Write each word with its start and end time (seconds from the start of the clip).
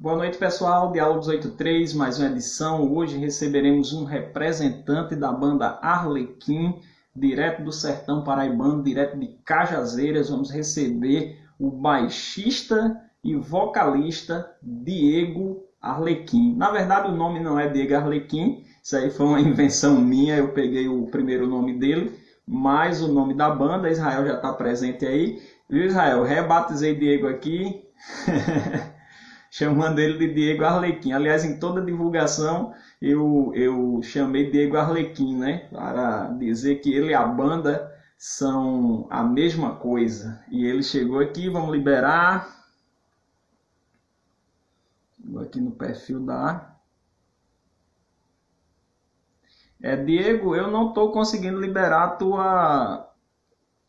Boa 0.00 0.16
noite, 0.16 0.38
pessoal. 0.38 0.90
Diálogos 0.92 1.28
83, 1.28 1.92
mais 1.92 2.18
uma 2.18 2.30
edição. 2.30 2.90
Hoje 2.90 3.18
receberemos 3.18 3.92
um 3.92 4.04
representante 4.04 5.14
da 5.14 5.30
banda 5.30 5.78
Arlequim, 5.82 6.80
direto 7.14 7.62
do 7.62 7.70
Sertão 7.70 8.24
Paraibano, 8.24 8.82
direto 8.82 9.18
de 9.18 9.26
Cajazeiras. 9.44 10.30
Vamos 10.30 10.50
receber 10.50 11.38
o 11.58 11.70
baixista 11.70 12.98
e 13.22 13.36
vocalista 13.36 14.50
Diego 14.62 15.66
Arlequim. 15.82 16.56
Na 16.56 16.70
verdade, 16.70 17.10
o 17.10 17.14
nome 17.14 17.38
não 17.38 17.60
é 17.60 17.68
Diego 17.68 17.94
Arlequim, 17.94 18.64
isso 18.82 18.96
aí 18.96 19.10
foi 19.10 19.26
uma 19.26 19.40
invenção 19.42 20.00
minha, 20.00 20.38
eu 20.38 20.54
peguei 20.54 20.88
o 20.88 21.08
primeiro 21.08 21.46
nome 21.46 21.78
dele, 21.78 22.18
mas 22.46 23.02
o 23.02 23.12
nome 23.12 23.34
da 23.34 23.50
banda, 23.50 23.90
Israel 23.90 24.24
já 24.24 24.36
está 24.36 24.50
presente 24.54 25.04
aí. 25.04 25.42
Viu, 25.68 25.84
Israel? 25.84 26.24
Rebatizei 26.24 26.94
Diego 26.94 27.28
aqui. 27.28 27.84
chamando 29.50 29.98
ele 29.98 30.16
de 30.16 30.32
Diego 30.32 30.64
Arlequim. 30.64 31.12
Aliás, 31.12 31.44
em 31.44 31.58
toda 31.58 31.84
divulgação 31.84 32.72
eu, 33.02 33.52
eu 33.54 34.00
chamei 34.02 34.50
Diego 34.50 34.76
Arlequim, 34.76 35.36
né? 35.36 35.68
Para 35.70 36.28
dizer 36.28 36.76
que 36.76 36.92
ele 36.94 37.10
e 37.10 37.14
a 37.14 37.26
banda 37.26 37.92
são 38.16 39.06
a 39.10 39.24
mesma 39.24 39.74
coisa. 39.74 40.42
E 40.50 40.64
ele 40.64 40.82
chegou 40.82 41.18
aqui, 41.18 41.48
vamos 41.48 41.72
liberar. 41.72 42.60
Vou 45.18 45.42
aqui 45.42 45.60
no 45.60 45.72
perfil 45.72 46.20
da. 46.20 46.76
É, 49.82 49.96
Diego, 49.96 50.54
eu 50.54 50.70
não 50.70 50.88
estou 50.88 51.10
conseguindo 51.10 51.58
liberar 51.58 52.18
tua, 52.18 53.10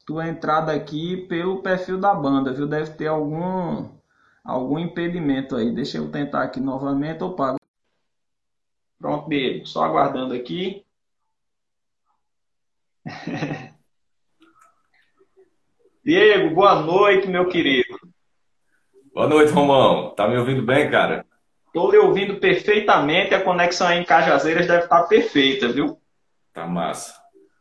tua 0.05 0.27
entrada 0.27 0.71
aqui 0.71 1.17
pelo 1.27 1.61
perfil 1.61 1.99
da 1.99 2.13
banda, 2.13 2.53
viu? 2.53 2.65
Deve 2.65 2.91
ter 2.91 3.07
algum 3.07 3.89
algum 4.43 4.79
impedimento 4.79 5.55
aí. 5.55 5.73
Deixa 5.73 5.97
eu 5.97 6.11
tentar 6.11 6.43
aqui 6.43 6.59
novamente, 6.59 7.19
pago. 7.35 7.57
Pronto, 8.99 9.29
Diego. 9.29 9.65
Só 9.65 9.83
aguardando 9.83 10.33
aqui. 10.33 10.85
Diego, 16.03 16.55
boa 16.55 16.81
noite, 16.81 17.27
meu 17.27 17.47
querido. 17.47 17.99
Boa 19.13 19.27
noite, 19.27 19.51
Romão. 19.51 20.15
Tá 20.15 20.27
me 20.27 20.37
ouvindo 20.37 20.63
bem, 20.63 20.89
cara? 20.89 21.25
Tô 21.73 21.91
lhe 21.91 21.97
ouvindo 21.97 22.39
perfeitamente. 22.39 23.33
A 23.33 23.43
conexão 23.43 23.87
aí 23.87 23.99
em 23.99 24.05
Cajazeiras 24.05 24.67
deve 24.67 24.83
estar 24.83 25.03
perfeita, 25.03 25.67
viu? 25.67 25.99
Tá 26.53 26.67
massa. 26.67 27.19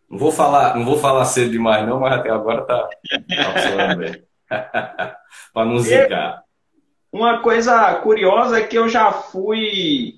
Não 0.09 0.19
vou 0.19 0.33
falar, 0.33 0.75
não 0.75 0.85
vou 0.85 0.99
falar 0.99 1.25
cedo 1.25 1.53
demais, 1.53 1.87
não, 1.87 2.01
mas 2.01 2.15
até 2.15 2.31
agora 2.31 2.67
tá, 2.67 2.89
tá 2.89 3.53
funcionando 3.53 3.99
bem. 3.99 4.25
Para 5.55 5.67
não 5.67 5.79
zicar. 5.79 6.43
Uma 7.13 7.41
coisa 7.41 7.95
curiosa 7.97 8.59
é 8.59 8.67
que 8.67 8.79
eu 8.79 8.89
já 8.89 9.11
fui 9.11 10.15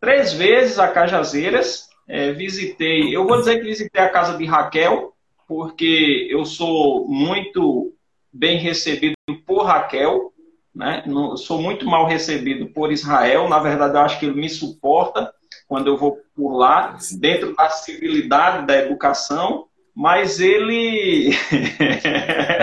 três 0.00 0.32
vezes 0.32 0.78
a 0.78 0.88
Cajazeiras. 0.88 1.88
É, 2.08 2.32
visitei, 2.32 3.14
eu 3.14 3.26
vou 3.26 3.38
dizer 3.38 3.56
que 3.58 3.64
visitei 3.64 4.00
a 4.00 4.08
casa 4.08 4.38
de 4.38 4.44
Raquel, 4.44 5.12
porque 5.48 6.28
eu 6.30 6.44
sou 6.44 7.08
muito 7.08 7.92
bem 8.32 8.58
recebido 8.58 9.16
por 9.44 9.64
Raquel, 9.64 10.32
né? 10.72 11.02
Não, 11.06 11.36
sou 11.36 11.60
muito 11.60 11.84
mal 11.86 12.06
recebido 12.06 12.66
por 12.68 12.92
Israel. 12.92 13.48
Na 13.48 13.58
verdade, 13.58 13.96
eu 13.96 14.00
acho 14.00 14.20
que 14.20 14.26
ele 14.26 14.40
me 14.40 14.48
suporta 14.48 15.32
quando 15.66 15.88
eu 15.88 15.96
vou 15.96 16.18
por 16.36 16.56
lá, 16.56 16.96
dentro 17.18 17.56
da 17.56 17.68
civilidade 17.70 18.66
da 18.66 18.76
educação, 18.76 19.66
mas 19.94 20.38
ele. 20.38 21.30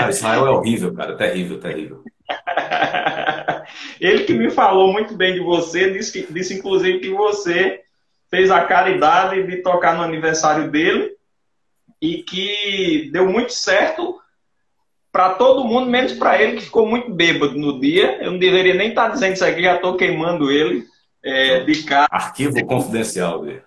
Israel 0.10 0.48
é 0.48 0.52
horrível, 0.52 0.94
cara, 0.94 1.18
terrível, 1.18 1.60
terrível. 1.60 2.04
Ele 4.00 4.24
que 4.24 4.34
me 4.34 4.50
falou 4.50 4.92
muito 4.92 5.16
bem 5.16 5.34
de 5.34 5.40
você, 5.40 5.92
disse, 5.92 6.12
que, 6.12 6.34
disse 6.34 6.56
inclusive 6.56 7.00
que 7.00 7.10
você 7.10 7.82
fez 8.30 8.50
a 8.50 8.66
caridade 8.66 9.44
de 9.44 9.58
tocar 9.58 9.96
no 9.96 10.04
aniversário 10.04 10.72
dele 10.72 11.12
e 12.02 12.24
que 12.24 13.10
deu 13.12 13.30
muito 13.30 13.54
certo 13.54 14.20
para 15.12 15.36
todo 15.36 15.64
mundo, 15.64 15.90
menos 15.90 16.14
para 16.14 16.42
ele, 16.42 16.58
que 16.58 16.66
ficou 16.66 16.88
muito 16.88 17.14
bêbado 17.14 17.54
no 17.54 17.80
dia. 17.80 18.18
Eu 18.20 18.32
não 18.32 18.40
deveria 18.40 18.74
nem 18.74 18.90
estar 18.90 19.08
tá 19.08 19.14
dizendo 19.14 19.34
isso 19.34 19.46
aqui, 19.46 19.62
já 19.62 19.76
estou 19.76 19.96
queimando 19.96 20.52
ele 20.52 20.84
é, 21.24 21.60
de 21.60 21.84
cara. 21.84 22.08
Arquivo 22.12 22.66
confidencial 22.66 23.46
dele. 23.46 23.62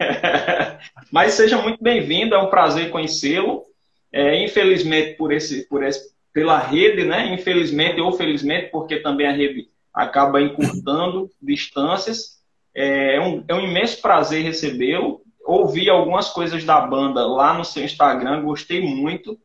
Mas 1.12 1.34
seja 1.34 1.60
muito 1.60 1.82
bem-vindo, 1.82 2.34
é 2.34 2.38
um 2.38 2.48
prazer 2.48 2.90
conhecê-lo. 2.90 3.64
É, 4.10 4.42
infelizmente, 4.42 5.14
por 5.16 5.32
esse, 5.32 5.68
por 5.68 5.84
esse 5.84 6.08
pela 6.38 6.56
rede, 6.56 7.04
né? 7.04 7.34
Infelizmente 7.34 8.00
ou 8.00 8.12
felizmente, 8.12 8.70
porque 8.70 9.00
também 9.00 9.26
a 9.26 9.32
rede 9.32 9.68
acaba 9.92 10.40
encurtando 10.40 11.28
distâncias. 11.42 12.38
É 12.72 13.20
um, 13.20 13.44
é 13.48 13.54
um 13.54 13.60
imenso 13.60 14.00
prazer 14.00 14.44
recebê-lo. 14.44 15.20
Ouvi 15.44 15.90
algumas 15.90 16.28
coisas 16.28 16.62
da 16.62 16.80
banda 16.80 17.26
lá 17.26 17.54
no 17.54 17.64
seu 17.64 17.82
Instagram, 17.82 18.44
gostei 18.44 18.80
muito. 18.80 19.36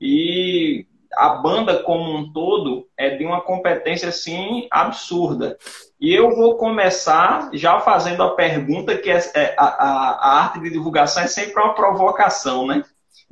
E 0.00 0.84
a 1.14 1.28
banda 1.28 1.80
como 1.84 2.12
um 2.12 2.32
todo 2.32 2.88
é 2.96 3.10
de 3.10 3.24
uma 3.24 3.40
competência 3.40 4.08
assim 4.08 4.66
absurda. 4.68 5.56
E 6.00 6.12
eu 6.12 6.34
vou 6.34 6.56
começar 6.56 7.50
já 7.52 7.78
fazendo 7.78 8.20
a 8.24 8.34
pergunta 8.34 8.98
que 8.98 9.12
é, 9.12 9.18
é 9.36 9.54
a, 9.56 9.64
a 9.66 10.38
arte 10.40 10.58
de 10.58 10.70
divulgação 10.70 11.22
é 11.22 11.28
sempre 11.28 11.62
uma 11.62 11.74
provocação, 11.74 12.66
né? 12.66 12.82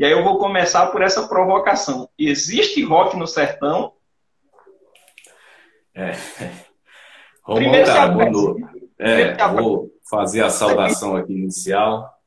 E 0.00 0.04
aí 0.06 0.12
eu 0.12 0.24
vou 0.24 0.38
começar 0.38 0.86
por 0.86 1.02
essa 1.02 1.28
provocação. 1.28 2.08
Existe 2.18 2.82
rock 2.82 3.18
no 3.18 3.26
sertão? 3.26 3.92
É. 5.94 6.12
Romão, 7.44 7.84
cara, 7.84 8.08
boa 8.08 8.30
noite. 8.30 8.62
É, 8.98 9.36
vou 9.48 9.90
fazer 10.08 10.42
a 10.42 10.48
saudação 10.48 11.16
aqui 11.16 11.34
inicial. 11.34 12.10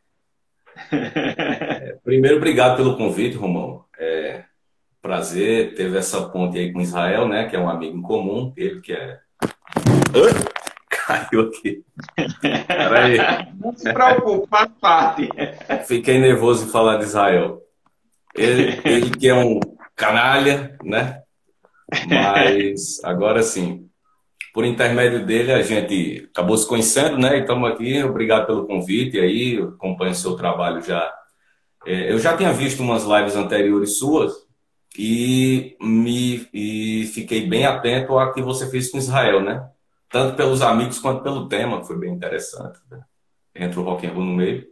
É, 0.91 1.97
primeiro, 2.03 2.37
obrigado 2.37 2.77
pelo 2.77 2.97
convite, 2.97 3.37
Romão. 3.37 3.85
É, 3.97 4.43
prazer, 5.01 5.75
teve 5.75 5.95
essa 5.95 6.29
ponte 6.29 6.57
aí 6.57 6.73
com 6.73 6.81
Israel, 6.81 7.27
né? 7.27 7.47
Que 7.47 7.55
é 7.55 7.59
um 7.59 7.69
amigo 7.69 7.95
em 7.95 8.01
comum, 8.01 8.51
ele 8.57 8.81
que 8.81 8.91
é. 8.91 9.19
Caiu 10.89 11.41
aqui. 11.41 11.83
Peraí. 12.41 13.17
Não 13.59 13.71
se 13.75 13.93
preocupe, 13.93 14.47
faz 14.49 14.71
parte. 14.81 15.29
Fiquei 15.85 16.17
nervoso 16.17 16.65
em 16.65 16.71
falar 16.71 16.97
de 16.97 17.03
Israel. 17.03 17.62
Ele, 18.35 18.81
ele 18.85 19.09
que 19.11 19.27
é 19.27 19.35
um 19.35 19.59
canalha, 19.95 20.77
né? 20.83 21.21
Mas 22.07 23.03
agora 23.03 23.43
sim, 23.43 23.87
por 24.53 24.65
intermédio 24.65 25.25
dele 25.25 25.51
a 25.51 25.61
gente 25.61 26.29
acabou 26.31 26.55
se 26.55 26.67
conhecendo, 26.67 27.17
né? 27.17 27.37
E 27.37 27.41
estamos 27.41 27.71
aqui. 27.71 28.03
Obrigado 28.03 28.45
pelo 28.45 28.67
convite. 28.67 29.19
aí, 29.19 29.55
eu 29.55 29.69
acompanho 29.69 30.13
seu 30.13 30.35
trabalho 30.35 30.81
já. 30.81 31.11
É, 31.85 32.11
eu 32.11 32.19
já 32.19 32.37
tinha 32.37 32.53
visto 32.53 32.81
umas 32.81 33.03
lives 33.03 33.35
anteriores 33.35 33.97
suas 33.97 34.33
e 34.97 35.75
me 35.81 36.47
e 36.53 37.05
fiquei 37.13 37.47
bem 37.47 37.65
atento 37.65 38.17
a 38.17 38.31
que 38.31 38.41
você 38.41 38.69
fez 38.69 38.89
com 38.91 38.99
Israel, 38.99 39.41
né? 39.41 39.67
Tanto 40.09 40.35
pelos 40.35 40.61
amigos 40.61 40.99
quanto 40.99 41.23
pelo 41.23 41.47
tema, 41.47 41.81
que 41.81 41.87
foi 41.87 41.97
bem 41.97 42.13
interessante. 42.13 42.79
Né? 42.91 43.01
Entra 43.55 43.79
o 43.79 43.83
rock 43.83 44.05
and 44.05 44.11
roll 44.11 44.23
no 44.23 44.35
meio. 44.35 44.67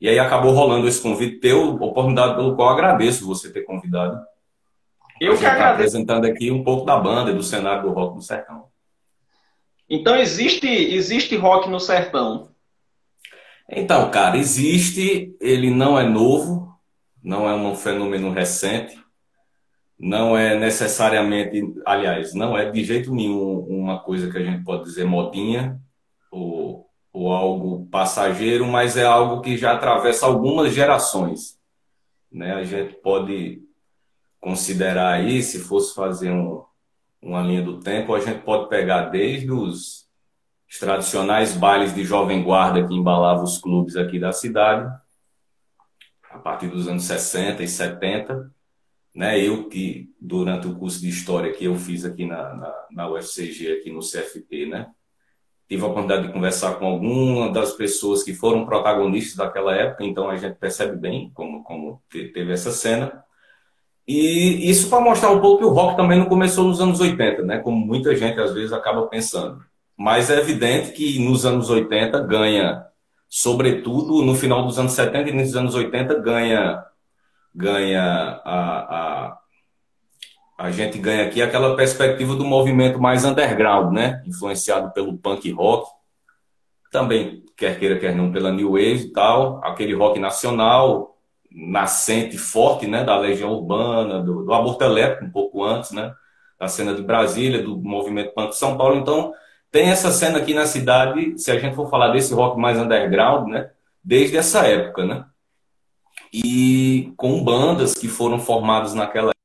E 0.00 0.08
aí 0.08 0.18
acabou 0.18 0.52
rolando 0.52 0.86
esse 0.86 1.00
convite 1.00 1.40
teu, 1.40 1.74
oportunidade 1.74 2.34
pelo 2.34 2.54
qual 2.54 2.70
agradeço 2.70 3.26
você 3.26 3.50
ter 3.50 3.62
convidado. 3.62 4.20
Eu 5.20 5.34
que 5.34 5.42
tá 5.42 5.52
agradeço. 5.52 5.74
apresentando 5.74 6.26
aqui 6.26 6.50
um 6.50 6.62
pouco 6.62 6.84
da 6.84 6.98
banda 6.98 7.30
e 7.30 7.34
do 7.34 7.42
cenário 7.42 7.82
do 7.82 7.92
rock 7.92 8.14
no 8.14 8.22
sertão. 8.22 8.66
Então 9.88 10.16
existe 10.16 10.66
existe 10.66 11.36
rock 11.36 11.70
no 11.70 11.80
sertão? 11.80 12.50
Então, 13.68 14.10
cara, 14.10 14.36
existe, 14.36 15.34
ele 15.40 15.70
não 15.70 15.98
é 15.98 16.08
novo, 16.08 16.72
não 17.22 17.48
é 17.48 17.54
um 17.54 17.74
fenômeno 17.74 18.30
recente, 18.30 18.96
não 19.98 20.36
é 20.36 20.56
necessariamente, 20.56 21.74
aliás, 21.84 22.32
não 22.34 22.56
é 22.56 22.70
de 22.70 22.84
jeito 22.84 23.12
nenhum 23.12 23.58
uma 23.60 23.98
coisa 23.98 24.30
que 24.30 24.38
a 24.38 24.44
gente 24.44 24.62
pode 24.62 24.84
dizer 24.84 25.04
modinha, 25.04 25.80
ou 26.30 26.85
ou 27.16 27.32
algo 27.32 27.86
passageiro, 27.86 28.66
mas 28.66 28.94
é 28.94 29.04
algo 29.06 29.40
que 29.40 29.56
já 29.56 29.72
atravessa 29.72 30.26
algumas 30.26 30.74
gerações. 30.74 31.58
Né? 32.30 32.52
A 32.52 32.62
gente 32.62 32.92
pode 32.96 33.62
considerar 34.38 35.14
aí, 35.14 35.42
se 35.42 35.60
fosse 35.60 35.94
fazer 35.94 36.30
um, 36.30 36.62
uma 37.22 37.40
linha 37.40 37.62
do 37.62 37.80
tempo, 37.80 38.14
a 38.14 38.20
gente 38.20 38.42
pode 38.42 38.68
pegar 38.68 39.06
desde 39.06 39.50
os, 39.50 40.06
tradicionais 40.78 41.56
bailes 41.56 41.94
de 41.94 42.04
jovem 42.04 42.42
guarda 42.42 42.86
que 42.86 42.92
embalavam 42.92 43.44
os 43.44 43.56
clubes 43.56 43.96
aqui 43.96 44.18
da 44.18 44.30
cidade, 44.30 44.86
a 46.30 46.38
partir 46.38 46.68
dos 46.68 46.86
anos 46.86 47.04
60 47.04 47.62
e 47.62 47.68
70, 47.68 48.52
né? 49.14 49.40
Eu 49.40 49.70
que 49.70 50.12
durante 50.20 50.66
o 50.66 50.76
curso 50.76 51.00
de 51.00 51.08
história 51.08 51.50
que 51.50 51.64
eu 51.64 51.76
fiz 51.76 52.04
aqui 52.04 52.26
na, 52.26 52.54
na, 52.54 52.86
na 52.90 53.10
UFCG, 53.10 53.72
aqui 53.72 53.90
no 53.90 54.00
CFP, 54.00 54.66
né? 54.66 54.92
Tive 55.68 55.82
a 55.82 55.86
oportunidade 55.86 56.26
de 56.26 56.32
conversar 56.32 56.74
com 56.74 56.86
algumas 56.86 57.52
das 57.52 57.72
pessoas 57.72 58.22
que 58.22 58.32
foram 58.32 58.64
protagonistas 58.64 59.36
daquela 59.36 59.74
época, 59.74 60.04
então 60.04 60.28
a 60.28 60.36
gente 60.36 60.54
percebe 60.54 60.96
bem 60.96 61.30
como, 61.34 61.62
como 61.64 62.02
teve 62.10 62.52
essa 62.52 62.70
cena. 62.70 63.24
E 64.06 64.70
isso 64.70 64.88
para 64.88 65.00
mostrar 65.00 65.30
um 65.30 65.40
pouco 65.40 65.58
que 65.58 65.64
o 65.64 65.72
rock 65.72 65.96
também 65.96 66.18
não 66.18 66.26
começou 66.26 66.64
nos 66.64 66.80
anos 66.80 67.00
80, 67.00 67.42
né? 67.42 67.58
Como 67.58 67.76
muita 67.84 68.14
gente 68.14 68.40
às 68.40 68.54
vezes 68.54 68.72
acaba 68.72 69.06
pensando. 69.08 69.60
Mas 69.96 70.30
é 70.30 70.38
evidente 70.38 70.92
que 70.92 71.18
nos 71.18 71.44
anos 71.44 71.68
80 71.68 72.20
ganha, 72.20 72.84
sobretudo 73.28 74.22
no 74.22 74.34
final 74.34 74.64
dos 74.64 74.78
anos 74.78 74.92
70 74.92 75.30
e 75.30 75.32
nos 75.32 75.56
anos 75.56 75.74
80 75.74 76.20
ganha 76.20 76.84
ganha 77.54 78.02
a, 78.44 79.28
a, 79.30 79.38
a 80.58 80.70
gente 80.70 80.98
ganha 80.98 81.26
aqui 81.26 81.42
aquela 81.42 81.76
perspectiva 81.76 82.34
do 82.34 82.44
movimento 82.44 82.98
mais 82.98 83.24
underground, 83.24 83.92
né? 83.92 84.22
Influenciado 84.26 84.92
pelo 84.92 85.16
punk 85.18 85.50
rock, 85.52 85.90
também 86.90 87.44
quer 87.56 87.78
queira 87.78 87.98
quer 87.98 88.14
não 88.14 88.32
pela 88.32 88.50
new 88.50 88.72
wave 88.72 89.06
e 89.06 89.12
tal, 89.12 89.60
aquele 89.64 89.94
rock 89.94 90.18
nacional, 90.18 91.16
nascente 91.50 92.36
forte, 92.36 92.86
né, 92.86 93.02
da 93.02 93.18
Legião 93.18 93.50
Urbana, 93.50 94.22
do, 94.22 94.44
do 94.44 94.52
Aborto 94.52 94.84
Elétrico, 94.84 95.24
um 95.24 95.30
pouco 95.30 95.64
antes, 95.64 95.90
né, 95.92 96.12
da 96.58 96.68
cena 96.68 96.94
de 96.94 97.02
Brasília, 97.02 97.62
do 97.62 97.76
movimento 97.78 98.34
punk 98.34 98.50
de 98.50 98.56
São 98.56 98.76
Paulo. 98.76 98.96
Então, 98.96 99.32
tem 99.70 99.88
essa 99.88 100.10
cena 100.10 100.38
aqui 100.38 100.52
na 100.52 100.66
cidade, 100.66 101.38
se 101.38 101.50
a 101.50 101.58
gente 101.58 101.74
for 101.74 101.88
falar 101.88 102.08
desse 102.08 102.34
rock 102.34 102.58
mais 102.58 102.78
underground, 102.78 103.48
né, 103.48 103.70
desde 104.04 104.36
essa 104.36 104.66
época, 104.66 105.04
né, 105.04 105.24
e 106.32 107.12
com 107.16 107.42
bandas 107.42 107.94
que 107.94 108.08
foram 108.08 108.38
formadas 108.38 108.92
naquela 108.94 109.35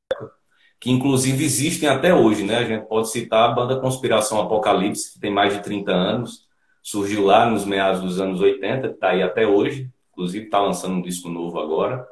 que 0.82 0.90
inclusive 0.90 1.46
existem 1.46 1.88
até 1.88 2.12
hoje, 2.12 2.44
né, 2.44 2.58
a 2.58 2.66
gente 2.66 2.88
pode 2.88 3.12
citar 3.12 3.48
a 3.48 3.54
banda 3.54 3.80
Conspiração 3.80 4.42
Apocalipse, 4.42 5.14
que 5.14 5.20
tem 5.20 5.32
mais 5.32 5.54
de 5.54 5.62
30 5.62 5.92
anos, 5.92 6.48
surgiu 6.82 7.24
lá 7.24 7.46
nos 7.46 7.64
meados 7.64 8.02
dos 8.02 8.20
anos 8.20 8.42
80, 8.42 8.88
está 8.88 9.10
aí 9.10 9.22
até 9.22 9.46
hoje, 9.46 9.92
inclusive 10.12 10.46
está 10.46 10.60
lançando 10.60 10.96
um 10.96 11.02
disco 11.04 11.30
novo 11.30 11.60
agora. 11.60 12.04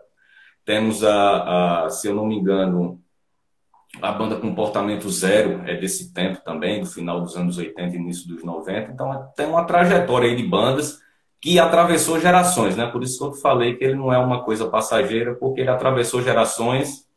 Temos 0.64 1.04
a, 1.04 1.86
a, 1.86 1.90
se 1.90 2.08
eu 2.08 2.14
não 2.14 2.28
me 2.28 2.36
engano, 2.36 3.02
a 4.00 4.12
banda 4.12 4.36
Comportamento 4.36 5.10
Zero, 5.10 5.64
é 5.66 5.76
desse 5.76 6.14
tempo 6.14 6.40
também, 6.46 6.82
do 6.82 6.86
final 6.86 7.22
dos 7.22 7.36
anos 7.36 7.58
80 7.58 7.96
e 7.96 8.00
início 8.00 8.28
dos 8.28 8.44
90. 8.44 8.92
Então 8.92 9.32
tem 9.36 9.48
uma 9.48 9.66
trajetória 9.66 10.30
aí 10.30 10.36
de 10.36 10.44
bandas 10.44 11.00
que 11.42 11.58
atravessou 11.58 12.20
gerações, 12.20 12.78
né? 12.78 12.86
Por 12.86 13.02
isso 13.02 13.18
que 13.18 13.26
eu 13.26 13.34
falei 13.34 13.76
que 13.76 13.84
ele 13.84 13.96
não 13.96 14.14
é 14.14 14.20
uma 14.20 14.44
coisa 14.44 14.70
passageira, 14.70 15.34
porque 15.34 15.62
ele 15.62 15.72
atravessou 15.72 16.22
gerações, 16.22 17.09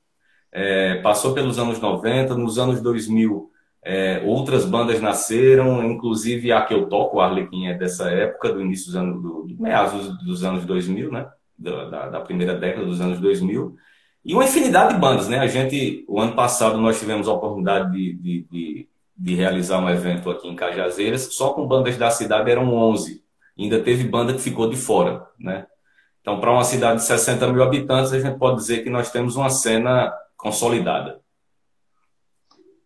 é, 0.53 0.97
passou 0.97 1.33
pelos 1.33 1.59
anos 1.59 1.81
90, 1.81 2.35
nos 2.35 2.59
anos 2.59 2.81
2000 2.81 3.51
é, 3.85 4.23
outras 4.25 4.65
bandas 4.65 5.01
nasceram, 5.01 5.85
inclusive 5.85 6.53
a 6.53 6.63
que 6.63 6.73
eu 6.73 6.89
toco, 6.89 7.19
a 7.19 7.27
Arlequim 7.27 7.67
é 7.67 7.75
dessa 7.75 8.09
época, 8.09 8.53
do 8.53 8.61
início 8.61 8.87
dos 8.87 8.97
anos, 8.97 9.21
do, 9.21 9.43
do 9.43 9.61
meados 9.61 10.17
dos 10.25 10.45
anos 10.45 10.65
2000, 10.65 11.11
né? 11.11 11.29
Da, 11.59 12.09
da, 12.09 12.21
primeira 12.21 12.55
década 12.55 12.87
dos 12.87 13.01
anos 13.01 13.19
2000. 13.21 13.77
E 14.25 14.35
uma 14.35 14.45
infinidade 14.45 14.95
de 14.95 15.01
bandas, 15.01 15.29
né? 15.29 15.39
A 15.39 15.49
gente, 15.49 16.05
o 16.09 16.21
ano 16.21 16.35
passado, 16.35 16.79
nós 16.79 16.99
tivemos 16.99 17.27
a 17.27 17.33
oportunidade 17.33 17.91
de, 17.91 18.13
de, 18.15 18.47
de, 18.51 18.89
de 19.17 19.35
realizar 19.35 19.79
um 19.79 19.91
evento 19.91 20.31
aqui 20.31 20.49
em 20.49 20.57
Cajazeiras, 20.57 21.35
só 21.35 21.53
com 21.53 21.67
bandas 21.67 21.97
da 21.97 22.11
cidade 22.11 22.51
eram 22.51 22.73
11. 22.73 23.21
Ainda 23.59 23.81
teve 23.81 24.05
banda 24.05 24.33
que 24.33 24.41
ficou 24.41 24.69
de 24.71 24.77
fora, 24.77 25.27
né? 25.39 25.67
Então, 26.21 26.39
para 26.39 26.53
uma 26.53 26.63
cidade 26.63 27.01
de 27.01 27.05
60 27.05 27.53
mil 27.53 27.65
habitantes, 27.65 28.13
a 28.13 28.21
gente 28.21 28.39
pode 28.39 28.59
dizer 28.59 28.85
que 28.85 28.91
nós 28.91 29.11
temos 29.11 29.35
uma 29.35 29.51
cena 29.51 30.13
consolidada. 30.43 31.21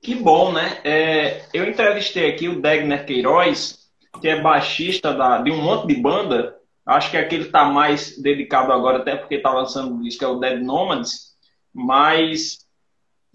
Que 0.02 0.14
bom, 0.14 0.52
né? 0.52 0.78
É, 0.84 1.48
eu 1.54 1.66
entrevistei 1.66 2.30
aqui 2.30 2.48
o 2.48 2.60
Degner 2.60 3.06
Queiroz, 3.06 3.88
que 4.20 4.28
é 4.28 4.40
baixista 4.40 5.14
da, 5.14 5.38
de 5.38 5.50
um 5.50 5.62
monte 5.62 5.86
de 5.86 6.00
banda. 6.00 6.54
Acho 6.84 7.10
que 7.10 7.16
aqui 7.16 7.34
ele 7.34 7.46
está 7.46 7.64
mais 7.64 8.20
dedicado 8.20 8.72
agora, 8.72 8.98
até 8.98 9.16
porque 9.16 9.36
está 9.36 9.50
lançando 9.52 9.94
um 9.94 10.02
disco, 10.02 10.22
é 10.22 10.28
o 10.28 10.38
Dead 10.38 10.62
Nomads. 10.62 11.34
Mas 11.72 12.58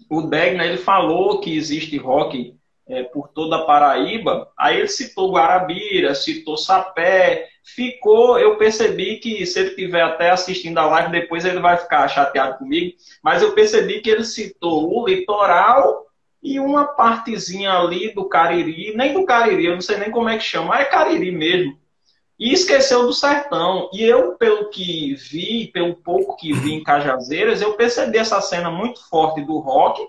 o 0.08 0.22
Degner 0.22 0.66
ele 0.66 0.78
falou 0.78 1.40
que 1.40 1.54
existe 1.56 1.96
rock 1.98 2.56
é, 2.88 3.02
por 3.02 3.28
toda 3.28 3.56
a 3.56 3.64
Paraíba. 3.64 4.50
Aí 4.58 4.78
ele 4.78 4.88
citou 4.88 5.32
Guarabira, 5.32 6.14
citou 6.14 6.56
Sapé. 6.56 7.48
Ficou, 7.64 8.38
eu 8.38 8.56
percebi 8.56 9.16
que 9.16 9.46
se 9.46 9.60
ele 9.60 9.68
estiver 9.70 10.02
até 10.02 10.30
assistindo 10.30 10.78
a 10.78 10.86
live, 10.86 11.12
depois 11.12 11.44
ele 11.44 11.60
vai 11.60 11.76
ficar 11.76 12.08
chateado 12.08 12.58
comigo. 12.58 12.96
Mas 13.22 13.42
eu 13.42 13.52
percebi 13.52 14.00
que 14.00 14.10
ele 14.10 14.24
citou 14.24 14.92
o 14.92 15.06
Litoral 15.06 16.06
e 16.42 16.58
uma 16.58 16.84
partezinha 16.86 17.72
ali 17.72 18.12
do 18.12 18.28
Cariri, 18.28 18.96
nem 18.96 19.14
do 19.14 19.24
Cariri, 19.24 19.66
eu 19.66 19.74
não 19.74 19.80
sei 19.80 19.96
nem 19.98 20.10
como 20.10 20.28
é 20.28 20.36
que 20.36 20.42
chama, 20.42 20.76
é 20.76 20.84
Cariri 20.84 21.30
mesmo. 21.30 21.80
E 22.36 22.52
esqueceu 22.52 23.06
do 23.06 23.12
sertão. 23.12 23.88
E 23.92 24.02
eu, 24.02 24.32
pelo 24.32 24.68
que 24.68 25.14
vi, 25.14 25.70
pelo 25.72 25.94
pouco 25.94 26.36
que 26.36 26.52
vi 26.52 26.72
em 26.72 26.82
Cajazeiras, 26.82 27.62
eu 27.62 27.74
percebi 27.74 28.18
essa 28.18 28.40
cena 28.40 28.68
muito 28.68 29.08
forte 29.08 29.42
do 29.42 29.58
rock. 29.58 30.04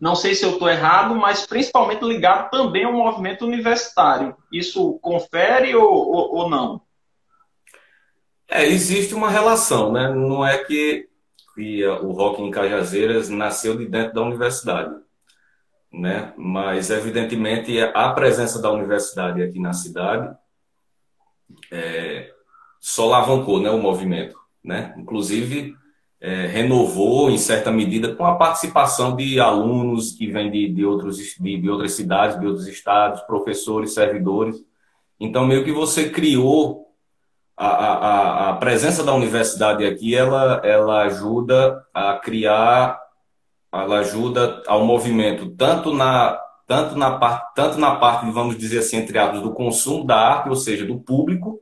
Não 0.00 0.14
sei 0.14 0.34
se 0.34 0.44
eu 0.44 0.52
estou 0.52 0.68
errado, 0.68 1.14
mas 1.14 1.46
principalmente 1.46 2.04
ligado 2.04 2.50
também 2.50 2.84
ao 2.84 2.92
movimento 2.92 3.44
universitário. 3.44 4.34
Isso 4.50 4.98
confere 5.00 5.74
ou, 5.74 5.92
ou, 5.92 6.34
ou 6.36 6.50
não? 6.50 6.80
É, 8.48 8.66
existe 8.66 9.14
uma 9.14 9.30
relação, 9.30 9.92
né? 9.92 10.08
Não 10.08 10.44
é 10.44 10.58
que, 10.58 11.08
que 11.54 11.86
o 11.86 12.12
rock 12.12 12.42
em 12.42 12.50
Cajazeiras 12.50 13.28
nasceu 13.28 13.76
de 13.76 13.86
dentro 13.86 14.14
da 14.14 14.22
universidade 14.22 15.00
né? 15.92 16.32
Mas 16.36 16.90
evidentemente 16.90 17.80
a 17.80 18.12
presença 18.12 18.60
da 18.60 18.70
universidade 18.70 19.42
aqui 19.42 19.58
na 19.58 19.72
cidade 19.72 20.36
é, 21.70 22.32
só 22.78 23.06
alavancou, 23.06 23.60
né, 23.60 23.70
o 23.70 23.78
movimento, 23.78 24.38
né? 24.62 24.94
Inclusive 24.96 25.76
é, 26.20 26.46
renovou 26.46 27.30
em 27.30 27.38
certa 27.38 27.72
medida 27.72 28.14
com 28.14 28.26
a 28.26 28.34
participação 28.34 29.16
de 29.16 29.40
alunos 29.40 30.12
que 30.12 30.26
vêm 30.26 30.50
de, 30.50 30.68
de, 30.68 30.84
outros, 30.84 31.16
de, 31.16 31.60
de 31.60 31.70
outras 31.70 31.92
cidades, 31.92 32.38
de 32.38 32.46
outros 32.46 32.66
estados, 32.66 33.22
professores, 33.22 33.94
servidores. 33.94 34.56
Então 35.18 35.46
meio 35.46 35.64
que 35.64 35.72
você 35.72 36.10
criou 36.10 36.86
a, 37.56 37.66
a, 37.66 38.50
a 38.50 38.52
presença 38.54 39.02
da 39.02 39.14
universidade 39.14 39.84
aqui, 39.84 40.14
ela, 40.14 40.60
ela 40.64 41.02
ajuda 41.02 41.84
a 41.94 42.14
criar 42.14 42.98
ela 43.72 43.98
ajuda 44.00 44.62
ao 44.66 44.84
movimento 44.84 45.50
tanto 45.50 45.94
na 45.94 46.36
tanto 46.66 46.96
na 46.96 47.18
parte 47.18 47.54
tanto 47.54 47.78
na 47.78 47.94
parte 47.96 48.28
vamos 48.30 48.58
dizer 48.58 48.80
assim 48.80 48.96
entre 48.96 49.16
aspas 49.18 49.42
do 49.42 49.52
consumo 49.52 50.04
da 50.04 50.16
arte 50.16 50.48
ou 50.48 50.56
seja 50.56 50.84
do 50.84 50.98
público 50.98 51.60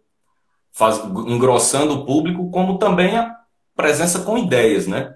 faz, 0.73 0.99
engrossando 1.05 1.95
o 1.95 2.07
público 2.07 2.51
como 2.51 2.79
também 2.79 3.17
a 3.17 3.38
presença 3.79 4.21
com 4.21 4.37
ideias 4.37 4.87
né 4.87 5.15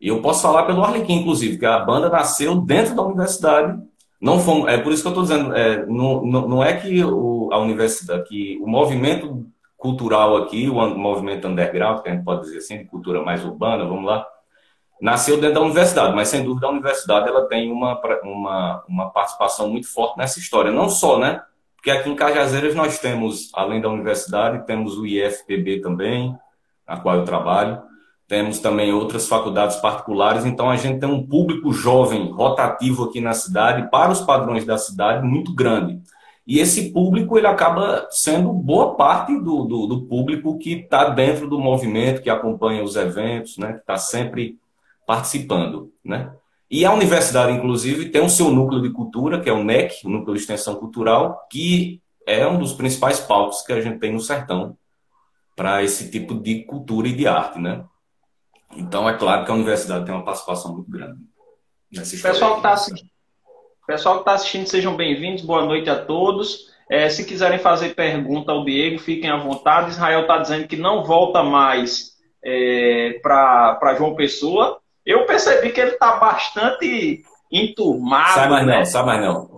e 0.00 0.08
eu 0.08 0.20
posso 0.22 0.42
falar 0.42 0.64
pelo 0.64 0.82
Arlequim 0.82 1.20
inclusive 1.20 1.58
que 1.58 1.66
a 1.66 1.78
banda 1.78 2.08
nasceu 2.08 2.56
dentro 2.56 2.94
da 2.94 3.02
universidade 3.02 3.78
não 4.20 4.40
fomos, 4.40 4.66
é 4.66 4.78
por 4.78 4.92
isso 4.92 5.02
que 5.02 5.08
eu 5.08 5.12
estou 5.12 5.22
dizendo 5.22 5.54
é, 5.54 5.86
não, 5.86 6.24
não, 6.24 6.48
não 6.48 6.64
é 6.64 6.74
que 6.74 7.04
o, 7.04 7.50
a 7.52 7.58
universidade 7.58 8.24
que 8.24 8.58
o 8.60 8.66
movimento 8.66 9.46
cultural 9.76 10.36
aqui 10.38 10.68
o 10.68 10.74
movimento 10.74 11.46
underground 11.46 12.00
que 12.00 12.08
a 12.08 12.12
gente 12.12 12.24
pode 12.24 12.42
dizer 12.42 12.58
assim 12.58 12.78
de 12.78 12.84
cultura 12.86 13.22
mais 13.22 13.44
urbana 13.44 13.84
vamos 13.84 14.04
lá 14.04 14.26
nasceu 15.00 15.40
dentro 15.40 15.54
da 15.54 15.60
universidade, 15.60 16.14
mas 16.14 16.28
sem 16.28 16.44
dúvida 16.44 16.66
a 16.66 16.70
universidade 16.70 17.28
ela 17.28 17.46
tem 17.46 17.70
uma, 17.70 18.00
uma, 18.22 18.84
uma 18.88 19.10
participação 19.10 19.68
muito 19.70 19.86
forte 19.92 20.18
nessa 20.18 20.38
história. 20.38 20.72
Não 20.72 20.88
só, 20.88 21.18
né? 21.18 21.42
Porque 21.76 21.90
aqui 21.90 22.10
em 22.10 22.16
Cajazeiras 22.16 22.74
nós 22.74 22.98
temos, 22.98 23.50
além 23.54 23.80
da 23.80 23.88
universidade, 23.88 24.66
temos 24.66 24.98
o 24.98 25.06
IFPB 25.06 25.80
também, 25.80 26.36
na 26.86 26.98
qual 26.98 27.16
eu 27.16 27.24
trabalho. 27.24 27.80
Temos 28.28 28.58
também 28.58 28.92
outras 28.92 29.26
faculdades 29.26 29.76
particulares, 29.76 30.44
então 30.44 30.68
a 30.68 30.76
gente 30.76 31.00
tem 31.00 31.08
um 31.08 31.26
público 31.26 31.72
jovem, 31.72 32.30
rotativo 32.30 33.04
aqui 33.04 33.22
na 33.22 33.32
cidade, 33.32 33.90
para 33.90 34.12
os 34.12 34.20
padrões 34.20 34.66
da 34.66 34.76
cidade, 34.76 35.26
muito 35.26 35.54
grande. 35.54 35.98
E 36.46 36.60
esse 36.60 36.92
público 36.92 37.38
ele 37.38 37.46
acaba 37.46 38.06
sendo 38.10 38.52
boa 38.52 38.94
parte 38.96 39.34
do, 39.34 39.64
do, 39.64 39.86
do 39.86 40.02
público 40.02 40.58
que 40.58 40.74
está 40.74 41.08
dentro 41.08 41.48
do 41.48 41.58
movimento, 41.58 42.20
que 42.20 42.28
acompanha 42.28 42.84
os 42.84 42.96
eventos, 42.96 43.56
né, 43.56 43.72
que 43.72 43.80
está 43.80 43.96
sempre 43.96 44.58
participando, 45.06 45.90
né? 46.04 46.30
E 46.70 46.84
a 46.84 46.92
universidade, 46.92 47.52
inclusive, 47.52 48.10
tem 48.10 48.22
o 48.22 48.28
seu 48.28 48.50
núcleo 48.50 48.82
de 48.82 48.90
cultura, 48.90 49.40
que 49.40 49.48
é 49.48 49.52
o 49.52 49.64
NEC, 49.64 50.04
o 50.04 50.10
Núcleo 50.10 50.34
de 50.34 50.42
Extensão 50.42 50.74
Cultural, 50.74 51.46
que 51.50 52.02
é 52.26 52.46
um 52.46 52.58
dos 52.58 52.74
principais 52.74 53.18
palcos 53.18 53.62
que 53.62 53.72
a 53.72 53.80
gente 53.80 53.98
tem 53.98 54.12
no 54.12 54.20
sertão 54.20 54.76
para 55.56 55.82
esse 55.82 56.10
tipo 56.10 56.34
de 56.34 56.64
cultura 56.64 57.08
e 57.08 57.16
de 57.16 57.26
arte, 57.26 57.58
né? 57.58 57.84
Então, 58.76 59.08
é 59.08 59.16
claro 59.16 59.44
que 59.44 59.50
a 59.50 59.54
universidade 59.54 60.04
tem 60.04 60.14
uma 60.14 60.24
participação 60.24 60.74
muito 60.74 60.90
grande. 60.90 61.18
Nessa 61.92 62.28
pessoal 62.28 62.52
que 62.52 62.58
está 62.58 62.72
assistindo, 62.72 63.10
pessoal 63.86 64.14
que 64.16 64.20
está 64.20 64.32
assistindo, 64.34 64.66
sejam 64.66 64.96
bem-vindos. 64.96 65.44
Boa 65.44 65.64
noite 65.64 65.88
a 65.88 66.04
todos. 66.04 66.68
É, 66.90 67.08
se 67.08 67.24
quiserem 67.24 67.58
fazer 67.58 67.94
pergunta 67.94 68.52
ao 68.52 68.64
Diego, 68.64 68.98
fiquem 68.98 69.30
à 69.30 69.36
vontade. 69.36 69.90
Israel 69.90 70.22
está 70.22 70.38
dizendo 70.38 70.68
que 70.68 70.76
não 70.76 71.04
volta 71.04 71.42
mais 71.42 72.12
é, 72.44 73.18
para 73.22 73.94
João 73.96 74.14
Pessoa 74.14 74.80
eu 75.08 75.24
percebi 75.24 75.70
que 75.70 75.80
ele 75.80 75.92
está 75.92 76.16
bastante 76.18 77.22
enturmado. 77.50 78.34
Sai 78.34 78.48
mais 78.50 78.66
né? 78.66 78.76
não, 78.76 78.84
sai 78.84 79.04
mais 79.06 79.20
não. 79.22 79.50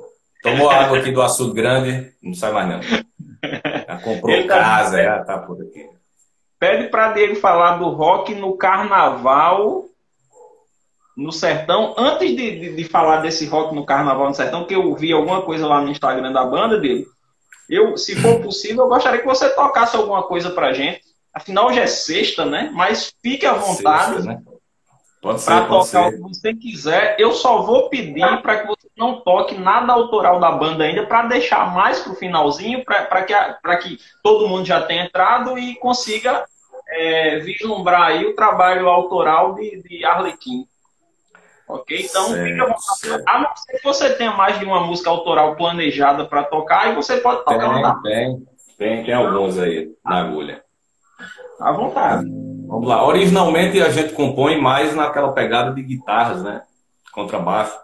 Tomou 0.44 0.70
água 0.70 0.98
aqui 0.98 1.10
do 1.10 1.20
açude 1.20 1.54
grande, 1.54 2.14
não 2.22 2.32
sai 2.32 2.52
mais 2.52 2.68
não. 2.68 2.80
Já 3.42 3.98
comprou 3.98 4.30
ele 4.30 4.46
tá 4.46 4.60
casa, 4.60 4.96
tá... 4.96 5.02
já 5.02 5.24
tá 5.24 5.38
por 5.38 5.60
aqui. 5.60 5.88
Pede 6.60 6.88
para 6.88 7.12
Diego 7.12 7.36
falar 7.36 7.78
do 7.78 7.88
rock 7.88 8.34
no 8.34 8.54
carnaval 8.54 9.86
no 11.16 11.32
sertão. 11.32 11.94
Antes 11.96 12.36
de, 12.36 12.60
de, 12.60 12.76
de, 12.76 12.84
falar 12.84 13.22
desse 13.22 13.46
rock 13.46 13.74
no 13.74 13.86
carnaval 13.86 14.28
no 14.28 14.34
sertão, 14.34 14.66
que 14.66 14.74
eu 14.74 14.94
vi 14.94 15.10
alguma 15.10 15.40
coisa 15.40 15.66
lá 15.66 15.80
no 15.80 15.90
Instagram 15.90 16.30
da 16.30 16.44
banda 16.44 16.78
dele, 16.78 17.06
eu, 17.68 17.96
se 17.96 18.14
for 18.14 18.42
possível, 18.42 18.84
eu 18.84 18.88
gostaria 18.88 19.20
que 19.20 19.26
você 19.26 19.48
tocasse 19.48 19.96
alguma 19.96 20.22
coisa 20.24 20.50
pra 20.50 20.74
gente. 20.74 21.00
Afinal, 21.32 21.68
hoje 21.68 21.80
é 21.80 21.86
sexta, 21.86 22.44
né? 22.44 22.70
Mas 22.74 23.14
fique 23.22 23.46
à 23.46 23.54
vontade. 23.54 24.16
Sexta, 24.16 24.28
né? 24.28 24.42
Pode 25.20 25.42
ser, 25.42 25.66
tocar 25.68 25.84
ser. 25.84 25.98
o 25.98 26.12
que 26.12 26.18
você 26.18 26.54
quiser. 26.54 27.16
Eu 27.18 27.32
só 27.32 27.62
vou 27.62 27.90
pedir 27.90 28.40
para 28.40 28.60
que 28.60 28.66
você 28.66 28.88
não 28.96 29.20
toque 29.20 29.54
nada 29.54 29.92
autoral 29.92 30.40
da 30.40 30.50
banda 30.50 30.84
ainda, 30.84 31.06
para 31.06 31.26
deixar 31.26 31.74
mais 31.74 32.00
para 32.00 32.12
o 32.12 32.16
finalzinho, 32.16 32.82
para 32.84 33.22
que, 33.24 33.34
que 33.82 33.98
todo 34.22 34.48
mundo 34.48 34.64
já 34.64 34.80
tenha 34.82 35.04
entrado 35.04 35.58
e 35.58 35.74
consiga 35.76 36.44
é, 36.88 37.38
vislumbrar 37.40 38.08
aí 38.08 38.24
o 38.24 38.34
trabalho 38.34 38.88
autoral 38.88 39.54
de, 39.54 39.82
de 39.82 40.04
Arlequim. 40.04 40.66
Ok? 41.68 42.00
Então, 42.00 42.28
certo, 42.28 42.44
fica 42.44 42.64
à 42.64 42.66
vontade. 42.66 43.24
A 43.26 43.38
não 43.38 43.56
ser 43.56 43.76
que 43.76 43.84
você 43.84 44.10
tenha 44.14 44.32
mais 44.32 44.58
de 44.58 44.64
uma 44.64 44.80
música 44.86 45.10
autoral 45.10 45.54
planejada 45.54 46.24
para 46.24 46.44
tocar, 46.44 46.90
e 46.90 46.94
você 46.94 47.18
pode 47.18 47.44
tocar. 47.44 48.00
Tem, 48.02 48.12
tem, 48.12 48.46
tem, 48.78 49.04
tem 49.04 49.14
alguns 49.14 49.58
aí 49.58 49.90
na 50.02 50.20
agulha. 50.20 50.64
À 51.60 51.72
vontade. 51.72 52.49
Vamos 52.70 52.88
lá. 52.88 53.04
Originalmente 53.04 53.82
a 53.82 53.90
gente 53.90 54.12
compõe 54.12 54.60
mais 54.60 54.94
naquela 54.94 55.32
pegada 55.32 55.74
de 55.74 55.82
guitarras, 55.82 56.40
né? 56.44 56.62
Contrabaixo. 57.12 57.76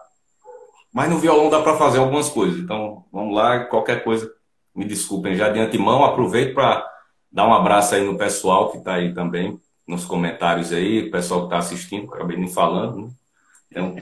Mas 0.93 1.09
no 1.09 1.17
violão 1.17 1.49
dá 1.49 1.61
para 1.61 1.75
fazer 1.75 1.99
algumas 1.99 2.29
coisas. 2.29 2.57
Então, 2.57 3.03
vamos 3.11 3.35
lá, 3.35 3.65
qualquer 3.65 4.01
coisa, 4.01 4.31
me 4.73 4.85
desculpem 4.85 5.35
já 5.35 5.49
de 5.49 5.59
antemão. 5.59 6.05
Aproveito 6.05 6.53
para 6.53 6.89
dar 7.29 7.45
um 7.45 7.53
abraço 7.53 7.95
aí 7.95 8.05
no 8.05 8.17
pessoal 8.17 8.71
que 8.71 8.77
está 8.77 8.93
aí 8.93 9.13
também, 9.13 9.59
nos 9.85 10.05
comentários 10.05 10.71
aí, 10.71 11.09
o 11.09 11.11
pessoal 11.11 11.41
que 11.41 11.47
está 11.47 11.57
assistindo, 11.57 12.13
acabei 12.13 12.37
me 12.37 12.49
falando. 12.49 12.97
Né? 12.97 13.09
Então, 13.69 13.95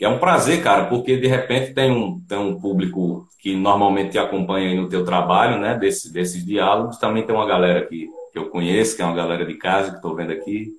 é 0.00 0.08
um 0.08 0.20
prazer, 0.20 0.62
cara, 0.62 0.84
porque 0.84 1.16
de 1.16 1.26
repente 1.26 1.74
tem 1.74 1.90
um, 1.90 2.20
tem 2.20 2.38
um 2.38 2.60
público 2.60 3.26
que 3.40 3.56
normalmente 3.56 4.12
te 4.12 4.18
acompanha 4.20 4.68
aí 4.68 4.76
no 4.76 4.88
teu 4.88 5.04
trabalho, 5.04 5.58
né? 5.58 5.76
Desse, 5.76 6.12
desses 6.12 6.46
diálogos. 6.46 6.96
Também 6.96 7.26
tem 7.26 7.34
uma 7.34 7.46
galera 7.46 7.84
que 7.84 8.08
que 8.38 8.44
eu 8.44 8.50
conheço, 8.50 8.96
que 8.96 9.02
é 9.02 9.04
uma 9.04 9.16
galera 9.16 9.44
de 9.44 9.54
casa 9.54 9.90
que 9.90 9.96
estou 9.96 10.14
vendo 10.14 10.32
aqui. 10.32 10.72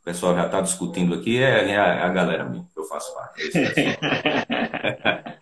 O 0.00 0.04
pessoal 0.04 0.34
já 0.34 0.46
está 0.46 0.60
discutindo 0.60 1.14
aqui, 1.14 1.42
é, 1.42 1.70
é, 1.70 1.76
a, 1.76 1.86
é, 1.86 2.02
a, 2.02 2.08
galera 2.08 2.44
minha 2.44 2.64
que 2.72 2.80
eu 2.80 2.84
faço 2.84 3.12
parte. 3.14 3.50
É 3.54 5.38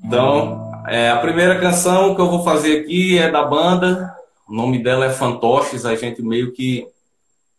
então, 0.02 0.72
é, 0.86 1.10
a 1.10 1.18
primeira 1.18 1.60
canção 1.60 2.14
que 2.14 2.20
eu 2.20 2.30
vou 2.30 2.42
fazer 2.42 2.80
aqui 2.80 3.18
é 3.18 3.30
da 3.30 3.44
banda, 3.44 4.14
o 4.48 4.54
nome 4.54 4.82
dela 4.82 5.06
é 5.06 5.10
Fantoches, 5.10 5.84
a 5.84 5.94
gente 5.94 6.22
meio 6.22 6.52
que 6.52 6.86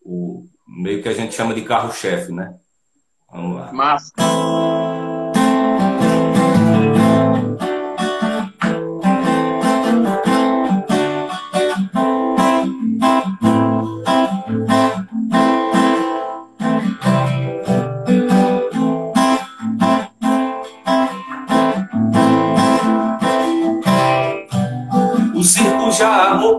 o 0.03 0.47
meio 0.67 1.01
que 1.01 1.09
a 1.09 1.13
gente 1.13 1.35
chama 1.35 1.53
de 1.53 1.62
carro-chefe, 1.62 2.31
né? 2.31 2.55
Vamos 3.31 3.57
lá. 3.57 3.71
Massa. 3.71 4.12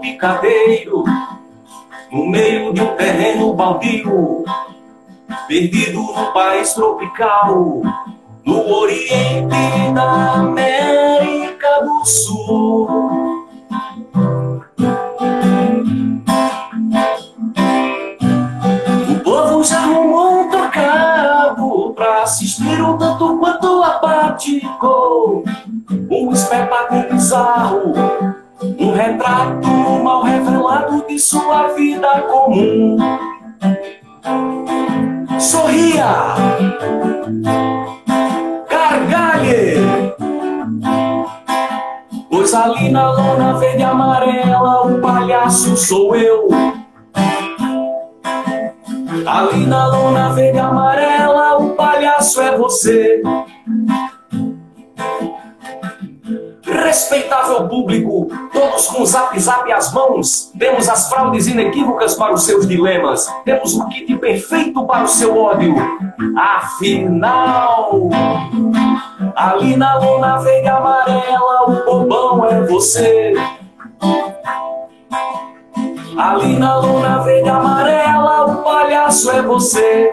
Picadeiro, 0.00 1.04
no 2.10 2.26
meio 2.26 2.72
de 2.72 2.80
um 2.80 2.96
terreno 2.96 3.52
baldio, 3.52 4.44
perdido 5.46 6.00
no 6.00 6.32
país 6.32 6.72
tropical, 6.72 7.82
no 8.44 8.72
oriente 8.72 9.92
da 9.94 10.32
América 10.36 11.68
do 11.82 12.04
Sul. 12.06 12.88
O 19.10 19.20
povo 19.22 19.64
já 19.64 19.80
arrumou 19.80 20.40
um 20.40 20.50
tocado 20.50 21.92
pra 21.94 22.22
assistir 22.22 22.82
um 22.82 22.96
tanto 22.96 23.36
quanto 23.36 23.82
apático, 23.82 25.44
um 26.10 26.32
espetáculo 26.32 27.02
bizarro 27.10 28.35
retrato 29.36 30.02
mal 30.02 30.22
revelado 30.22 31.04
de 31.06 31.18
sua 31.18 31.68
vida 31.68 32.22
comum. 32.22 32.96
Sorria, 35.38 36.34
gargalhe, 38.68 39.76
pois 42.30 42.54
ali 42.54 42.90
na 42.90 43.10
lona 43.10 43.58
verde 43.58 43.82
e 43.82 43.84
amarela 43.84 44.86
o 44.86 45.00
palhaço 45.00 45.76
sou 45.76 46.16
eu. 46.16 46.48
Ali 49.26 49.66
na 49.66 49.86
lona 49.86 50.30
verde 50.30 50.56
e 50.56 50.60
amarela 50.60 51.58
o 51.58 51.70
palhaço 51.70 52.40
é 52.40 52.56
você. 52.56 53.22
Respeitável 56.96 57.68
público, 57.68 58.26
todos 58.50 58.86
com 58.86 59.04
zap 59.04 59.38
zap 59.38 59.70
às 59.70 59.92
mãos, 59.92 60.50
temos 60.58 60.88
as 60.88 61.10
fraudes 61.10 61.46
inequívocas 61.46 62.14
para 62.14 62.32
os 62.32 62.42
seus 62.42 62.66
dilemas, 62.66 63.30
temos 63.44 63.74
o 63.74 63.86
kit 63.88 64.16
perfeito 64.16 64.82
para 64.86 65.04
o 65.04 65.06
seu 65.06 65.36
ódio. 65.36 65.74
Afinal, 66.34 68.00
ali 69.36 69.76
na 69.76 69.98
luna 69.98 70.38
verde 70.38 70.68
amarela, 70.68 71.70
o 71.70 71.84
bobão 71.84 72.46
é 72.46 72.62
você. 72.62 73.34
Ali 76.16 76.58
na 76.58 76.78
luna 76.78 77.18
verde 77.18 77.50
amarela, 77.50 78.46
o 78.46 78.62
palhaço 78.62 79.30
é 79.32 79.42
você. 79.42 80.10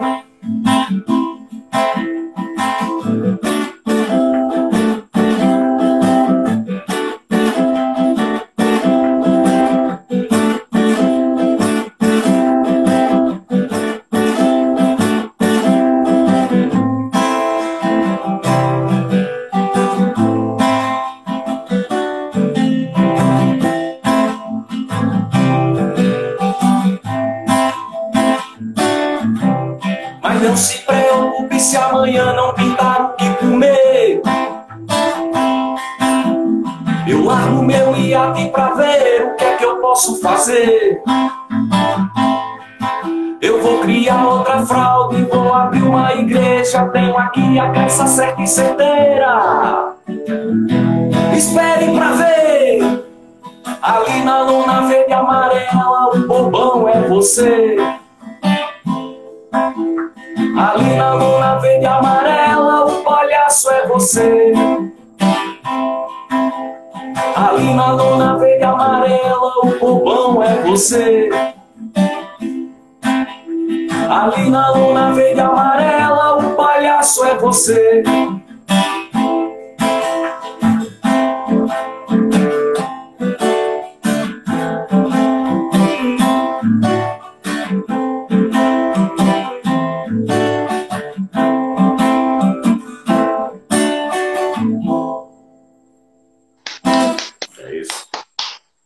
Posso 39.94 40.20
fazer? 40.20 41.00
Eu 43.40 43.62
vou 43.62 43.78
criar 43.78 44.26
outra 44.26 44.66
fraude, 44.66 45.22
vou 45.22 45.54
abrir 45.54 45.84
uma 45.84 46.12
igreja. 46.14 46.88
Tenho 46.88 47.16
aqui 47.16 47.60
a 47.60 47.70
crença 47.70 48.04
certa 48.06 48.42
e 48.42 48.46
certeira. 48.46 49.94
Esperem 51.36 51.96
pra 51.96 52.12
ver. 52.12 53.04
Ali 53.80 54.24
na 54.24 54.42
luna 54.42 54.80
verde 54.88 55.10
e 55.10 55.12
amarela, 55.12 56.08
o 56.12 56.26
bobão 56.26 56.88
é 56.88 57.00
você. 57.02 57.76
Ali 60.56 60.94
na 60.96 61.14
luna 61.14 61.58
verde 61.58 61.84
amarela, 61.84 62.86
o 62.86 63.02
palhaço 63.02 63.70
é 63.72 63.88
você. 63.88 64.52
Ali 67.34 67.74
na 67.74 67.92
lona 67.92 68.38
verde 68.38 68.62
amarela, 68.62 69.52
o 69.64 69.78
bobão 69.80 70.42
é 70.42 70.62
você. 70.62 71.28
Ali 74.08 74.48
na 74.48 74.70
lona 74.70 75.12
verde 75.12 75.40
amarela, 75.40 76.38
o 76.38 76.54
palhaço 76.54 77.24
é 77.24 77.34
você. 77.36 78.04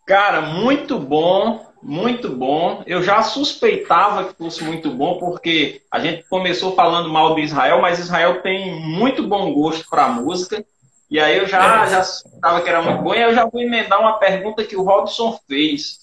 Cara, 0.09 0.41
muito 0.41 0.99
bom. 0.99 1.69
Muito 1.83 2.31
bom. 2.31 2.83
Eu 2.87 3.03
já 3.03 3.23
suspeitava 3.23 4.25
que 4.25 4.35
fosse 4.35 4.65
muito 4.65 4.91
bom, 4.91 5.19
porque 5.19 5.83
a 5.91 6.01
gente 6.01 6.25
começou 6.25 6.75
falando 6.75 7.11
mal 7.11 7.35
de 7.35 7.43
Israel, 7.43 7.81
mas 7.81 8.01
Israel 8.01 8.41
tem 8.41 8.75
muito 8.81 9.23
bom 9.29 9.53
gosto 9.53 9.89
para 9.89 10.09
música. 10.09 10.65
E 11.11 11.21
aí 11.21 11.37
eu 11.39 11.47
já, 11.47 11.85
é. 11.85 11.91
já 11.91 12.03
suspeitava 12.03 12.61
que 12.63 12.69
era 12.69 12.83
muito 12.83 13.03
bom. 13.03 13.15
E 13.15 13.21
eu 13.21 13.35
já 13.35 13.45
vou 13.45 13.61
emendar 13.61 14.01
uma 14.01 14.15
pergunta 14.15 14.65
que 14.65 14.77
o 14.77 14.83
Robson 14.83 15.39
fez. 15.47 16.01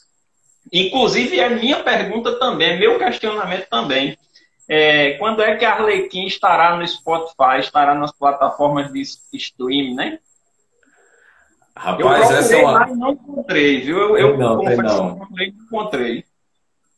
Inclusive, 0.71 1.39
é 1.39 1.49
minha 1.49 1.83
pergunta 1.83 2.39
também, 2.39 2.73
é 2.73 2.77
meu 2.77 2.97
questionamento 2.99 3.67
também. 3.69 4.17
É, 4.67 5.13
quando 5.13 5.41
é 5.41 5.55
que 5.55 5.65
a 5.65 5.73
Arlequim 5.73 6.25
estará 6.25 6.75
no 6.75 6.87
Spotify, 6.87 7.59
estará 7.59 7.93
nas 7.93 8.11
plataformas 8.11 8.91
de 8.93 9.01
streaming, 9.33 9.95
né? 9.95 10.19
Rapaz, 11.75 12.31
essa 12.31 12.55
é 12.55 12.63
uma. 12.63 12.87
não 12.87 13.11
encontrei, 13.11 13.81
viu? 13.81 13.97
Eu, 13.97 14.17
eu 14.17 14.37
não, 14.37 14.57
confesso 14.57 14.81
não. 14.81 15.19
que 15.19 15.19
não 15.19 15.43
encontrei. 15.43 16.23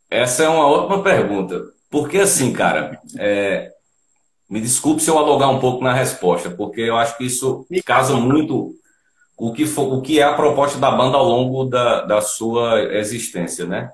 Essa 0.10 0.44
é 0.44 0.50
uma 0.50 0.68
ótima 0.68 1.02
pergunta. 1.02 1.62
Porque 1.90 2.20
assim, 2.20 2.54
cara, 2.54 3.00
é... 3.18 3.72
me 4.50 4.62
desculpe 4.62 5.02
se 5.02 5.10
eu 5.10 5.18
alugar 5.18 5.50
um 5.50 5.60
pouco 5.60 5.84
na 5.84 5.94
resposta, 5.94 6.50
porque 6.50 6.82
eu 6.82 6.96
acho 6.96 7.18
que 7.18 7.26
isso 7.26 7.66
casa 7.86 8.16
muito 8.16 8.76
o 9.38 9.54
que, 9.54 9.66
for, 9.66 9.94
o 9.94 10.02
que 10.02 10.20
é 10.20 10.24
a 10.24 10.34
proposta 10.34 10.80
da 10.80 10.92
banda 10.92 11.18
ao 11.18 11.26
longo 11.26 11.66
da, 11.66 12.02
da 12.02 12.22
sua 12.22 12.82
existência, 12.96 13.66
né? 13.66 13.92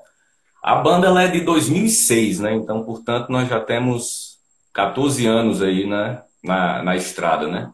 A 0.64 0.76
banda 0.76 1.08
ela 1.08 1.24
é 1.24 1.28
de 1.28 1.42
2006, 1.42 2.40
né? 2.40 2.54
Então, 2.54 2.84
portanto, 2.84 3.30
nós 3.30 3.50
já 3.50 3.60
temos 3.60 4.38
14 4.74 5.26
anos 5.28 5.62
aí, 5.62 5.86
né? 5.86 6.22
Na, 6.42 6.82
na 6.84 6.96
estrada, 6.96 7.48
né? 7.48 7.72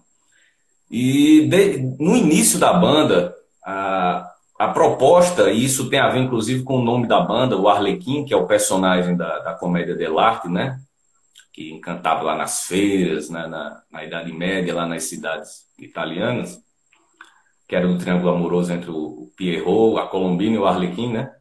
E 0.89 1.47
de, 1.47 1.77
no 1.99 2.15
início 2.15 2.59
da 2.59 2.73
banda, 2.73 3.35
a, 3.63 4.27
a 4.57 4.67
proposta, 4.69 5.51
e 5.51 5.63
isso 5.63 5.89
tem 5.89 5.99
a 5.99 6.09
ver 6.09 6.19
inclusive 6.19 6.63
com 6.63 6.79
o 6.79 6.83
nome 6.83 7.07
da 7.07 7.21
banda, 7.21 7.57
o 7.57 7.69
Arlequim, 7.69 8.25
que 8.25 8.33
é 8.33 8.37
o 8.37 8.47
personagem 8.47 9.15
da, 9.15 9.39
da 9.39 9.53
comédia 9.53 9.95
dell'arte, 9.95 10.49
né? 10.49 10.79
Que 11.53 11.71
encantava 11.71 12.23
lá 12.23 12.35
nas 12.35 12.63
feiras, 12.63 13.29
né? 13.29 13.45
na, 13.47 13.83
na 13.91 14.03
Idade 14.03 14.31
Média, 14.33 14.73
lá 14.73 14.87
nas 14.87 15.03
cidades 15.03 15.65
italianas, 15.77 16.59
que 17.67 17.75
era 17.75 17.87
o 17.87 17.97
triângulo 17.97 18.31
amoroso 18.31 18.73
entre 18.73 18.89
o 18.89 19.31
Pierrot, 19.37 19.99
a 19.99 20.07
Colombina 20.07 20.55
e 20.55 20.59
o 20.59 20.65
Arlequim, 20.65 21.13
né? 21.13 21.31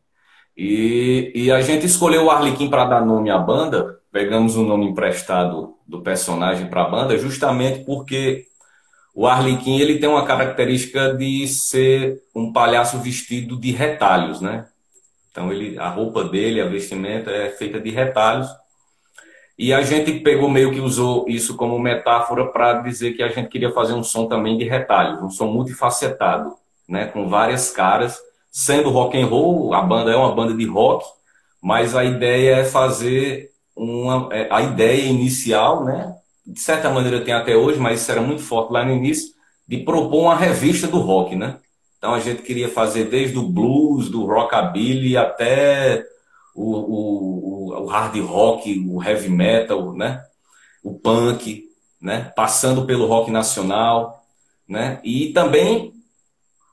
E, 0.57 1.31
e 1.35 1.53
a 1.53 1.63
gente 1.63 1.87
escolheu 1.87 2.25
o 2.25 2.31
Arlequim 2.31 2.69
para 2.69 2.85
dar 2.85 3.07
nome 3.07 3.31
à 3.31 3.39
banda, 3.39 4.01
pegamos 4.11 4.57
o 4.57 4.63
um 4.63 4.67
nome 4.67 4.87
emprestado 4.87 5.77
do 5.87 6.03
personagem 6.03 6.67
para 6.67 6.83
a 6.83 6.91
banda, 6.91 7.17
justamente 7.17 7.85
porque 7.85 8.48
o 9.19 9.27
Arlequim 9.27 9.81
ele 9.81 9.99
tem 9.99 10.09
uma 10.09 10.25
característica 10.25 11.13
de 11.13 11.49
ser 11.49 12.23
um 12.33 12.53
palhaço 12.53 13.01
vestido 13.01 13.59
de 13.59 13.73
retalhos, 13.73 14.41
né? 14.41 14.69
Então 15.29 15.53
ele, 15.53 15.77
a 15.77 15.89
roupa 15.89 16.23
dele, 16.23 16.61
a 16.61 16.69
vestimenta 16.69 17.29
é 17.29 17.51
feita 17.51 17.81
de 17.81 17.91
retalhos. 17.91 18.47
E 19.59 19.73
a 19.73 19.83
gente 19.83 20.21
pegou 20.21 20.49
meio 20.49 20.71
que 20.71 20.79
usou 20.79 21.29
isso 21.29 21.57
como 21.57 21.81
metáfora 21.81 22.47
para 22.47 22.75
dizer 22.75 23.15
que 23.15 23.23
a 23.25 23.29
gente 23.29 23.49
queria 23.49 23.73
fazer 23.73 23.93
um 23.93 24.05
som 24.05 24.29
também 24.29 24.57
de 24.57 24.63
retalhos, 24.63 25.21
um 25.21 25.31
som 25.31 25.49
multifacetado, 25.49 26.55
né, 26.89 27.07
com 27.07 27.29
várias 27.29 27.73
caras, 27.73 28.17
sendo 28.53 28.89
rock 28.89 29.21
and 29.21 29.27
roll, 29.27 29.75
a 29.75 29.83
banda 29.83 30.13
é 30.13 30.17
uma 30.17 30.33
banda 30.33 30.55
de 30.55 30.65
rock, 30.65 31.05
mas 31.61 31.97
a 31.97 32.05
ideia 32.05 32.59
é 32.59 32.65
fazer 32.65 33.51
uma 33.75 34.29
é, 34.33 34.47
a 34.49 34.63
ideia 34.63 35.07
inicial, 35.07 35.85
né, 35.85 36.18
de 36.49 36.61
certa 36.61 36.89
maneira 36.89 37.23
tem 37.23 37.35
até 37.35 37.55
hoje, 37.55 37.79
mas 37.79 38.01
isso 38.01 38.11
era 38.11 38.23
muito 38.23 38.43
forte 38.43 38.73
lá 38.73 38.83
no 38.83 38.93
início, 38.93 39.35
de 39.67 39.77
propor 39.79 40.23
uma 40.23 40.35
revista 40.35 40.87
do 40.87 40.99
rock, 40.99 41.37
né? 41.37 41.59
Então 41.99 42.15
a 42.15 42.21
gente 42.21 42.41
queria 42.43 42.71
fazer 42.71 43.05
desde 43.05 43.37
o 43.37 43.43
blues, 43.43 44.09
do 44.09 44.25
rockabilly 44.25 45.15
até 45.15 46.03
o, 46.55 46.63
o, 46.65 47.83
o 47.83 47.87
hard 47.87 48.19
rock, 48.21 48.87
o 48.89 49.03
heavy 49.03 49.29
metal, 49.29 49.93
né? 49.93 50.25
O 50.83 50.95
punk, 50.99 51.65
né? 52.01 52.33
Passando 52.35 52.87
pelo 52.87 53.07
rock 53.07 53.31
nacional, 53.31 54.25
né? 54.67 55.01
E 55.05 55.33
também 55.35 55.93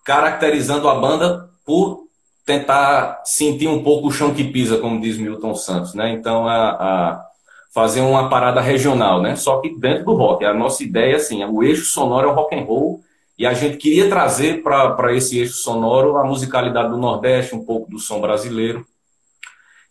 caracterizando 0.06 0.88
a 0.88 0.96
banda 0.96 1.50
por 1.66 2.06
tentar 2.46 3.24
sentir 3.26 3.68
um 3.68 3.84
pouco 3.84 4.08
o 4.08 4.12
chão 4.12 4.34
que 4.34 4.44
pisa, 4.46 4.78
como 4.78 5.02
diz 5.02 5.18
Milton 5.18 5.56
Santos, 5.56 5.94
né? 5.94 6.14
Então 6.14 6.48
a, 6.48 6.70
a 6.70 7.26
fazer 7.76 8.00
uma 8.00 8.30
parada 8.30 8.62
regional, 8.62 9.22
né? 9.22 9.36
Só 9.36 9.60
que 9.60 9.78
dentro 9.78 10.06
do 10.06 10.14
rock. 10.14 10.46
A 10.46 10.54
nossa 10.54 10.82
ideia, 10.82 11.18
assim, 11.18 11.44
o 11.44 11.62
eixo 11.62 11.84
sonoro 11.84 12.30
é 12.30 12.32
o 12.32 12.34
rock 12.34 12.56
and 12.56 12.64
roll 12.64 13.04
e 13.38 13.46
a 13.46 13.54
gente 13.54 13.76
queria 13.76 14.08
trazer 14.08 14.64
para 14.64 15.14
esse 15.14 15.38
eixo 15.38 15.56
sonoro 15.56 16.16
a 16.16 16.24
musicalidade 16.24 16.88
do 16.88 16.98
Nordeste, 16.98 17.54
um 17.54 17.66
pouco 17.66 17.92
do 17.92 18.00
som 18.00 18.22
brasileiro. 18.22 18.88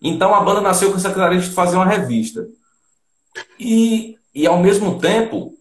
Então 0.01 0.35
a 0.35 0.41
banda 0.41 0.63
nasceu 0.63 0.91
com 0.91 0.97
essa 0.97 1.13
característica 1.13 1.51
de 1.51 1.55
fazer 1.55 1.77
uma 1.77 1.85
revista. 1.85 2.47
E, 3.61 4.17
e 4.35 4.47
ao 4.47 4.57
mesmo 4.57 4.99
tempo, 4.99 5.53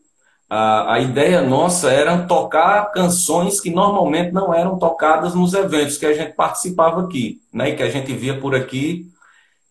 a, 0.49 0.93
a 0.93 0.99
ideia 1.01 1.41
nossa 1.41 1.91
era 1.91 2.25
tocar 2.25 2.89
canções 2.93 3.59
que 3.59 3.69
normalmente 3.69 4.31
não 4.31 4.53
eram 4.53 4.79
tocadas 4.79 5.35
nos 5.35 5.53
eventos 5.53 5.97
que 5.97 6.05
a 6.05 6.13
gente 6.13 6.35
participava 6.35 7.01
aqui, 7.01 7.41
né? 7.51 7.71
E 7.71 7.75
que 7.75 7.83
a 7.83 7.89
gente 7.89 8.13
via 8.13 8.39
por 8.39 8.55
aqui 8.55 9.11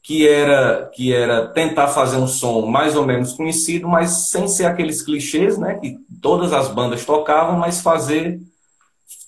que 0.03 0.27
era 0.27 0.91
que 0.93 1.15
era 1.15 1.47
tentar 1.47 1.89
fazer 1.89 2.17
um 2.17 2.27
som 2.27 2.67
mais 2.67 2.97
ou 2.97 3.07
menos 3.07 3.33
conhecido, 3.35 3.87
mas 3.87 4.31
sem 4.31 4.49
ser 4.49 4.67
aqueles 4.67 5.01
clichês, 5.01 5.57
né, 5.57 5.75
que 5.75 5.97
todas 6.21 6.53
as 6.53 6.69
bandas 6.69 7.05
tocavam, 7.05 7.57
mas 7.57 7.81
fazer 7.81 8.41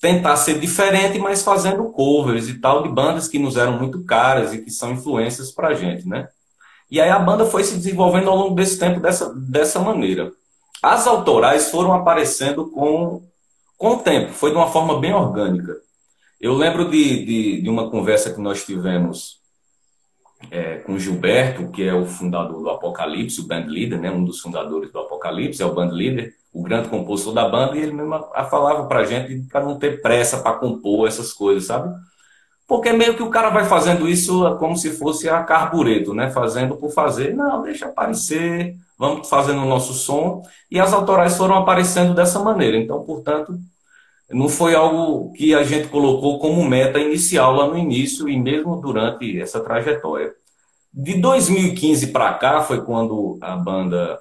tentar 0.01 0.37
ser 0.37 0.59
diferente, 0.59 1.19
mas 1.19 1.43
fazendo 1.43 1.85
covers 1.91 2.49
e 2.49 2.61
tal 2.61 2.83
de 2.83 2.89
bandas 2.89 3.29
que 3.29 3.39
nos 3.39 3.57
eram 3.57 3.79
muito 3.79 4.05
caras 4.05 4.53
e 4.53 4.59
que 4.59 4.71
são 4.71 4.93
influências 4.93 5.51
para 5.51 5.75
gente, 5.75 6.07
né? 6.07 6.29
E 6.91 7.01
aí 7.01 7.09
a 7.09 7.19
banda 7.19 7.47
foi 7.47 7.65
se 7.65 7.77
desenvolvendo 7.77 8.29
ao 8.29 8.37
longo 8.37 8.55
desse 8.55 8.79
tempo 8.79 9.01
dessa, 9.01 9.33
dessa 9.35 9.81
maneira. 9.81 10.31
As 10.83 11.07
autorais 11.07 11.71
foram 11.71 11.95
aparecendo 11.95 12.71
com, 12.71 13.23
com 13.79 13.91
o 13.93 13.99
tempo, 13.99 14.33
foi 14.33 14.51
de 14.51 14.57
uma 14.57 14.71
forma 14.71 15.01
bem 15.01 15.15
orgânica. 15.15 15.75
Eu 16.39 16.53
lembro 16.53 16.91
de, 16.91 17.25
de, 17.25 17.63
de 17.63 17.71
uma 17.71 17.91
conversa 17.91 18.31
que 18.31 18.41
nós 18.41 18.65
tivemos 18.65 19.39
é, 20.51 20.77
com 20.77 20.99
Gilberto, 20.99 21.71
que 21.71 21.83
é 21.83 21.95
o 21.95 22.07
fundador 22.07 22.63
do 22.63 22.71
Apocalipse, 22.71 23.41
o 23.41 23.47
band 23.47 23.67
leader, 23.67 24.01
né, 24.01 24.11
um 24.11 24.25
dos 24.25 24.41
fundadores 24.41 24.93
do 24.93 24.99
Apocalipse, 24.99 25.63
é 25.63 25.67
o 25.67 25.75
band 25.75 25.91
leader, 25.91 26.33
o 26.53 26.63
grande 26.63 26.89
compositor 26.89 27.35
da 27.35 27.49
banda, 27.49 27.77
e 27.77 27.83
ele 27.83 27.93
mesmo 27.93 28.13
falava 28.51 28.87
pra 28.87 29.05
gente 29.05 29.47
para 29.51 29.65
não 29.65 29.79
ter 29.79 30.01
pressa 30.01 30.39
para 30.39 30.57
compor 30.57 31.09
essas 31.09 31.33
coisas, 31.33 31.65
sabe? 31.65 31.93
Porque 32.67 32.93
meio 32.93 33.15
que 33.15 33.23
o 33.23 33.31
cara 33.31 33.51
vai 33.51 33.65
fazendo 33.67 34.09
isso 34.09 34.57
como 34.57 34.77
se 34.77 34.91
fosse 34.91 35.29
a 35.29 35.43
carbureto, 35.43 36.15
né? 36.15 36.31
Fazendo 36.31 36.77
por 36.77 36.91
fazer. 36.91 37.35
Não, 37.35 37.63
deixa 37.63 37.87
aparecer, 37.87 38.75
vamos 38.99 39.29
fazendo 39.29 39.61
o 39.63 39.67
nosso 39.67 39.93
som. 39.93 40.43
E 40.71 40.81
as 40.81 40.93
autorais 40.93 41.37
foram 41.37 41.57
aparecendo 41.57 42.15
dessa 42.15 42.39
maneira. 42.39 42.79
Então, 42.79 43.03
portanto, 43.05 43.59
não 44.31 44.49
foi 44.49 44.75
algo 44.75 45.33
que 45.33 45.55
a 45.55 45.63
gente 45.63 45.89
colocou 45.89 46.39
como 46.39 46.65
meta 46.65 46.99
inicial 46.99 47.55
lá 47.55 47.67
no 47.67 47.77
início 47.77 48.29
e 48.29 48.39
mesmo 48.39 48.81
durante 48.81 49.41
essa 49.41 49.61
trajetória. 49.61 50.33
De 50.93 51.15
2015 51.21 52.09
para 52.09 52.35
cá 52.35 52.63
foi 52.63 52.83
quando 52.83 53.39
a 53.41 53.57
banda 53.57 54.19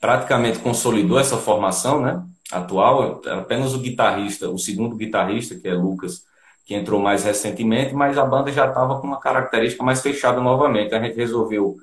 praticamente 0.00 0.58
consolidou 0.60 1.18
essa 1.18 1.36
formação, 1.36 2.00
né? 2.00 2.22
Atual, 2.50 3.20
apenas 3.26 3.74
o 3.74 3.78
guitarrista, 3.78 4.48
o 4.48 4.58
segundo 4.58 4.96
guitarrista, 4.96 5.54
que 5.54 5.68
é 5.68 5.74
Lucas, 5.74 6.22
que 6.64 6.74
entrou 6.74 7.00
mais 7.00 7.24
recentemente, 7.24 7.94
mas 7.94 8.16
a 8.16 8.24
banda 8.24 8.50
já 8.50 8.66
estava 8.66 9.00
com 9.00 9.06
uma 9.06 9.20
característica 9.20 9.84
mais 9.84 10.00
fechada 10.00 10.40
novamente. 10.40 10.94
A 10.94 11.02
gente 11.02 11.16
resolveu 11.16 11.76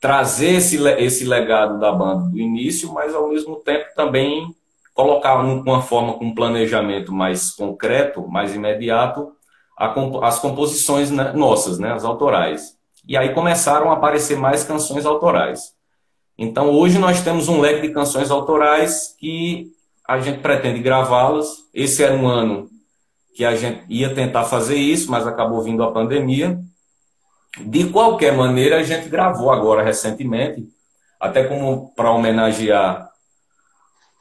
trazer 0.00 0.56
esse, 0.56 0.76
esse 0.98 1.24
legado 1.24 1.78
da 1.78 1.92
banda 1.92 2.30
do 2.30 2.38
início, 2.38 2.92
mas 2.92 3.14
ao 3.14 3.28
mesmo 3.28 3.56
tempo 3.56 3.86
também 3.94 4.54
colocar 5.00 5.36
uma 5.36 5.80
forma 5.80 6.12
com 6.14 6.26
um 6.26 6.34
planejamento 6.34 7.10
mais 7.10 7.52
concreto, 7.52 8.28
mais 8.28 8.54
imediato, 8.54 9.32
as 10.22 10.38
composições 10.38 11.10
né, 11.10 11.32
nossas, 11.32 11.78
né, 11.78 11.92
as 11.92 12.04
autorais. 12.04 12.74
E 13.08 13.16
aí 13.16 13.32
começaram 13.32 13.90
a 13.90 13.94
aparecer 13.94 14.36
mais 14.36 14.62
canções 14.62 15.06
autorais. 15.06 15.72
Então 16.36 16.70
hoje 16.70 16.98
nós 16.98 17.22
temos 17.22 17.48
um 17.48 17.60
leque 17.60 17.88
de 17.88 17.94
canções 17.94 18.30
autorais 18.30 19.14
que 19.18 19.72
a 20.06 20.20
gente 20.20 20.40
pretende 20.40 20.80
gravá-las. 20.80 21.48
Esse 21.72 22.02
era 22.02 22.14
um 22.14 22.28
ano 22.28 22.68
que 23.34 23.42
a 23.42 23.56
gente 23.56 23.84
ia 23.88 24.14
tentar 24.14 24.44
fazer 24.44 24.76
isso, 24.76 25.10
mas 25.10 25.26
acabou 25.26 25.62
vindo 25.62 25.82
a 25.82 25.90
pandemia. 25.90 26.60
De 27.58 27.88
qualquer 27.88 28.36
maneira, 28.36 28.78
a 28.78 28.82
gente 28.82 29.08
gravou 29.08 29.50
agora 29.50 29.82
recentemente, 29.82 30.68
até 31.18 31.44
como 31.44 31.90
para 31.94 32.10
homenagear 32.10 33.09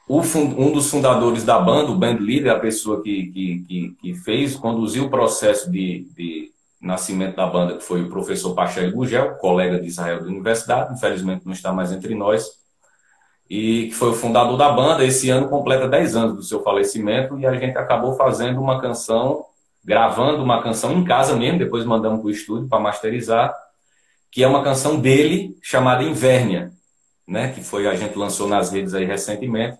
um 0.10 0.72
dos 0.72 0.90
fundadores 0.90 1.44
da 1.44 1.60
banda, 1.60 1.92
o 1.92 1.96
band 1.96 2.18
leader, 2.20 2.52
a 2.52 2.60
pessoa 2.60 3.04
que, 3.04 3.28
que, 3.28 3.96
que, 4.02 4.14
fez, 4.16 4.56
conduziu 4.56 5.06
o 5.06 5.10
processo 5.10 5.72
de, 5.72 6.08
de, 6.16 6.52
nascimento 6.82 7.36
da 7.36 7.46
banda, 7.46 7.78
que 7.78 7.84
foi 7.84 8.02
o 8.02 8.10
professor 8.10 8.56
Pacheco 8.56 8.96
Gugel, 8.96 9.36
colega 9.36 9.80
de 9.80 9.88
Israel 9.88 10.22
da 10.22 10.28
universidade, 10.28 10.94
infelizmente 10.94 11.46
não 11.46 11.54
está 11.54 11.72
mais 11.72 11.92
entre 11.92 12.16
nós, 12.16 12.50
e 13.48 13.88
que 13.88 13.94
foi 13.94 14.10
o 14.10 14.14
fundador 14.14 14.58
da 14.58 14.72
banda. 14.72 15.04
Esse 15.04 15.30
ano 15.30 15.48
completa 15.48 15.88
10 15.88 16.16
anos 16.16 16.36
do 16.36 16.44
seu 16.44 16.64
falecimento 16.64 17.38
e 17.38 17.46
a 17.46 17.54
gente 17.54 17.78
acabou 17.78 18.16
fazendo 18.16 18.60
uma 18.60 18.82
canção 18.82 19.46
gravando 19.84 20.44
uma 20.44 20.62
canção 20.62 20.92
em 20.92 21.04
casa 21.04 21.36
mesmo, 21.36 21.60
depois 21.60 21.86
mandamos 21.86 22.20
para 22.20 22.28
o 22.28 22.32
estúdio 22.32 22.68
para 22.68 22.80
masterizar, 22.80 23.54
que 24.32 24.44
é 24.44 24.48
uma 24.48 24.64
canção 24.64 25.00
dele 25.00 25.58
chamada 25.62 26.04
Invérnia, 26.04 26.72
né? 27.28 27.52
Que 27.52 27.64
foi 27.64 27.88
a 27.88 27.96
gente 27.96 28.18
lançou 28.18 28.48
nas 28.48 28.72
redes 28.72 28.94
aí 28.94 29.06
recentemente. 29.06 29.78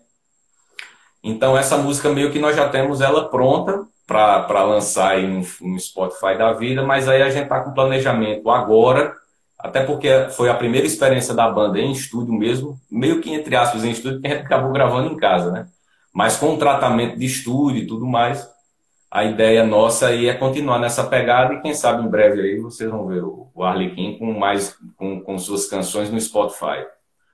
Então 1.24 1.58
essa 1.58 1.78
música 1.78 2.10
meio 2.10 2.32
que 2.32 2.40
nós 2.40 2.56
já 2.56 2.70
temos 2.70 3.02
ela 3.02 3.30
pronta 3.30 3.86
para 4.08 4.64
lançar 4.64 5.12
aí 5.12 5.28
no, 5.28 5.80
Spotify 5.80 6.36
da 6.38 6.52
vida, 6.54 6.84
mas 6.84 7.08
aí 7.08 7.22
a 7.22 7.30
gente 7.30 7.44
está 7.44 7.60
com 7.60 7.74
planejamento 7.74 8.50
agora, 8.50 9.14
até 9.58 9.84
porque 9.84 10.10
foi 10.32 10.50
a 10.50 10.56
primeira 10.56 10.88
experiência 10.88 11.34
da 11.34 11.50
banda 11.50 11.78
em 11.80 11.92
estúdio 11.92 12.34
mesmo, 12.34 12.80
meio 12.90 13.22
que 13.22 13.32
entre 13.32 13.56
aspas 13.56 13.84
em 13.84 13.92
estúdio, 13.92 14.20
que 14.20 14.28
a 14.28 14.32
gente 14.32 14.46
acabou 14.46 14.72
gravando 14.72 15.14
em 15.14 15.18
casa, 15.18 15.52
né? 15.52 15.68
Mas 16.12 16.38
com 16.38 16.56
o 16.56 16.58
tratamento 16.58 17.20
de 17.20 17.26
estúdio 17.26 17.84
e 17.84 17.88
tudo 17.88 18.08
mais, 18.08 18.50
a 19.12 19.24
ideia 19.24 19.64
nossa 19.64 20.08
aí 20.08 20.28
é 20.28 20.34
continuar 20.34 20.80
nessa 20.80 21.04
pegada 21.04 21.54
e 21.54 21.62
quem 21.62 21.74
sabe 21.74 22.04
em 22.04 22.10
breve 22.10 22.42
aí 22.42 22.60
vocês 22.60 22.90
vão 22.90 23.06
ver 23.06 23.24
o 23.24 23.64
Arlequim 23.64 24.18
com 24.18 24.34
mais 24.34 24.76
com, 24.98 25.20
com 25.22 25.38
suas 25.38 25.68
canções 25.68 26.10
no 26.10 26.20
Spotify. 26.20 26.86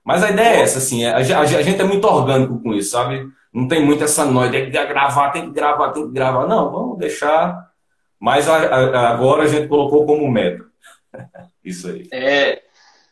Mas 0.04 0.24
a 0.24 0.30
ideia 0.30 0.58
é 0.58 0.62
essa, 0.62 0.78
assim, 0.78 1.06
a, 1.06 1.16
a, 1.16 1.20
a 1.20 1.46
gente 1.62 1.82
é 1.82 1.84
muito 1.84 2.06
orgânico 2.06 2.62
com 2.62 2.74
isso, 2.74 2.92
sabe? 2.92 3.28
Não 3.56 3.70
tem 3.70 3.86
muito 3.86 4.04
essa 4.04 4.26
noite, 4.26 4.52
tem 4.52 4.66
que 4.66 4.72
gravar, 4.72 5.30
tem 5.30 5.46
que 5.46 5.52
gravar, 5.54 5.94
tem 5.94 6.06
que 6.06 6.12
gravar. 6.12 6.46
Não, 6.46 6.70
vamos 6.70 6.98
deixar. 6.98 7.72
Mas 8.20 8.50
a, 8.50 8.58
a, 8.58 9.10
agora 9.12 9.44
a 9.44 9.48
gente 9.48 9.70
colocou 9.70 10.06
como 10.06 10.30
meta. 10.30 10.66
Isso 11.64 11.88
aí. 11.88 12.06
É, 12.12 12.62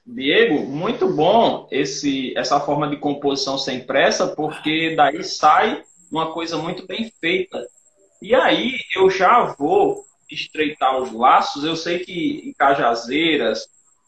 Diego, 0.05 0.65
muito 0.65 1.07
bom 1.07 1.65
esse, 1.71 2.37
essa 2.37 2.59
forma 2.59 2.89
de 2.89 2.97
composição 2.97 3.57
sem 3.57 3.85
pressa, 3.85 4.35
porque 4.35 4.93
daí 4.97 5.23
sai 5.23 5.81
uma 6.11 6.33
coisa 6.33 6.57
muito 6.57 6.85
bem 6.85 7.09
feita. 7.21 7.65
E 8.21 8.35
aí 8.35 8.73
eu 8.97 9.09
já 9.09 9.55
vou 9.57 10.03
estreitar 10.29 11.01
os 11.01 11.13
laços. 11.13 11.63
Eu 11.63 11.77
sei 11.77 11.99
que 11.99 12.49
em 12.49 12.51
Cajazeiras, 12.51 13.65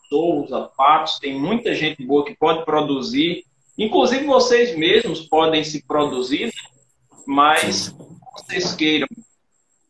Souza, 0.09 0.69
Patos, 0.75 1.17
tem 1.17 1.39
muita 1.39 1.73
gente 1.73 2.05
boa 2.05 2.25
que 2.25 2.35
pode 2.35 2.65
produzir 2.65 3.45
Inclusive 3.77 4.25
vocês 4.25 4.75
mesmos 4.75 5.21
podem 5.21 5.63
se 5.63 5.83
produzir, 5.85 6.51
mas 7.27 7.93
vocês 8.33 8.73
queiram 8.73 9.07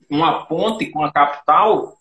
uma 0.10 0.46
ponte 0.46 0.88
com 0.88 1.04
a 1.04 1.12
capital, 1.12 1.98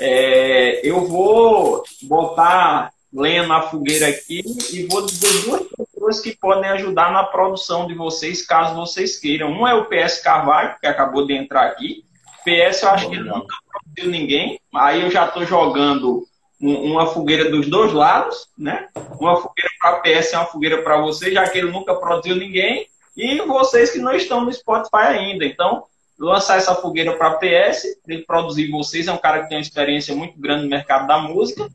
é, 0.00 0.80
eu 0.86 1.06
vou 1.06 1.82
botar 2.02 2.92
lenha 3.12 3.46
na 3.46 3.62
fogueira 3.62 4.08
aqui 4.08 4.42
e 4.72 4.86
vou 4.86 5.04
dizer 5.04 5.44
duas 5.44 5.62
pessoas 5.62 6.20
que 6.20 6.36
podem 6.36 6.70
ajudar 6.70 7.12
na 7.12 7.24
produção 7.24 7.86
de 7.86 7.94
vocês, 7.94 8.46
caso 8.46 8.76
vocês 8.76 9.18
queiram. 9.18 9.50
Um 9.50 9.66
é 9.66 9.74
o 9.74 9.86
PS 9.86 10.20
Carvalho, 10.20 10.76
que 10.80 10.86
acabou 10.86 11.26
de 11.26 11.34
entrar 11.34 11.66
aqui. 11.66 12.04
PS 12.44 12.82
eu 12.82 12.88
acho 12.90 13.10
que 13.10 13.18
nunca 13.18 13.56
produziu 13.70 14.10
ninguém. 14.10 14.60
Aí 14.74 15.02
eu 15.02 15.10
já 15.10 15.26
estou 15.26 15.44
jogando 15.44 16.26
uma 16.60 17.06
fogueira 17.06 17.50
dos 17.50 17.68
dois 17.68 17.92
lados, 17.92 18.48
né? 18.56 18.88
Uma 19.20 19.36
fogueira 19.36 19.70
para 19.80 20.00
PS 20.00 20.32
e 20.32 20.36
uma 20.36 20.46
fogueira 20.46 20.82
para 20.82 21.00
você, 21.00 21.32
já 21.32 21.48
que 21.48 21.58
ele 21.58 21.70
nunca 21.70 21.94
produziu 21.94 22.36
ninguém, 22.36 22.86
e 23.16 23.40
vocês 23.42 23.90
que 23.90 23.98
não 23.98 24.14
estão 24.14 24.44
no 24.44 24.52
Spotify 24.52 25.08
ainda. 25.08 25.44
Então, 25.44 25.84
lançar 26.18 26.56
essa 26.56 26.74
fogueira 26.74 27.16
para 27.16 27.34
PS, 27.34 27.84
ele 28.06 28.22
produzir 28.22 28.70
vocês, 28.70 29.06
é 29.06 29.12
um 29.12 29.18
cara 29.18 29.42
que 29.42 29.48
tem 29.48 29.58
uma 29.58 29.62
experiência 29.62 30.14
muito 30.14 30.38
grande 30.38 30.64
no 30.64 30.70
mercado 30.70 31.06
da 31.06 31.18
música. 31.18 31.68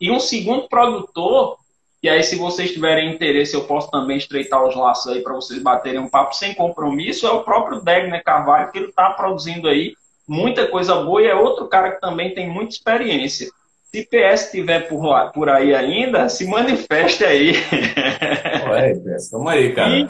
E 0.00 0.10
um 0.10 0.20
segundo 0.20 0.68
produtor, 0.68 1.56
e 2.02 2.08
aí 2.08 2.22
se 2.22 2.36
vocês 2.36 2.72
tiverem 2.72 3.14
interesse, 3.14 3.54
eu 3.54 3.64
posso 3.64 3.90
também 3.90 4.18
estreitar 4.18 4.62
os 4.62 4.76
laços 4.76 5.10
aí 5.10 5.22
para 5.22 5.32
vocês 5.34 5.62
baterem 5.62 6.00
um 6.00 6.08
papo 6.08 6.34
sem 6.34 6.54
compromisso, 6.54 7.26
é 7.26 7.30
o 7.30 7.42
próprio 7.42 7.80
Degner 7.80 8.22
Carvalho, 8.22 8.70
que 8.70 8.78
ele 8.78 8.88
está 8.88 9.10
produzindo 9.10 9.68
aí 9.68 9.94
muita 10.28 10.66
coisa 10.66 10.96
boa 10.96 11.22
e 11.22 11.26
é 11.26 11.34
outro 11.34 11.68
cara 11.68 11.92
que 11.92 12.00
também 12.00 12.34
tem 12.34 12.48
muita 12.48 12.74
experiência. 12.74 13.50
Se 13.94 14.02
PS 14.02 14.46
estiver 14.46 14.88
por, 14.88 15.04
lá, 15.04 15.28
por 15.28 15.48
aí 15.48 15.72
ainda, 15.72 16.28
se 16.28 16.44
manifeste 16.48 17.24
aí. 17.24 17.52
Ué, 18.68 18.92
aí, 19.52 19.72
cara. 19.72 19.90
E, 19.96 20.08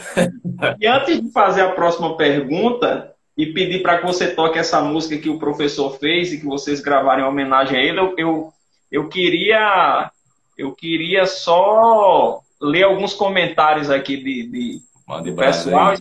e, 0.81 0.87
antes 0.87 1.20
de 1.20 1.31
fazer 1.31 1.61
a 1.61 1.73
próxima 1.73 2.16
pergunta 2.16 3.12
e 3.37 3.53
pedir 3.53 3.83
para 3.83 3.99
que 3.99 4.07
você 4.07 4.35
toque 4.35 4.59
essa 4.59 4.81
música 4.81 5.18
que 5.18 5.29
o 5.29 5.38
professor 5.38 5.99
fez 5.99 6.33
e 6.33 6.40
que 6.40 6.47
vocês 6.47 6.81
gravarem 6.81 7.27
em 7.27 7.29
homenagem 7.29 7.79
a 7.79 7.83
ele, 7.83 8.01
eu, 8.01 8.14
eu, 8.16 8.53
eu 8.90 9.09
queria 9.11 10.11
eu 10.57 10.75
queria 10.75 11.27
só 11.27 12.40
ler 12.62 12.85
alguns 12.85 13.12
comentários 13.12 13.90
aqui 13.90 14.16
de, 14.16 14.51
de 14.51 14.81
do 15.25 15.37
pessoal. 15.37 15.92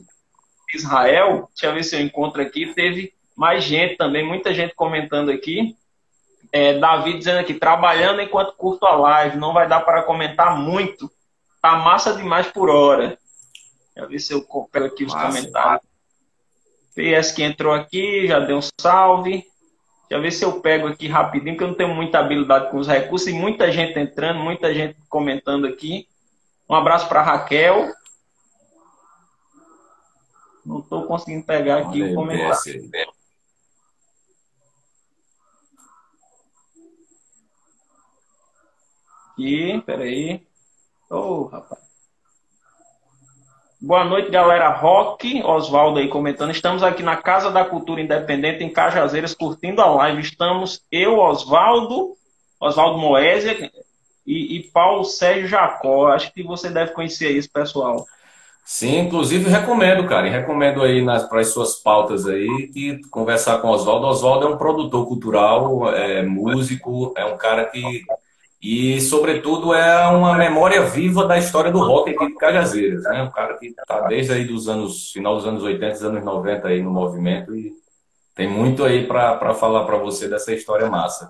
Israel, 0.74 1.50
deixa 1.54 1.66
eu 1.66 1.74
ver 1.74 1.84
se 1.84 1.98
eu 1.98 2.00
encontro 2.00 2.42
aqui. 2.42 2.74
Teve 2.74 3.12
mais 3.36 3.62
gente 3.62 3.98
também, 3.98 4.26
muita 4.26 4.54
gente 4.54 4.74
comentando 4.74 5.32
aqui. 5.32 5.76
É, 6.56 6.78
Davi 6.78 7.18
dizendo 7.18 7.40
aqui, 7.40 7.56
trabalhando 7.56 8.22
enquanto 8.22 8.54
curto 8.54 8.86
a 8.86 8.96
live, 8.96 9.38
não 9.38 9.54
vai 9.54 9.68
dar 9.68 9.80
para 9.80 10.04
comentar 10.04 10.56
muito. 10.56 11.12
Tá 11.60 11.78
massa 11.78 12.14
demais 12.14 12.46
por 12.46 12.70
hora. 12.70 13.18
Deixa 13.96 13.98
eu 13.98 14.08
ver 14.08 14.20
se 14.20 14.34
eu 14.34 14.46
pego 14.72 14.86
aqui 14.86 15.04
os 15.04 15.12
massa, 15.12 15.28
comentários. 15.28 15.88
PS 16.94 17.32
que 17.32 17.42
entrou 17.42 17.74
aqui, 17.74 18.28
já 18.28 18.40
deu 18.40 18.58
um 18.58 18.62
salve. 18.80 19.32
Deixa 19.32 20.12
eu 20.12 20.22
ver 20.22 20.32
se 20.32 20.46
eu 20.46 20.62
pego 20.62 20.88
aqui 20.88 21.08
rapidinho, 21.08 21.56
porque 21.56 21.64
eu 21.64 21.70
não 21.70 21.76
tenho 21.76 21.96
muita 21.96 22.20
habilidade 22.20 22.70
com 22.70 22.78
os 22.78 22.88
recursos 22.88 23.28
e 23.28 23.34
muita 23.34 23.72
gente 23.72 23.98
entrando, 23.98 24.40
muita 24.40 24.72
gente 24.72 24.96
comentando 25.10 25.66
aqui. 25.66 26.08
Um 26.70 26.76
abraço 26.76 27.08
para 27.10 27.24
Raquel. 27.24 27.92
Não 30.64 30.82
estou 30.82 31.08
conseguindo 31.08 31.44
pegar 31.44 31.80
aqui 31.80 32.04
o 32.04 32.14
comentário. 32.14 32.92
Aqui, 39.34 39.82
peraí. 39.86 40.42
Ô, 41.10 41.16
oh, 41.16 41.44
rapaz. 41.46 41.82
Boa 43.82 44.06
noite, 44.06 44.32
galera. 44.32 44.70
Rock, 44.70 45.44
Oswaldo 45.44 46.00
aí 46.00 46.08
comentando. 46.08 46.52
Estamos 46.52 46.84
aqui 46.84 47.04
na 47.04 47.18
Casa 47.18 47.52
da 47.52 47.66
Cultura 47.66 48.02
Independente, 48.02 48.64
em 48.64 48.72
Cajazeiras, 48.72 49.36
curtindo 49.36 49.82
a 49.82 49.88
live. 49.88 50.22
Estamos 50.22 50.82
eu, 50.90 51.20
Oswaldo, 51.20 52.16
Oswaldo 52.62 52.98
Moésia 52.98 53.70
e, 54.26 54.58
e 54.58 54.64
Paulo 54.72 55.04
Sérgio 55.04 55.48
Jacó. 55.48 56.08
Acho 56.08 56.34
que 56.34 56.44
você 56.44 56.70
deve 56.70 56.94
conhecer 56.94 57.32
isso, 57.32 57.52
pessoal. 57.52 58.06
Sim, 58.64 59.00
inclusive 59.00 59.50
recomendo, 59.50 60.08
cara. 60.08 60.28
E 60.28 60.32
recomendo 60.32 60.82
aí 60.82 61.04
para 61.28 61.42
as 61.42 61.50
suas 61.50 61.76
pautas 61.76 62.26
aí 62.26 62.70
que 62.72 63.02
conversar 63.10 63.58
com 63.58 63.68
Oswaldo. 63.68 64.08
Oswaldo 64.08 64.48
é 64.48 64.50
um 64.50 64.58
produtor 64.58 65.06
cultural, 65.06 65.94
é 65.94 66.24
músico, 66.24 67.14
é 67.18 67.26
um 67.26 67.36
cara 67.36 67.66
que 67.66 68.06
e, 68.64 69.02
sobretudo, 69.02 69.74
é 69.74 70.08
uma 70.08 70.38
memória 70.38 70.84
viva 70.84 71.26
da 71.28 71.38
história 71.38 71.70
do 71.70 71.80
rock 71.80 72.12
aqui 72.12 72.28
de 72.28 72.36
Cajazeiras. 72.36 73.04
Né? 73.04 73.24
Um 73.24 73.30
cara 73.30 73.58
que 73.58 73.68
está 73.68 74.08
desde 74.08 74.32
aí 74.32 74.46
dos 74.46 74.70
anos, 74.70 75.12
final 75.12 75.36
dos 75.36 75.46
anos 75.46 75.64
80, 75.64 76.08
anos 76.08 76.24
90 76.24 76.70
aí 76.70 76.82
no 76.82 76.90
movimento 76.90 77.54
e 77.54 77.74
tem 78.34 78.48
muito 78.48 78.86
aí 78.86 79.06
para 79.06 79.54
falar 79.54 79.84
para 79.84 79.98
você 79.98 80.30
dessa 80.30 80.54
história 80.54 80.90
massa. 80.90 81.30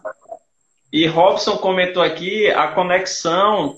E 0.92 1.08
Robson 1.08 1.58
comentou 1.58 2.04
aqui 2.04 2.52
a 2.52 2.68
conexão 2.68 3.78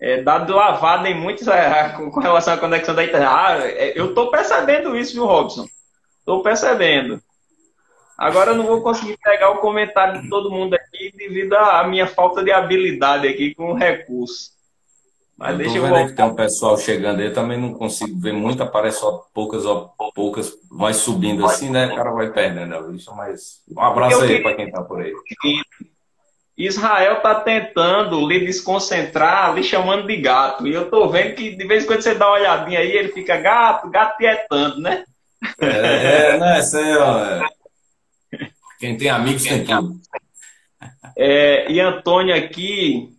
é, 0.00 0.20
dado 0.20 0.52
lavada 0.52 1.08
em 1.08 1.14
muitos 1.14 1.46
é, 1.46 1.90
com 1.90 2.18
relação 2.18 2.54
à 2.54 2.58
conexão 2.58 2.92
da 2.92 3.04
internet. 3.04 3.30
Ah, 3.32 3.58
é, 3.60 3.92
eu 3.96 4.08
estou 4.08 4.32
percebendo 4.32 4.96
isso, 4.96 5.12
viu, 5.12 5.26
Robson? 5.26 5.64
Estou 6.18 6.42
percebendo. 6.42 7.22
Agora 8.16 8.52
eu 8.52 8.56
não 8.56 8.66
vou 8.66 8.80
conseguir 8.80 9.18
pegar 9.22 9.50
o 9.50 9.58
comentário 9.58 10.22
de 10.22 10.28
todo 10.30 10.50
mundo 10.50 10.74
aqui 10.74 11.12
devido 11.16 11.54
à 11.54 11.86
minha 11.86 12.06
falta 12.06 12.42
de 12.42 12.50
habilidade 12.50 13.28
aqui 13.28 13.54
com 13.54 13.72
o 13.72 13.74
recurso. 13.74 14.56
Mas 15.36 15.50
eu 15.50 15.58
deixa 15.58 15.76
eu 15.76 15.86
ver 15.86 16.06
que 16.06 16.14
tem 16.14 16.24
um 16.24 16.34
pessoal 16.34 16.78
chegando 16.78 17.20
aí, 17.20 17.30
também 17.30 17.60
não 17.60 17.74
consigo 17.74 18.18
ver 18.18 18.32
muito, 18.32 18.62
aparece 18.62 19.00
só 19.00 19.26
poucas, 19.34 19.64
poucas, 20.14 20.50
vai 20.70 20.94
subindo 20.94 21.44
assim, 21.44 21.68
né? 21.68 21.92
O 21.92 21.94
cara 21.94 22.10
vai 22.10 22.30
perdendo 22.30 22.74
a 22.74 22.80
vista, 22.80 23.12
mas 23.12 23.60
um 23.70 23.80
abraço 23.80 24.22
aí 24.22 24.42
para 24.42 24.54
quem 24.54 24.70
tá 24.70 24.82
por 24.82 25.02
aí. 25.02 25.12
Israel 26.56 27.20
tá 27.20 27.34
tentando 27.34 28.26
lhe 28.26 28.46
desconcentrar, 28.46 29.54
lhe 29.54 29.62
chamando 29.62 30.06
de 30.06 30.16
gato. 30.16 30.66
E 30.66 30.72
eu 30.72 30.88
tô 30.88 31.06
vendo 31.06 31.34
que 31.34 31.54
de 31.54 31.66
vez 31.66 31.84
em 31.84 31.86
quando 31.86 32.00
você 32.00 32.14
dá 32.14 32.28
uma 32.28 32.38
olhadinha 32.38 32.80
aí, 32.80 32.92
ele 32.92 33.08
fica 33.12 33.36
gato, 33.36 33.90
gato 33.90 34.16
tietando, 34.16 34.80
né? 34.80 35.04
É, 35.60 36.30
é 36.30 36.38
né? 36.38 36.58
Isso 36.60 36.78
aí, 36.78 36.96
ó. 36.96 37.46
Quem 38.78 38.96
tem 38.96 39.08
amigos 39.08 39.42
tem 39.42 39.64
tudo. 39.64 39.96
É, 41.16 41.70
e 41.70 41.80
Antônio 41.80 42.34
aqui 42.34 43.10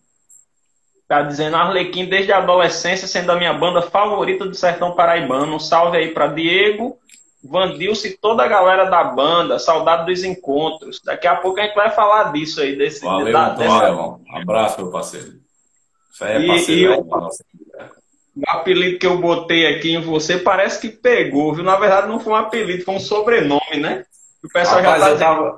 tá 1.08 1.22
dizendo 1.22 1.56
Arlequim 1.56 2.06
desde 2.06 2.32
a 2.32 2.38
adolescência 2.38 3.08
sendo 3.08 3.32
a 3.32 3.38
minha 3.38 3.54
banda 3.54 3.82
favorita 3.82 4.46
do 4.46 4.54
sertão 4.54 4.96
paraibano. 4.96 5.56
Um 5.56 5.60
salve 5.60 5.98
aí 5.98 6.14
para 6.14 6.28
Diego, 6.28 6.98
Vandilce 7.44 8.10
e 8.10 8.18
toda 8.18 8.44
a 8.44 8.48
galera 8.48 8.86
da 8.86 9.04
banda. 9.04 9.58
Saudade 9.58 10.06
dos 10.06 10.24
encontros. 10.24 11.02
Daqui 11.04 11.28
a 11.28 11.36
pouco 11.38 11.60
a 11.60 11.64
gente 11.64 11.76
vai 11.76 11.90
falar 11.90 12.32
disso 12.34 12.62
aí. 12.62 12.76
Desse, 12.76 13.04
Valeu, 13.04 13.34
da, 13.34 13.50
dessa... 13.50 13.94
Um 13.94 14.20
abraço, 14.36 14.82
meu 14.82 14.92
parceiro. 14.92 15.34
Isso 16.12 16.24
aí 16.24 16.44
é 16.44 16.48
parceiro. 16.48 16.72
E, 16.72 16.84
e 16.84 16.88
o, 16.88 17.30
o 18.38 18.50
apelido 18.50 19.00
que 19.00 19.08
eu 19.08 19.18
botei 19.18 19.66
aqui 19.66 19.96
em 19.96 20.02
você 20.02 20.38
parece 20.38 20.80
que 20.80 20.90
pegou, 20.90 21.54
viu? 21.56 21.64
Na 21.64 21.76
verdade 21.78 22.08
não 22.08 22.20
foi 22.20 22.34
um 22.34 22.36
apelido, 22.36 22.84
foi 22.84 22.96
um 22.96 23.00
sobrenome, 23.00 23.78
né? 23.80 24.06
O 24.48 24.54
pessoal 24.54 24.82
Rapaz, 24.82 25.02
já 25.02 25.10
tá 25.12 25.18
tava... 25.18 25.56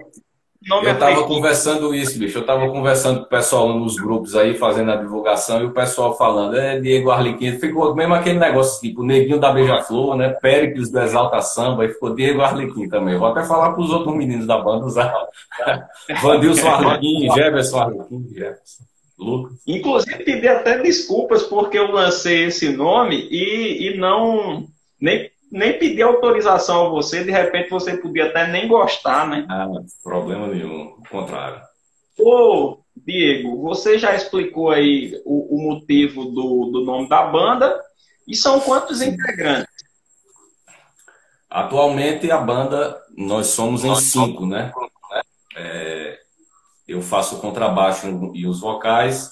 Nome 0.67 0.87
eu 0.87 0.93
estava 0.93 1.23
conversando 1.23 1.95
isso, 1.95 2.19
bicho. 2.19 2.37
Eu 2.37 2.41
estava 2.41 2.69
conversando 2.69 3.21
com 3.21 3.25
o 3.25 3.29
pessoal 3.29 3.69
nos 3.69 3.95
grupos 3.95 4.35
aí, 4.35 4.57
fazendo 4.57 4.91
a 4.91 4.97
divulgação, 4.97 5.61
e 5.61 5.65
o 5.65 5.71
pessoal 5.71 6.17
falando, 6.17 6.57
é 6.57 6.77
Diego 6.77 7.11
Arlequim. 7.11 7.57
Ficou 7.57 7.95
mesmo 7.95 8.13
aquele 8.13 8.37
negócio, 8.37 8.81
tipo, 8.81 9.01
Neguinho 9.01 9.39
da 9.39 9.53
Beija-Flor, 9.53 10.17
né? 10.17 10.29
Péricles 10.41 10.91
do 10.91 10.99
Exalta 10.99 11.39
Samba, 11.41 11.85
e 11.85 11.89
ficou 11.89 12.13
Diego 12.13 12.41
Arlequim 12.41 12.89
também. 12.89 13.17
Vou 13.17 13.29
até 13.29 13.45
falar 13.45 13.71
para 13.71 13.81
os 13.81 13.89
outros 13.89 14.13
meninos 14.13 14.45
da 14.45 14.57
banda 14.57 14.85
usar. 14.85 15.13
Vandilson 16.21 16.67
Arlequim, 16.67 17.31
Jefferson 17.33 17.79
Arlequim, 17.79 18.27
Jefferson. 18.29 18.83
Lucas. 19.17 19.53
Inclusive, 19.67 20.23
pedi 20.23 20.47
até 20.47 20.77
desculpas 20.79 21.43
porque 21.43 21.77
eu 21.77 21.91
lancei 21.91 22.45
esse 22.45 22.69
nome 22.69 23.27
e, 23.29 23.87
e 23.89 23.97
não. 23.97 24.65
Nem 24.99 25.29
nem 25.51 25.77
pedir 25.77 26.03
autorização 26.03 26.85
a 26.85 26.89
você, 26.89 27.23
de 27.23 27.31
repente 27.31 27.69
você 27.69 27.97
podia 27.97 28.27
até 28.27 28.47
nem 28.47 28.67
gostar, 28.67 29.27
né? 29.27 29.45
Ah, 29.49 29.67
problema 30.03 30.47
nenhum, 30.47 30.95
o 30.97 31.03
contrário. 31.09 31.61
Ô, 32.17 32.79
Diego, 32.95 33.61
você 33.61 33.97
já 33.97 34.13
explicou 34.13 34.69
aí 34.69 35.19
o, 35.25 35.55
o 35.55 35.71
motivo 35.71 36.25
do, 36.25 36.69
do 36.71 36.85
nome 36.85 37.09
da 37.09 37.23
banda 37.23 37.79
e 38.27 38.35
são 38.35 38.59
quantos 38.59 39.01
integrantes? 39.01 39.67
Atualmente 41.49 42.29
a 42.29 42.37
banda, 42.37 43.01
nós 43.17 43.47
somos 43.47 43.83
em 43.83 43.95
cinco, 43.95 44.45
né? 44.45 44.71
É, 45.55 46.19
eu 46.87 47.01
faço 47.01 47.37
o 47.37 47.39
contrabaixo 47.39 48.31
e 48.35 48.45
os 48.45 48.59
vocais. 48.59 49.31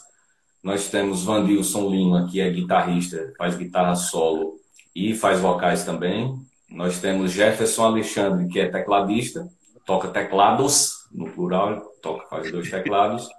Nós 0.63 0.89
temos 0.89 1.23
Vandilson 1.23 1.89
Lima, 1.89 2.27
que 2.29 2.41
é 2.41 2.49
guitarrista, 2.49 3.33
faz 3.37 3.55
guitarra 3.55 3.95
solo 3.95 4.57
e 4.97 5.13
faz 5.13 5.39
vocais 5.39 5.83
também. 5.83 6.35
Nós 6.67 6.99
temos 6.99 7.31
Jefferson 7.31 7.85
Alexandre, 7.85 8.47
que 8.47 8.59
é 8.59 8.67
tecladista, 8.67 9.47
toca 9.85 10.07
teclados, 10.07 11.05
no 11.11 11.29
plural, 11.29 11.81
toca, 12.01 12.27
faz 12.27 12.51
dois 12.51 12.67
teclados. 12.71 13.29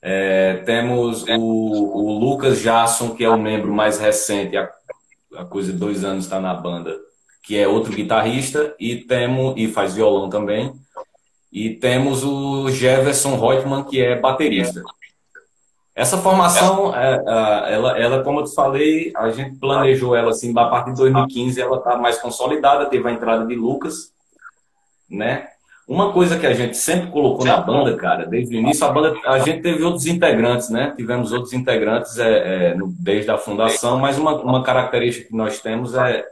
É, 0.00 0.62
temos 0.64 1.22
o, 1.28 1.38
o, 1.38 2.18
Lucas 2.18 2.60
Jasson, 2.60 3.14
que 3.14 3.22
é 3.22 3.28
o 3.28 3.38
membro 3.38 3.74
mais 3.74 3.98
recente, 3.98 4.56
a, 4.56 4.70
a 5.36 5.44
coisa 5.44 5.70
de 5.70 5.78
dois 5.78 6.02
anos 6.02 6.24
está 6.24 6.40
na 6.40 6.54
banda, 6.54 6.96
que 7.42 7.58
é 7.58 7.68
outro 7.68 7.92
guitarrista, 7.92 8.74
e, 8.80 8.96
temos, 8.96 9.52
e 9.58 9.68
faz 9.68 9.94
violão 9.94 10.30
também. 10.30 10.72
E 11.52 11.74
temos 11.74 12.24
o 12.24 12.70
Jefferson 12.70 13.36
Reutemann, 13.38 13.84
que 13.84 14.00
é 14.00 14.18
baterista. 14.18 14.82
Essa 15.96 16.18
formação, 16.18 16.94
é, 16.94 17.14
é, 17.14 17.74
ela, 17.74 17.98
ela, 17.98 18.22
como 18.22 18.40
eu 18.40 18.44
te 18.44 18.54
falei, 18.54 19.10
a 19.16 19.30
gente 19.30 19.56
planejou 19.58 20.14
ela 20.14 20.28
assim, 20.28 20.52
a 20.54 20.66
partir 20.66 20.90
de 20.90 20.98
2015 20.98 21.58
ela 21.58 21.78
está 21.78 21.96
mais 21.96 22.18
consolidada, 22.18 22.84
teve 22.84 23.08
a 23.08 23.12
entrada 23.12 23.46
de 23.46 23.54
Lucas, 23.54 24.12
né? 25.10 25.48
Uma 25.88 26.12
coisa 26.12 26.38
que 26.38 26.46
a 26.46 26.52
gente 26.52 26.76
sempre 26.76 27.10
colocou 27.10 27.46
na 27.46 27.56
banda, 27.56 27.96
cara, 27.96 28.26
desde 28.26 28.56
o 28.56 28.58
início, 28.58 28.84
a 28.84 28.90
banda, 28.92 29.14
a 29.24 29.38
gente 29.38 29.62
teve 29.62 29.82
outros 29.82 30.04
integrantes, 30.04 30.68
né? 30.68 30.92
Tivemos 30.94 31.32
outros 31.32 31.54
integrantes 31.54 32.18
é, 32.18 32.72
é, 32.72 32.76
desde 33.00 33.30
a 33.30 33.38
fundação, 33.38 33.98
mas 33.98 34.18
uma, 34.18 34.34
uma 34.42 34.62
característica 34.62 35.28
que 35.28 35.36
nós 35.36 35.60
temos 35.60 35.94
é 35.94 36.26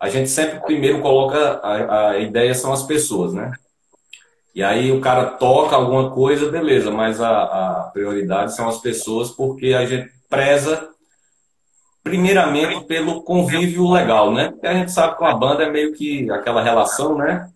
a 0.00 0.08
gente 0.08 0.28
sempre 0.28 0.58
primeiro 0.60 1.00
coloca 1.00 1.60
a, 1.62 2.08
a 2.08 2.18
ideia 2.18 2.52
são 2.52 2.72
as 2.72 2.82
pessoas, 2.82 3.32
né? 3.32 3.52
E 4.54 4.62
aí 4.62 4.90
o 4.90 5.00
cara 5.00 5.26
toca 5.26 5.76
alguma 5.76 6.10
coisa, 6.10 6.50
beleza, 6.50 6.90
mas 6.90 7.20
a, 7.20 7.42
a 7.42 7.90
prioridade 7.92 8.54
são 8.54 8.68
as 8.68 8.78
pessoas, 8.78 9.30
porque 9.30 9.74
a 9.74 9.84
gente 9.86 10.10
preza 10.28 10.88
primeiramente 12.02 12.84
pelo 12.86 13.22
convívio 13.22 13.90
legal, 13.90 14.32
né? 14.32 14.50
Porque 14.50 14.66
a 14.66 14.74
gente 14.74 14.90
sabe 14.90 15.16
que 15.16 15.22
uma 15.22 15.36
banda 15.36 15.64
é 15.64 15.70
meio 15.70 15.92
que 15.92 16.30
aquela 16.30 16.62
relação, 16.62 17.16
né? 17.16 17.50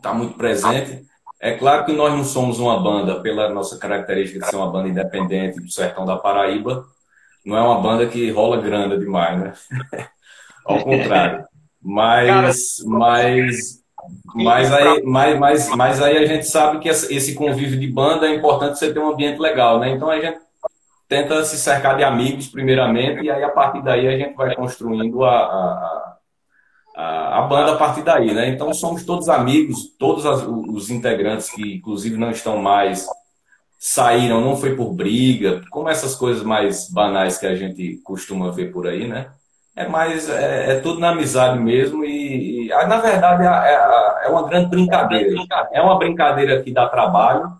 Tá 0.00 0.14
muito 0.14 0.34
presente. 0.34 1.04
É 1.40 1.52
claro 1.52 1.84
que 1.84 1.92
nós 1.92 2.12
não 2.12 2.24
somos 2.24 2.58
uma 2.58 2.80
banda, 2.80 3.20
pela 3.20 3.50
nossa 3.50 3.76
característica 3.76 4.40
de 4.40 4.46
ser 4.46 4.56
uma 4.56 4.70
banda 4.70 4.88
independente 4.88 5.60
do 5.60 5.70
sertão 5.70 6.06
da 6.06 6.16
Paraíba, 6.16 6.86
não 7.44 7.56
é 7.56 7.60
uma 7.60 7.80
banda 7.80 8.06
que 8.06 8.30
rola 8.30 8.60
grana 8.62 8.96
demais, 8.96 9.38
né? 9.38 9.52
Ao 10.64 10.82
contrário. 10.82 11.44
Mas, 11.82 12.78
mas 12.86 13.83
mas 14.34 14.72
aí, 14.72 15.02
mas, 15.04 15.38
mas, 15.38 15.68
mas 15.70 16.02
aí 16.02 16.16
a 16.18 16.26
gente 16.26 16.46
sabe 16.46 16.78
que 16.80 16.88
esse 16.88 17.34
convívio 17.34 17.78
de 17.78 17.86
banda 17.86 18.26
é 18.26 18.34
importante 18.34 18.78
você 18.78 18.92
ter 18.92 18.98
um 18.98 19.10
ambiente 19.10 19.38
legal, 19.40 19.78
né? 19.78 19.90
Então 19.90 20.10
a 20.10 20.20
gente 20.20 20.38
tenta 21.08 21.44
se 21.44 21.58
cercar 21.58 21.96
de 21.96 22.02
amigos 22.02 22.48
primeiramente 22.48 23.22
e 23.22 23.30
aí 23.30 23.44
a 23.44 23.50
partir 23.50 23.82
daí 23.82 24.08
a 24.08 24.18
gente 24.18 24.34
vai 24.34 24.54
construindo 24.54 25.22
a, 25.24 25.36
a, 25.36 26.16
a, 26.96 27.38
a 27.38 27.42
banda 27.42 27.72
a 27.72 27.76
partir 27.76 28.02
daí, 28.02 28.32
né? 28.32 28.48
Então 28.48 28.72
somos 28.74 29.04
todos 29.04 29.28
amigos, 29.28 29.94
todos 29.98 30.26
as, 30.26 30.42
os 30.46 30.90
integrantes 30.90 31.50
que 31.50 31.76
inclusive 31.76 32.16
não 32.16 32.30
estão 32.30 32.58
mais 32.58 33.06
saíram, 33.78 34.40
não 34.40 34.56
foi 34.56 34.74
por 34.74 34.94
briga, 34.94 35.62
como 35.70 35.90
essas 35.90 36.14
coisas 36.14 36.42
mais 36.42 36.90
banais 36.90 37.36
que 37.36 37.46
a 37.46 37.54
gente 37.54 37.98
costuma 38.02 38.50
ver 38.50 38.72
por 38.72 38.86
aí, 38.86 39.06
né? 39.06 39.30
É 39.76 39.88
mais 39.88 40.28
é, 40.28 40.72
é, 40.72 40.80
tudo 40.80 41.00
na 41.00 41.10
amizade 41.10 41.58
mesmo 41.58 42.04
e, 42.04 42.66
e 42.66 42.72
ah, 42.72 42.86
na 42.86 42.98
verdade 42.98 43.42
é, 43.42 43.74
é, 43.74 44.26
é, 44.26 44.28
uma 44.28 44.46
grande 44.48 44.68
brincadeira. 44.68 45.44
É 45.72 45.82
uma 45.82 45.98
brincadeira 45.98 46.62
que 46.62 46.72
dá 46.72 46.88
trabalho 46.88 47.52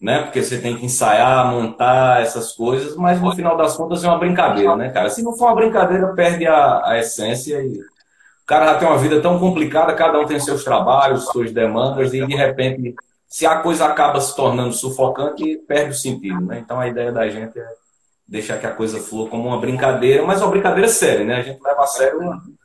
né? 0.00 0.22
Porque 0.22 0.42
você 0.42 0.60
tem 0.60 0.76
que 0.76 0.84
ensaiar 0.84 1.50
montar 1.50 2.20
essas 2.20 2.52
coisas 2.52 2.96
mas 2.96 3.20
no 3.20 3.34
final 3.34 3.56
das 3.56 3.76
contas 3.76 4.02
é 4.02 4.08
uma 4.08 4.18
brincadeira 4.18 4.74
né 4.74 4.90
cara? 4.90 5.08
Se 5.08 5.22
não 5.22 5.32
for 5.32 5.46
uma 5.46 5.54
brincadeira 5.54 6.08
perde 6.08 6.46
a, 6.46 6.82
a 6.84 6.98
essência 6.98 7.62
e 7.62 7.78
o 7.78 8.46
cara 8.46 8.66
já 8.66 8.78
tem 8.78 8.88
uma 8.88 8.98
vida 8.98 9.20
tão 9.20 9.38
complicada 9.38 9.94
cada 9.94 10.18
um 10.18 10.26
tem 10.26 10.40
seus 10.40 10.64
trabalhos 10.64 11.26
suas 11.26 11.52
demandas 11.52 12.12
e 12.12 12.26
de 12.26 12.34
repente 12.34 12.94
se 13.28 13.46
a 13.46 13.60
coisa 13.60 13.86
acaba 13.86 14.20
se 14.20 14.34
tornando 14.34 14.72
sufocante 14.72 15.56
perde 15.68 15.90
o 15.90 15.94
sentido 15.94 16.40
né? 16.40 16.58
Então 16.58 16.80
a 16.80 16.88
ideia 16.88 17.12
da 17.12 17.28
gente 17.28 17.56
é 17.56 17.83
deixar 18.26 18.58
que 18.58 18.66
a 18.66 18.74
coisa 18.74 18.98
flua 19.00 19.28
como 19.28 19.48
uma 19.48 19.60
brincadeira, 19.60 20.24
mas 20.24 20.40
uma 20.40 20.50
brincadeira 20.50 20.88
séria, 20.88 21.24
né? 21.24 21.36
A 21.36 21.42
gente 21.42 21.62
leva 21.62 21.82
a 21.82 21.86
sério 21.86 22.20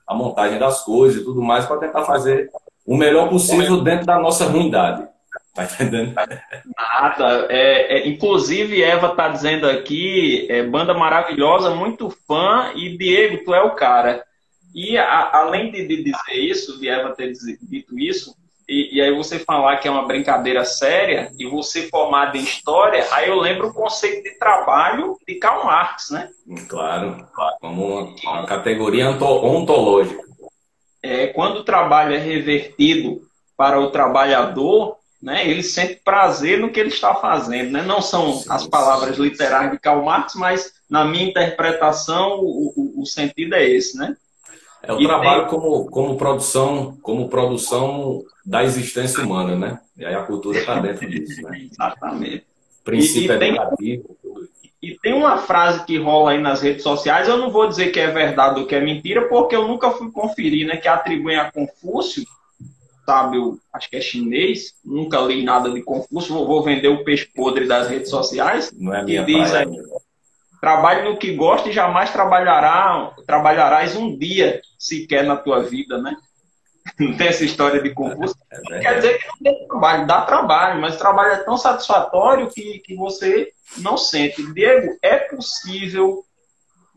a 0.07 0.13
montagem 0.15 0.57
das 0.57 0.83
coisas 0.83 1.21
e 1.21 1.25
tudo 1.25 1.41
mais 1.41 1.65
para 1.65 1.77
tentar 1.77 2.03
fazer 2.03 2.49
o 2.85 2.97
melhor 2.97 3.29
possível 3.29 3.81
dentro 3.81 4.05
da 4.05 4.17
nossa 4.17 4.45
ruindade. 4.45 5.07
Tá 5.53 5.63
entendendo? 5.63 6.15
Nada. 6.75 7.47
É, 7.49 7.97
é, 7.97 8.07
inclusive, 8.07 8.81
Eva 8.81 9.09
tá 9.09 9.27
dizendo 9.27 9.69
aqui, 9.69 10.47
é, 10.49 10.63
banda 10.63 10.93
maravilhosa, 10.93 11.75
muito 11.75 12.09
fã, 12.27 12.71
e 12.75 12.97
Diego, 12.97 13.43
tu 13.43 13.53
é 13.53 13.61
o 13.61 13.75
cara. 13.75 14.23
E 14.73 14.97
a, 14.97 15.37
além 15.37 15.71
de, 15.71 15.87
de, 15.87 16.03
dizer 16.03 16.33
isso, 16.33 16.79
de 16.79 16.87
Eva 16.87 17.13
ter 17.15 17.33
dito 17.61 17.99
isso, 17.99 18.35
e, 18.69 18.97
e, 18.97 19.01
aí 19.01 19.11
você 19.11 19.39
falar 19.39 19.77
que 19.77 19.87
é 19.87 19.91
uma 19.91 20.05
brincadeira 20.05 20.63
séria 20.63 21.31
e 21.39 21.45
você 21.47 21.89
formado 21.89 22.37
em 22.37 22.43
história, 22.43 23.03
aí 23.11 23.27
eu 23.27 23.39
lembro 23.39 23.69
o 23.69 23.73
conceito 23.73 24.23
de 24.23 24.37
trabalho 24.37 25.17
de 25.27 25.35
Karl 25.35 25.65
Marx, 25.65 26.11
né? 26.11 26.29
Claro, 26.67 27.27
como 27.59 27.99
uma, 27.99 28.15
uma 28.23 28.45
categoria 28.45 29.09
ontológica. 29.09 30.21
É, 31.01 31.27
quando 31.27 31.57
o 31.57 31.63
trabalho 31.63 32.13
é 32.13 32.19
revertido 32.19 33.21
para 33.57 33.79
o 33.79 33.89
trabalhador, 33.89 34.97
né, 35.21 35.49
ele 35.49 35.63
sente 35.63 35.95
prazer 36.03 36.59
no 36.59 36.69
que 36.69 36.79
ele 36.79 36.89
está 36.89 37.15
fazendo. 37.15 37.71
Né? 37.71 37.81
Não 37.81 38.01
são 38.01 38.33
sim, 38.33 38.45
as 38.49 38.67
palavras 38.67 39.15
sim. 39.15 39.23
literais 39.23 39.71
de 39.71 39.79
Karl 39.79 40.03
Marx, 40.03 40.35
mas 40.35 40.73
na 40.87 41.03
minha 41.03 41.25
interpretação 41.25 42.39
o, 42.39 42.73
o, 42.75 43.01
o 43.01 43.05
sentido 43.05 43.55
é 43.55 43.67
esse, 43.67 43.97
né? 43.97 44.15
É 44.83 44.93
o 44.93 45.01
e 45.01 45.05
trabalho 45.05 45.41
tem... 45.41 45.49
como, 45.49 45.85
como 45.89 46.17
produção, 46.17 46.97
como 47.01 47.29
produção 47.29 48.23
da 48.45 48.63
existência 48.63 49.23
humana, 49.23 49.55
né? 49.55 49.79
E 49.97 50.05
aí 50.05 50.15
a 50.15 50.23
cultura 50.23 50.59
está 50.59 50.79
dentro 50.79 51.07
disso, 51.09 51.41
né? 51.43 51.67
Exatamente. 51.71 52.45
Princípio 52.83 53.33
e, 53.33 53.45
e 53.45 53.49
educativo. 53.49 54.17
Tem, 54.23 54.49
e 54.81 54.97
tem 54.97 55.13
uma 55.13 55.37
frase 55.37 55.85
que 55.85 55.97
rola 55.97 56.31
aí 56.31 56.39
nas 56.39 56.61
redes 56.61 56.83
sociais, 56.83 57.27
eu 57.27 57.37
não 57.37 57.51
vou 57.51 57.67
dizer 57.67 57.91
que 57.91 57.99
é 57.99 58.09
verdade 58.11 58.61
ou 58.61 58.65
que 58.65 58.75
é 58.75 58.79
mentira, 58.79 59.27
porque 59.27 59.55
eu 59.55 59.67
nunca 59.67 59.91
fui 59.91 60.09
conferir, 60.09 60.65
né? 60.65 60.77
Que 60.77 60.87
atribuem 60.87 61.37
a 61.37 61.51
Confúcio, 61.51 62.23
sabe, 63.05 63.37
eu 63.37 63.59
acho 63.73 63.89
que 63.89 63.97
é 63.97 64.01
chinês, 64.01 64.75
nunca 64.85 65.19
li 65.19 65.43
nada 65.43 65.69
de 65.69 65.81
Confúcio, 65.81 66.33
vou, 66.33 66.47
vou 66.47 66.63
vender 66.63 66.87
o 66.87 67.03
peixe 67.03 67.25
podre 67.35 67.67
das 67.67 67.89
redes 67.89 68.09
sociais. 68.09 68.71
Não 68.71 68.93
é 68.93 69.03
minha 69.03 69.25
diz 69.25 69.49
praia, 69.49 69.67
aí, 69.67 69.83
Trabalhe 70.59 71.09
no 71.09 71.17
que 71.17 71.35
gosta 71.35 71.69
e 71.69 71.73
jamais 71.73 72.11
trabalhará, 72.11 73.13
trabalharás 73.25 73.95
um 73.95 74.17
dia 74.17 74.61
sequer 74.77 75.23
na 75.23 75.37
tua 75.37 75.63
vida, 75.63 76.01
né? 76.01 76.15
Não 76.99 77.15
tem 77.15 77.27
essa 77.27 77.45
história 77.45 77.81
de 77.81 77.91
concurso. 77.91 78.35
É 78.71 78.79
quer 78.79 78.95
dizer 78.95 79.19
que 79.19 79.27
não 79.27 79.37
tem 79.43 79.67
trabalho, 79.67 80.07
dá 80.07 80.21
trabalho, 80.21 80.81
mas 80.81 80.95
o 80.95 80.97
trabalho 80.97 81.33
é 81.33 81.43
tão 81.43 81.57
satisfatório 81.57 82.49
que, 82.49 82.79
que 82.79 82.95
você 82.95 83.51
não 83.77 83.97
sente. 83.97 84.41
Diego, 84.53 84.97
é 85.01 85.17
possível. 85.17 86.23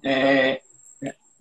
É, 0.05 0.61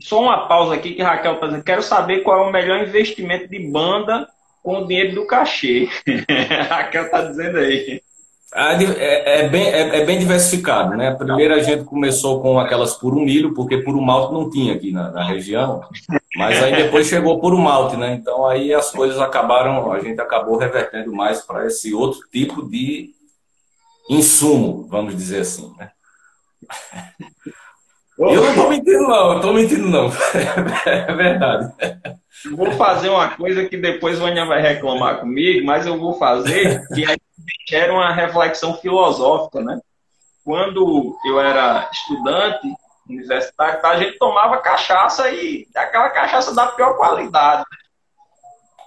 só 0.02 0.22
uma 0.22 0.48
pausa 0.48 0.76
aqui 0.76 0.94
que 0.94 1.02
Raquel 1.02 1.36
está 1.36 1.48
dizendo. 1.48 1.64
Quero 1.64 1.82
saber 1.82 2.24
qual 2.24 2.44
é 2.44 2.50
o 2.50 2.52
melhor 2.52 2.86
investimento 2.86 3.48
de 3.48 3.60
banda 3.60 4.28
com 4.62 4.80
o 4.80 4.88
dinheiro 4.88 5.16
do 5.16 5.26
cachê. 5.26 5.88
Raquel 6.70 7.06
está 7.06 7.24
dizendo 7.24 7.58
aí. 7.60 8.02
É, 8.54 9.40
é, 9.40 9.48
bem, 9.48 9.68
é, 9.68 10.00
é, 10.00 10.06
bem 10.06 10.20
diversificado, 10.20 10.98
né? 10.98 11.16
Primeiro 11.16 11.54
a 11.54 11.60
gente 11.60 11.86
começou 11.86 12.42
com 12.42 12.60
aquelas 12.60 12.94
por 12.94 13.14
um 13.14 13.22
milho, 13.22 13.54
porque 13.54 13.78
por 13.78 13.96
um 13.96 14.02
malto 14.02 14.34
não 14.34 14.50
tinha 14.50 14.74
aqui 14.74 14.92
na, 14.92 15.10
na 15.10 15.24
região. 15.24 15.82
Mas 16.36 16.62
aí 16.62 16.76
depois 16.76 17.08
chegou 17.08 17.40
por 17.40 17.54
um 17.54 17.62
malte, 17.62 17.96
né? 17.96 18.14
Então 18.14 18.46
aí 18.46 18.74
as 18.74 18.92
coisas 18.92 19.20
acabaram, 19.20 19.90
a 19.94 20.00
gente 20.02 20.20
acabou 20.20 20.58
revertendo 20.58 21.14
mais 21.14 21.42
para 21.42 21.66
esse 21.66 21.94
outro 21.94 22.20
tipo 22.30 22.68
de 22.70 23.12
insumo, 24.10 24.86
vamos 24.90 25.16
dizer 25.16 25.42
assim, 25.42 25.74
né? 25.78 25.92
Eu 28.18 28.44
não 28.44 28.54
tô 28.54 28.70
mentindo, 28.70 29.02
não, 29.02 29.34
eu 29.34 29.40
tô 29.40 29.54
mentindo, 29.54 29.88
não. 29.88 30.12
É 30.86 31.14
verdade. 31.14 31.74
Vou 32.56 32.72
fazer 32.72 33.10
uma 33.10 33.30
coisa 33.30 33.66
que 33.66 33.78
depois 33.78 34.18
o 34.18 34.22
Vânia 34.22 34.46
vai 34.46 34.62
reclamar 34.62 35.20
comigo, 35.20 35.66
mas 35.66 35.86
eu 35.86 35.98
vou 35.98 36.18
fazer, 36.18 36.86
que 36.94 37.06
aí 37.06 37.18
gera 37.68 37.94
uma 37.94 38.12
reflexão 38.12 38.76
filosófica, 38.76 39.62
né? 39.62 39.80
Quando 40.44 41.18
eu 41.26 41.40
era 41.40 41.90
estudante 41.92 42.68
universitário, 43.08 43.86
a 43.86 43.98
gente 43.98 44.18
tomava 44.18 44.58
cachaça 44.58 45.30
e 45.30 45.68
aquela 45.76 46.10
cachaça 46.10 46.54
da 46.54 46.68
pior 46.68 46.96
qualidade. 46.98 47.64
Né? 47.72 47.78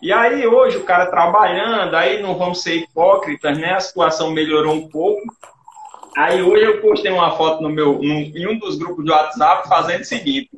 E 0.03 0.13
aí 0.13 0.47
hoje 0.47 0.77
o 0.77 0.85
cara 0.85 1.07
trabalhando, 1.07 1.95
aí 1.95 2.21
não 2.21 2.37
vamos 2.37 2.63
ser 2.63 2.77
hipócritas, 2.77 3.57
né? 3.57 3.75
A 3.75 3.81
situação 3.81 4.31
melhorou 4.31 4.75
um 4.75 4.89
pouco. 4.89 5.23
Aí 6.17 6.43
hoje 6.43 6.65
eu 6.65 6.81
postei 6.81 7.11
uma 7.11 7.37
foto 7.37 7.63
no 7.63 7.71
meu, 7.71 7.95
num, 7.95 8.21
em 8.21 8.47
um 8.47 8.59
dos 8.59 8.77
grupos 8.77 9.05
de 9.05 9.11
WhatsApp 9.11 9.69
fazendo 9.69 10.03
o 10.03 10.05
seguinte: 10.05 10.51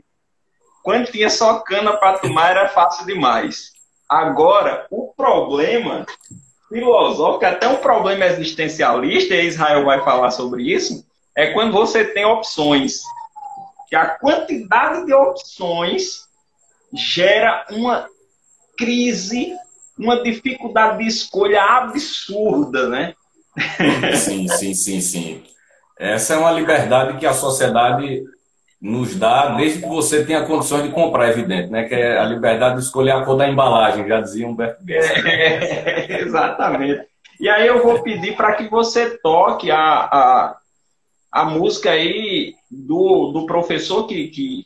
quando 0.82 1.10
tinha 1.10 1.30
só 1.30 1.60
cana 1.60 1.96
para 1.96 2.18
tomar 2.18 2.50
era 2.50 2.68
fácil 2.68 3.06
demais. 3.06 3.72
Agora, 4.08 4.86
o 4.90 5.12
problema 5.16 6.06
filosófico, 6.68 7.44
até 7.44 7.68
um 7.68 7.76
problema 7.76 8.26
existencialista, 8.26 9.34
e 9.34 9.46
Israel 9.46 9.84
vai 9.84 10.02
falar 10.04 10.30
sobre 10.30 10.62
isso, 10.64 11.04
é 11.34 11.52
quando 11.52 11.72
você 11.72 12.04
tem 12.04 12.24
opções. 12.24 13.00
Que 13.88 13.94
a 13.94 14.06
quantidade 14.06 15.06
de 15.06 15.14
opções 15.14 16.26
gera 16.92 17.66
uma 17.70 18.08
crise, 18.76 19.54
uma 19.98 20.22
dificuldade 20.22 20.98
de 20.98 21.06
escolha 21.06 21.62
absurda, 21.62 22.88
né? 22.88 23.14
Sim, 24.16 24.48
sim, 24.48 24.74
sim, 24.74 25.00
sim. 25.00 25.44
Essa 25.98 26.34
é 26.34 26.36
uma 26.36 26.50
liberdade 26.50 27.18
que 27.18 27.26
a 27.26 27.32
sociedade 27.32 28.24
nos 28.86 29.16
dá 29.16 29.48
desde 29.56 29.82
que 29.82 29.88
você 29.88 30.24
tenha 30.24 30.46
condições 30.46 30.84
de 30.84 30.90
comprar, 30.90 31.28
evidente, 31.28 31.70
né? 31.70 31.88
Que 31.88 31.94
é 31.94 32.18
a 32.18 32.24
liberdade 32.24 32.76
de 32.76 32.82
escolher 32.82 33.10
a 33.10 33.24
cor 33.24 33.36
da 33.36 33.48
embalagem, 33.48 34.06
já 34.06 34.20
dizia 34.20 34.46
Humberto 34.46 34.86
Gessler. 34.86 35.26
É, 35.26 36.20
exatamente. 36.22 37.04
E 37.40 37.48
aí 37.48 37.66
eu 37.66 37.82
vou 37.82 38.00
pedir 38.02 38.36
para 38.36 38.54
que 38.54 38.68
você 38.68 39.18
toque 39.18 39.72
a, 39.72 39.80
a, 39.80 40.56
a 41.32 41.44
música 41.44 41.90
aí 41.90 42.54
do, 42.70 43.32
do 43.32 43.44
professor 43.44 44.06
que, 44.06 44.28
que, 44.28 44.64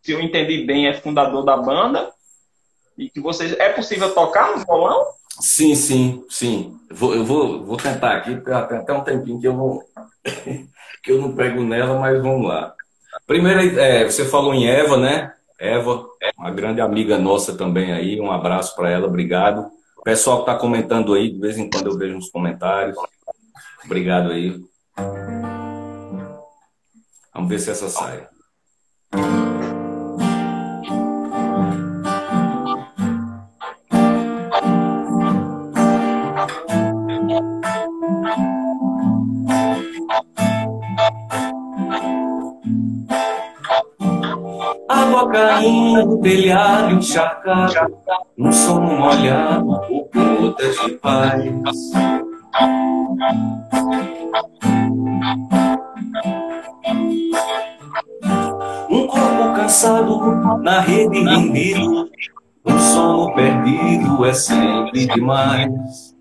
se 0.00 0.12
eu 0.12 0.20
entendi 0.20 0.64
bem, 0.64 0.86
é 0.86 0.94
fundador 0.94 1.44
da 1.44 1.56
banda. 1.56 2.10
E 2.96 3.10
que 3.10 3.20
vocês. 3.20 3.52
É 3.58 3.70
possível 3.70 4.14
tocar 4.14 4.56
no 4.56 4.64
violão? 4.64 5.06
Sim, 5.40 5.74
sim, 5.74 6.24
sim. 6.30 6.78
Vou, 6.90 7.14
eu 7.14 7.24
vou, 7.24 7.64
vou 7.64 7.76
tentar 7.76 8.16
aqui, 8.16 8.36
tem 8.36 8.54
até 8.54 8.92
um 8.92 9.02
tempinho 9.02 9.40
que 9.40 9.48
eu 9.48 9.52
não, 9.52 9.82
que 11.02 11.10
eu 11.10 11.20
não 11.20 11.34
pego 11.34 11.62
nela, 11.62 11.98
mas 11.98 12.22
vamos 12.22 12.46
lá. 12.46 12.75
Primeiro, 13.26 13.60
é, 13.80 14.04
você 14.04 14.24
falou 14.24 14.54
em 14.54 14.68
Eva, 14.68 14.96
né? 14.96 15.32
Eva, 15.58 16.06
uma 16.38 16.50
grande 16.50 16.80
amiga 16.80 17.18
nossa 17.18 17.56
também 17.56 17.92
aí. 17.92 18.20
Um 18.20 18.30
abraço 18.30 18.76
para 18.76 18.90
ela, 18.90 19.06
obrigado. 19.06 19.66
O 19.96 20.02
pessoal 20.02 20.38
que 20.38 20.50
está 20.50 20.54
comentando 20.54 21.12
aí, 21.14 21.32
de 21.32 21.40
vez 21.40 21.58
em 21.58 21.68
quando 21.68 21.88
eu 21.88 21.98
vejo 21.98 22.16
uns 22.16 22.30
comentários. 22.30 22.96
Obrigado 23.84 24.30
aí. 24.30 24.60
Vamos 27.34 27.48
ver 27.48 27.58
se 27.58 27.70
essa 27.70 27.88
sai. 27.88 28.26
Água 45.06 45.28
caindo, 45.30 46.18
telhado 46.18 46.94
encharcado, 46.94 47.96
um 48.36 48.50
sono 48.50 48.96
molhado 48.96 49.80
por 50.12 50.36
gotas 50.38 50.76
de 50.84 50.90
paz. 50.94 51.42
Um 58.90 59.06
corpo 59.06 59.54
cansado 59.54 60.58
na 60.62 60.80
rede 60.80 61.22
rendido, 61.22 62.10
um 62.64 62.78
sono 62.78 63.34
perdido 63.34 64.24
é 64.24 64.34
sempre 64.34 65.06
demais. 65.06 66.16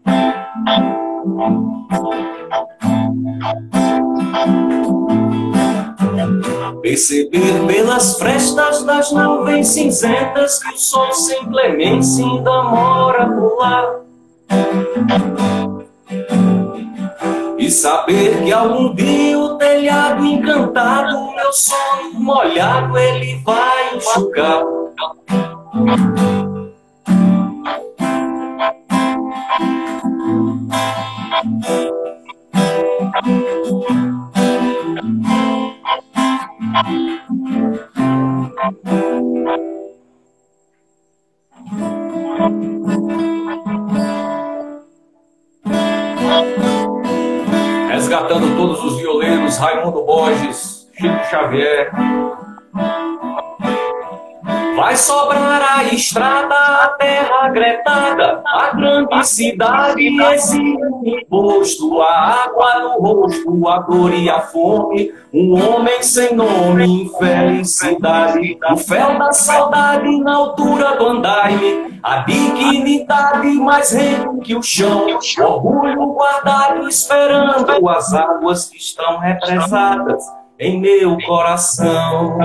Perceber 6.86 7.66
pelas 7.66 8.20
frestas 8.20 8.84
das 8.84 9.12
nuvens 9.12 9.70
cinzentas 9.70 10.62
que 10.62 10.72
o 10.72 10.78
sol 10.78 11.12
sem 11.14 11.44
clemência 11.48 12.24
ainda 12.24 12.62
mora 12.62 13.28
por 13.28 13.58
lá. 13.58 14.02
E 17.58 17.72
saber 17.72 18.44
que 18.44 18.54
algum 18.54 18.94
dia 18.94 19.40
o 19.40 19.58
telhado 19.58 20.24
encantado, 20.24 21.34
meu 21.34 21.52
sonho 21.52 22.14
molhado, 22.20 22.96
ele 23.00 23.42
vai 23.44 23.96
enxugar. 23.96 24.62
Estrada, 55.96 56.96
terra 57.00 57.50
gretada, 57.50 58.42
a 58.46 58.72
grande 58.76 59.28
cidade 59.28 60.08
exige 60.34 60.62
um 60.62 61.04
imposto, 61.06 62.02
a 62.02 62.44
água 62.44 62.80
no 62.80 63.00
rosto, 63.00 63.68
a 63.68 63.80
dor 63.80 64.14
e 64.14 64.30
a 64.30 64.42
fome, 64.42 65.14
um 65.34 65.54
homem 65.54 66.02
sem 66.04 66.36
nome, 66.36 67.04
infelicidade, 67.04 68.58
o 68.72 68.78
fel 68.78 69.18
da 69.18 69.32
saudade 69.32 70.20
na 70.20 70.36
altura 70.36 70.96
do 70.98 71.08
andaime, 71.08 72.00
a 72.04 72.20
dignidade 72.20 73.48
mais 73.48 73.92
rente 73.92 74.40
que 74.44 74.56
o 74.56 74.62
chão, 74.62 75.08
orgulho 75.40 76.14
guardado 76.14 76.88
esperando 76.88 77.90
as 77.90 78.14
águas 78.14 78.70
que 78.70 78.78
estão 78.78 79.18
represadas 79.18 80.24
em 80.60 80.80
meu 80.80 81.18
coração. 81.26 82.38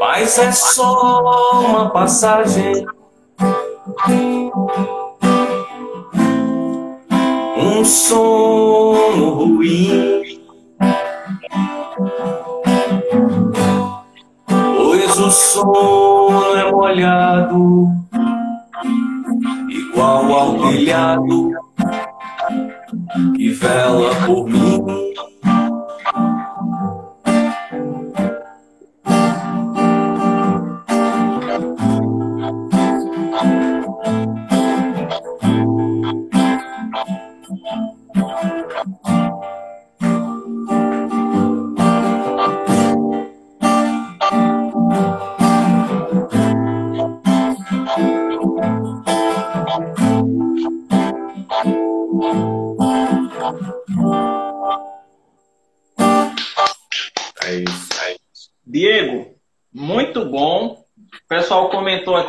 Mas 0.00 0.38
é 0.38 0.52
só 0.52 1.60
uma 1.60 1.90
passagem. 1.90 2.86
Um 7.56 7.84
sono 7.84 9.30
ruim 9.30 10.22
o 15.22 15.30
sono 15.30 16.56
é 16.56 16.70
molhado, 16.70 17.86
igual 19.92 20.32
ao 20.32 20.58
telhado 20.70 21.50
que 23.36 23.50
vela 23.50 24.14
por 24.26 24.48
mim. 24.48 25.01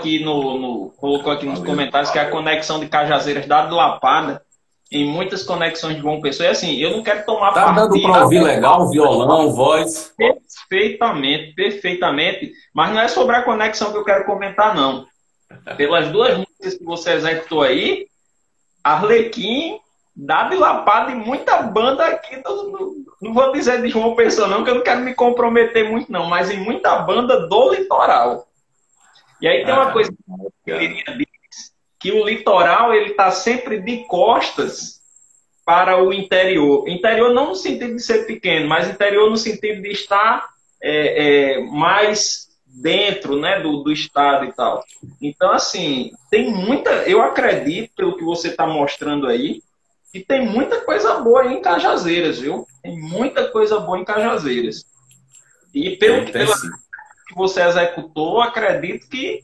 Aqui 0.03 0.19
no, 0.23 0.59
no 0.59 0.89
colocou 0.97 1.31
aqui 1.31 1.45
nos 1.45 1.59
Valeu. 1.59 1.73
comentários 1.73 2.11
que 2.11 2.19
a 2.19 2.29
conexão 2.29 2.79
de 2.79 2.87
Cajazeiras 2.87 3.47
dá 3.47 3.65
de 3.65 3.73
lapada 3.73 4.43
em 4.91 5.07
muitas 5.07 5.41
conexões 5.43 5.95
de 5.95 6.01
João 6.01 6.21
Pessoa. 6.21 6.47
E 6.47 6.51
assim, 6.51 6.75
eu 6.75 6.91
não 6.91 7.01
quero 7.01 7.25
tomar 7.25 7.53
tá 7.53 7.71
dando 7.71 7.99
para 8.01 8.23
ouvir 8.23 8.43
legal, 8.43 8.89
violão, 8.89 9.51
voz. 9.51 10.13
Perfeitamente, 10.17 11.55
perfeitamente. 11.55 12.51
Mas 12.75 12.91
não 12.91 12.99
é 12.99 13.07
sobre 13.07 13.35
a 13.35 13.41
conexão 13.41 13.91
que 13.91 13.97
eu 13.97 14.03
quero 14.03 14.25
comentar, 14.25 14.75
não. 14.75 15.05
Pelas 15.77 16.09
duas 16.09 16.37
músicas 16.37 16.75
que 16.75 16.83
você 16.83 17.13
executou 17.13 17.63
aí, 17.63 18.05
Arlequim 18.83 19.79
dá 20.15 20.43
de 20.43 20.55
lapada 20.55 21.11
em 21.11 21.15
muita 21.15 21.63
banda 21.63 22.05
aqui. 22.05 22.35
Do, 22.43 23.03
não 23.21 23.33
vou 23.33 23.51
dizer 23.51 23.81
de 23.81 23.89
João 23.89 24.15
Pessoa, 24.15 24.47
não, 24.47 24.63
que 24.63 24.69
eu 24.69 24.75
não 24.75 24.83
quero 24.83 25.01
me 25.01 25.15
comprometer 25.15 25.89
muito, 25.89 26.11
não, 26.11 26.27
mas 26.27 26.51
em 26.51 26.59
muita 26.59 26.99
banda 26.99 27.47
do 27.47 27.73
litoral. 27.73 28.47
E 29.43 29.47
aí 29.47 29.65
tem 29.65 29.73
uma 29.73 29.89
ah, 29.89 29.91
coisa 29.91 30.09
que 30.63 30.71
eu 30.71 30.79
que 31.99 32.11
o 32.13 32.25
litoral 32.25 32.93
ele 32.93 33.11
está 33.11 33.29
sempre 33.29 33.79
de 33.81 34.05
costas 34.05 35.01
para 35.65 36.01
o 36.01 36.13
interior. 36.13 36.87
Interior 36.87 37.33
não 37.33 37.49
no 37.49 37.55
sentido 37.55 37.95
de 37.95 38.01
ser 38.01 38.25
pequeno, 38.25 38.69
mas 38.69 38.89
interior 38.89 39.29
no 39.29 39.35
sentido 39.35 39.81
de 39.81 39.91
estar 39.91 40.47
é, 40.81 41.55
é, 41.55 41.63
mais 41.65 42.47
dentro 42.65 43.37
né, 43.37 43.59
do, 43.59 43.83
do 43.83 43.91
estado 43.91 44.45
e 44.45 44.53
tal. 44.53 44.81
Então, 45.21 45.51
assim, 45.51 46.11
tem 46.31 46.49
muita. 46.49 46.89
Eu 47.03 47.21
acredito, 47.21 47.91
pelo 47.97 48.17
que 48.17 48.23
você 48.23 48.47
está 48.47 48.65
mostrando 48.65 49.27
aí, 49.27 49.61
que 50.11 50.21
tem 50.21 50.45
muita 50.45 50.81
coisa 50.81 51.19
boa 51.19 51.51
em 51.51 51.61
Cajazeiras, 51.61 52.39
viu? 52.39 52.65
Tem 52.81 52.97
muita 52.97 53.49
coisa 53.49 53.77
boa 53.79 53.99
em 53.99 54.05
Cajazeiras. 54.05 54.85
E 55.73 55.97
pelo 55.97 56.25
que, 56.25 56.31
pela, 56.31 56.55
que 57.33 57.37
você 57.37 57.61
executou, 57.63 58.41
acredito 58.41 59.09
que 59.09 59.41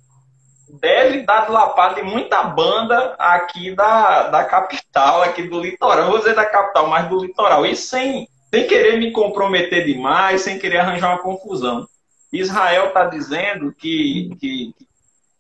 deve 0.80 1.24
dar 1.24 1.46
de 1.46 1.52
lapada 1.52 2.00
em 2.00 2.04
muita 2.04 2.44
banda 2.44 3.16
aqui 3.18 3.76
da, 3.76 4.30
da 4.30 4.46
capital, 4.46 5.24
aqui 5.24 5.44
do 5.44 5.60
litoral. 5.60 6.06
Não 6.06 6.12
vou 6.12 6.20
dizer 6.20 6.36
da 6.36 6.46
capital, 6.46 6.88
mas 6.88 7.10
do 7.10 7.20
litoral. 7.24 7.66
E 7.66 7.76
sem, 7.76 8.28
sem 8.54 8.68
querer 8.68 8.98
me 8.98 9.12
comprometer 9.12 9.86
demais, 9.86 10.42
sem 10.42 10.60
querer 10.60 10.78
arranjar 10.78 11.10
uma 11.10 11.24
confusão. 11.24 11.88
Israel 12.32 12.88
está 12.88 13.06
dizendo 13.06 13.74
que, 13.74 14.30
que, 14.40 14.74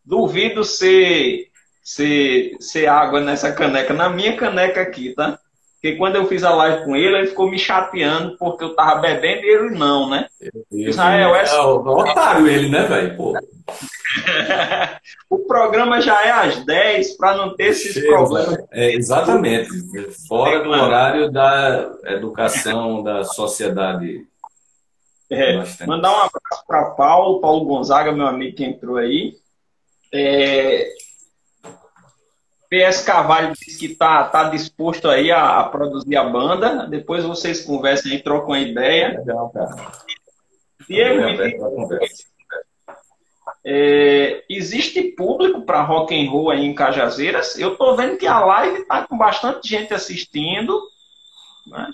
duvido 0.04 0.64
ser, 0.64 1.47
ser, 1.84 2.58
ser 2.60 2.88
água 2.88 3.22
nessa 3.22 3.52
caneca, 3.52 3.93
na 3.93 4.10
minha 4.10 4.36
caneca 4.36 4.82
aqui, 4.82 5.14
tá? 5.14 5.39
Porque 5.82 5.95
quando 5.95 6.17
eu 6.17 6.27
fiz 6.27 6.43
a 6.43 6.53
live 6.53 6.84
com 6.84 6.93
ele, 6.93 7.15
ele 7.15 7.27
ficou 7.27 7.49
me 7.49 7.57
chateando 7.57 8.36
porque 8.38 8.65
eu 8.65 8.75
tava 8.75 8.99
bebendo 8.99 9.45
e 9.45 9.49
ele 9.49 9.69
não, 9.77 10.09
né? 10.09 10.27
Israel 10.69 11.34
é. 11.36 11.45
é 11.45 11.61
otário 11.61 12.47
ele, 12.47 12.67
né, 12.67 12.84
velho? 12.84 13.15
o 15.30 15.39
programa 15.39 16.01
já 16.01 16.21
é 16.25 16.32
às 16.32 16.65
10 16.65 17.15
para 17.15 17.38
não 17.38 17.55
ter 17.55 17.67
esses 17.67 17.93
Chega, 17.93 18.07
problemas. 18.07 18.57
É, 18.71 18.93
exatamente. 18.93 19.69
Fora 20.27 20.63
do 20.63 20.69
horário 20.69 21.32
da 21.32 21.89
educação 22.07 23.01
da 23.01 23.23
sociedade 23.23 24.27
é, 25.32 25.63
mandar 25.86 26.11
um 26.11 26.17
abraço 26.17 26.65
para 26.67 26.89
Paulo, 26.91 27.39
Paulo 27.39 27.65
Gonzaga, 27.65 28.11
meu 28.11 28.25
amigo 28.25 28.57
que 28.57 28.65
entrou 28.65 28.97
aí. 28.97 29.36
É, 30.11 30.89
PS 32.70 33.01
Carvalho 33.01 33.53
disse 33.53 33.80
que 33.80 33.88
está 33.88 34.26
tá 34.26 34.49
disposto 34.49 35.09
aí 35.09 35.32
a, 35.32 35.59
a, 35.59 35.63
produzir 35.70 36.15
a 36.15 36.24
banda. 36.24 36.88
Depois 36.88 37.26
vocês 37.26 37.65
conversam 37.65 38.11
e 38.11 38.22
trocam 38.22 38.53
a 38.53 38.59
ideia. 38.59 39.17
Legal, 39.17 39.49
cara. 39.49 39.91
Diego, 40.88 41.22
é, 43.65 44.43
existe 44.47 45.01
público 45.11 45.63
para 45.63 45.82
rock 45.82 46.15
and 46.15 46.30
roll 46.30 46.51
aí 46.51 46.63
em 46.63 46.74
Cajazeiras? 46.74 47.57
Eu 47.57 47.74
estou 47.74 47.95
vendo 47.95 48.17
que 48.17 48.28
a 48.28 48.39
live 48.39 48.82
está 48.82 49.05
com 49.05 49.17
bastante 49.17 49.67
gente 49.67 49.93
assistindo. 49.93 50.80
Né? 51.67 51.88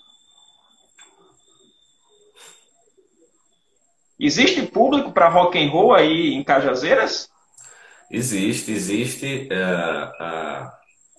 Existe 4.19 4.61
público 4.63 5.11
para 5.11 5.29
rock 5.29 5.57
and 5.57 5.69
roll 5.69 5.93
aí 5.93 6.33
em 6.33 6.43
Cajazeiras? 6.43 7.29
Existe, 8.09 8.71
existe. 8.71 9.47
É, 9.51 10.67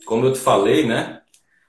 como 0.05 0.27
eu 0.27 0.33
te 0.33 0.39
falei, 0.39 0.87
né? 0.87 1.21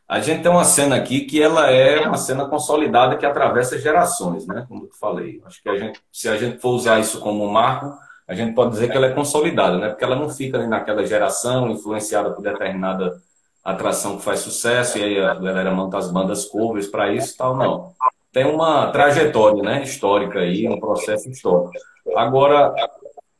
A 0.07 0.19
gente 0.21 0.41
tem 0.41 0.51
uma 0.51 0.63
cena 0.63 0.95
aqui 0.95 1.21
que 1.21 1.41
ela 1.41 1.69
é 1.69 2.07
uma 2.07 2.17
cena 2.17 2.45
consolidada 2.45 3.17
que 3.17 3.25
atravessa 3.25 3.77
gerações, 3.77 4.47
né? 4.47 4.65
Como 4.67 4.85
eu 4.85 4.89
te 4.89 4.97
falei. 4.97 5.41
Acho 5.45 5.61
que 5.61 5.69
a 5.69 5.77
gente, 5.77 5.99
se 6.11 6.29
a 6.29 6.37
gente 6.37 6.59
for 6.59 6.69
usar 6.69 6.99
isso 6.99 7.19
como 7.19 7.45
um 7.45 7.51
marco, 7.51 7.93
a 8.27 8.33
gente 8.33 8.53
pode 8.53 8.71
dizer 8.71 8.89
que 8.89 8.95
ela 8.95 9.07
é 9.07 9.13
consolidada, 9.13 9.77
né? 9.77 9.89
Porque 9.89 10.03
ela 10.03 10.15
não 10.15 10.29
fica 10.29 10.65
naquela 10.65 11.05
geração 11.05 11.69
influenciada 11.69 12.31
por 12.31 12.41
determinada 12.41 13.21
atração 13.63 14.17
que 14.17 14.23
faz 14.23 14.39
sucesso 14.39 14.97
e 14.97 15.03
aí 15.03 15.19
a 15.19 15.33
galera 15.33 15.71
monta 15.71 15.97
as 15.97 16.09
bandas 16.09 16.45
covers 16.45 16.87
para 16.87 17.11
isso 17.11 17.33
e 17.33 17.37
tal, 17.37 17.57
não 17.57 17.93
tem 18.37 18.45
uma 18.45 18.91
trajetória 18.91 19.63
né, 19.63 19.81
histórica 19.81 20.39
aí, 20.39 20.67
um 20.67 20.79
processo 20.79 21.27
histórico. 21.27 21.71
Agora, 22.15 22.71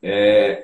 é, 0.02 0.64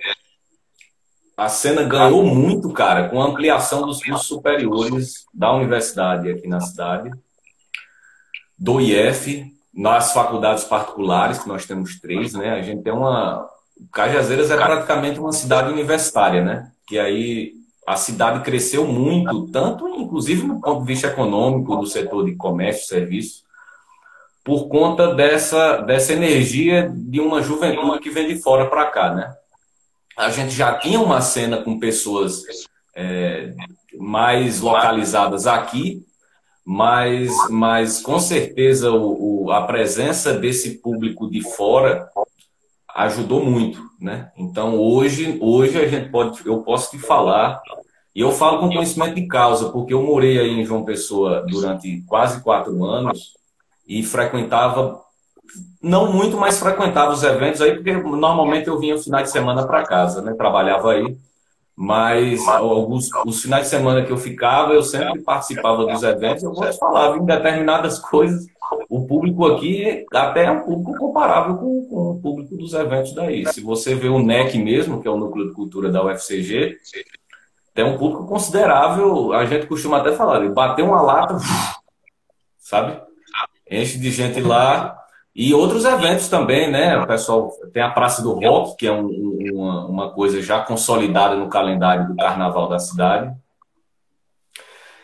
a 1.44 1.50
cena 1.50 1.84
ganhou 1.84 2.24
muito, 2.24 2.72
cara, 2.72 3.10
com 3.10 3.22
a 3.22 3.26
ampliação 3.26 3.86
dos 3.86 4.02
cursos 4.02 4.28
superiores 4.28 5.26
da 5.34 5.54
universidade 5.54 6.32
aqui 6.32 6.48
na 6.48 6.62
cidade, 6.62 7.12
do 8.58 8.80
IF, 8.80 9.52
nas 9.74 10.14
faculdades 10.14 10.64
particulares, 10.64 11.40
que 11.40 11.48
nós 11.50 11.66
temos 11.66 12.00
três, 12.00 12.34
né? 12.34 12.52
A 12.52 12.62
gente 12.62 12.84
tem 12.84 12.94
uma. 12.94 13.50
Cajazeiras 13.92 14.52
é 14.52 14.56
praticamente 14.56 15.20
uma 15.20 15.34
cidade 15.34 15.70
universitária, 15.70 16.42
né? 16.42 16.72
Que 16.88 16.98
aí 16.98 17.54
a 17.86 17.98
cidade 17.98 18.42
cresceu 18.44 18.88
muito, 18.88 19.48
tanto 19.52 19.86
inclusive 19.90 20.48
no 20.48 20.62
ponto 20.62 20.82
de 20.82 20.88
vista 20.88 21.08
econômico, 21.08 21.76
do 21.76 21.86
setor 21.86 22.24
de 22.24 22.36
comércio, 22.36 22.88
serviço, 22.88 23.44
por 24.46 24.70
conta 24.70 25.14
dessa, 25.14 25.82
dessa 25.82 26.14
energia 26.14 26.90
de 26.96 27.20
uma 27.20 27.42
juventude 27.42 28.00
que 28.00 28.10
vem 28.10 28.28
de 28.30 28.42
fora 28.42 28.70
para 28.70 28.86
cá, 28.86 29.14
né? 29.14 29.36
A 30.18 30.30
gente 30.30 30.52
já 30.52 30.78
tinha 30.78 31.00
uma 31.00 31.22
cena 31.22 31.62
com 31.62 31.80
pessoas 31.80 32.44
é, 32.96 33.54
mais 33.98 34.60
localizadas 34.60 35.48
aqui, 35.48 36.06
mas, 36.66 37.32
mas 37.50 38.02
com 38.02 38.20
certeza 38.20 38.92
o, 38.92 39.46
o, 39.46 39.52
a 39.52 39.64
presença 39.64 40.34
desse 40.34 40.80
público 40.80 41.30
de 41.30 41.42
fora 41.42 42.10
ajudou 42.96 43.44
muito, 43.44 43.82
né? 44.00 44.32
Então 44.38 44.80
hoje, 44.80 45.38
hoje 45.42 45.78
a 45.78 45.88
gente 45.88 46.10
pode, 46.10 46.46
eu 46.46 46.62
posso 46.62 46.92
te 46.92 47.00
falar 47.00 47.60
e 48.16 48.22
eu 48.22 48.32
falo 48.32 48.60
com 48.60 48.68
conhecimento 48.68 49.16
de 49.16 49.28
causa, 49.28 49.70
porque 49.70 49.94
eu 49.94 50.04
morei 50.04 50.40
aí 50.40 50.52
em 50.52 50.64
João 50.64 50.86
Pessoa 50.86 51.44
durante 51.50 52.02
quase 52.08 52.42
quatro 52.44 52.84
anos 52.86 53.34
e 53.88 54.04
frequentava, 54.04 55.02
não 55.82 56.12
muito, 56.12 56.38
mas 56.38 56.60
frequentava 56.60 57.12
os 57.12 57.24
eventos 57.24 57.62
aí, 57.62 57.76
porque 57.76 57.94
normalmente 57.94 58.68
eu 58.68 58.80
vinha 58.80 58.96
no 58.96 59.02
final 59.02 59.22
de 59.22 59.30
semana 59.30 59.66
para 59.66 59.84
casa, 59.84 60.22
né? 60.22 60.34
Trabalhava 60.34 60.94
aí. 60.94 61.18
Mas 61.76 62.48
alguns, 62.48 63.10
os 63.26 63.42
finais 63.42 63.64
de 63.64 63.70
semana 63.70 64.06
que 64.06 64.12
eu 64.12 64.18
ficava, 64.18 64.74
eu 64.74 64.84
sempre 64.84 65.22
participava 65.22 65.86
dos 65.86 66.04
eventos, 66.04 66.44
eu 66.44 66.54
falava 66.74 67.18
em 67.18 67.26
determinadas 67.26 67.98
coisas. 68.10 68.46
O 68.90 69.06
público 69.08 69.46
aqui 69.48 70.06
até 70.14 70.46
é 70.46 70.52
um 70.52 70.62
público 70.62 70.98
comparável 70.98 71.58
com, 71.58 71.88
com 71.90 72.12
o 72.12 72.22
público 72.22 72.56
dos 72.56 72.74
eventos 72.74 73.14
daí. 73.14 73.46
Se 73.48 73.62
você 73.62 73.96
vê 73.96 74.08
o 74.08 74.20
NEC 74.20 74.58
mesmo, 74.58 75.02
que 75.02 75.08
é 75.08 75.12
o 75.12 75.18
Núcleo 75.18 75.48
de 75.48 75.54
Cultura 75.54 75.92
da 75.92 76.04
UFCG, 76.04 76.78
tem 77.74 77.86
um 77.86 77.98
público 77.98 78.28
considerável. 78.28 79.34
A 79.34 79.46
gente 79.46 79.66
costuma 79.66 79.98
até 79.98 80.12
falar, 80.12 80.48
bater 80.50 80.84
uma 80.84 81.02
lata, 81.02 81.38
sabe? 82.60 83.02
enche 83.70 83.98
de 83.98 84.12
gente 84.12 84.40
lá. 84.42 85.03
E 85.36 85.52
outros 85.54 85.84
eventos 85.84 86.30
também, 86.30 86.70
né? 86.70 86.98
O 87.00 87.08
pessoal 87.08 87.52
tem 87.74 87.82
a 87.82 87.90
Praça 87.90 88.22
do 88.22 88.34
Rock, 88.34 88.78
que 88.78 88.86
é 88.86 88.92
um, 88.92 89.08
uma, 89.52 89.86
uma 89.88 90.10
coisa 90.12 90.40
já 90.42 90.60
consolidada 90.62 91.36
no 91.36 91.50
calendário 91.50 92.08
do 92.08 92.16
Carnaval 92.16 92.70
da 92.70 92.78
cidade, 92.78 93.36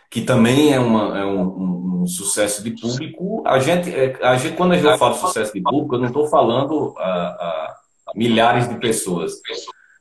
que 0.09 0.21
também 0.21 0.71
é, 0.71 0.79
uma, 0.79 1.17
é 1.17 1.25
um, 1.25 2.01
um, 2.01 2.07
sucesso 2.07 2.63
de 2.63 2.71
público. 2.79 3.43
A 3.45 3.57
gente, 3.57 3.93
é, 3.93 4.15
a 4.21 4.37
gente, 4.37 4.55
quando 4.55 4.75
eu 4.75 4.97
falo 4.99 5.15
sucesso 5.15 5.51
de 5.51 5.61
público, 5.61 5.95
eu 5.95 5.99
não 5.99 6.07
estou 6.07 6.27
falando 6.27 6.93
a, 6.99 7.09
a, 7.09 7.75
milhares 8.13 8.69
de 8.69 8.75
pessoas, 8.75 9.33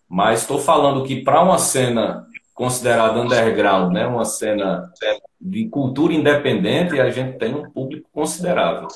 mas 0.07 0.43
estou 0.43 0.59
falando 0.59 1.05
que 1.05 1.23
para 1.23 1.43
uma 1.43 1.59
cena 1.59 2.27
considerada 2.55 3.21
underground, 3.21 3.93
né? 3.93 4.07
Uma 4.07 4.25
cena 4.25 4.91
de 5.41 5.69
cultura 5.69 6.13
independente, 6.13 7.01
a 7.01 7.09
gente 7.09 7.39
tem 7.39 7.55
um 7.55 7.71
público 7.71 8.11
considerável. 8.13 8.89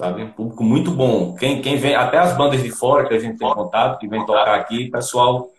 Sabe? 0.00 0.22
Um 0.22 0.30
público 0.30 0.64
muito 0.64 0.92
bom. 0.92 1.34
Quem, 1.34 1.60
quem 1.60 1.76
vem, 1.76 1.94
até 1.94 2.16
as 2.16 2.34
bandas 2.34 2.62
de 2.62 2.70
fora 2.70 3.06
que 3.06 3.12
a 3.12 3.18
gente 3.18 3.38
tem 3.38 3.52
contato, 3.52 3.98
que 3.98 4.08
vem 4.08 4.24
tocar 4.24 4.54
aqui, 4.54 4.86
o 4.88 4.90
pessoal 4.90 5.50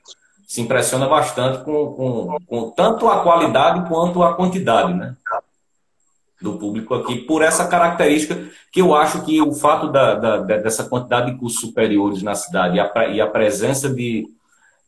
se 0.48 0.62
impressiona 0.62 1.08
bastante 1.08 1.64
com, 1.64 1.94
com, 1.94 2.38
com 2.48 2.72
tanto 2.72 3.08
a 3.08 3.22
qualidade 3.22 3.88
quanto 3.88 4.24
a 4.24 4.34
quantidade, 4.34 4.96
né? 4.96 5.16
do 6.42 6.58
público 6.58 6.96
aqui, 6.96 7.20
por 7.20 7.44
essa 7.44 7.68
característica 7.68 8.50
que 8.72 8.82
eu 8.82 8.96
acho 8.96 9.24
que 9.24 9.40
o 9.40 9.54
fato 9.54 9.92
da, 9.92 10.16
da 10.16 10.38
dessa 10.58 10.86
quantidade 10.86 11.32
de 11.32 11.38
cursos 11.38 11.62
superiores 11.62 12.24
na 12.24 12.34
cidade 12.34 12.78
e 12.78 12.80
a, 12.80 13.08
e 13.10 13.22
a 13.22 13.28
presença 13.28 13.88
de, 13.94 14.28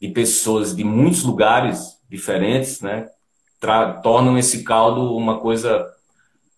de 0.02 0.08
pessoas 0.08 0.76
de 0.76 0.84
muitos 0.84 1.22
lugares 1.22 2.00
diferentes, 2.10 2.82
né, 2.82 3.08
tornam 4.02 4.36
esse 4.36 4.64
caldo 4.64 5.16
uma 5.16 5.38
coisa 5.40 5.93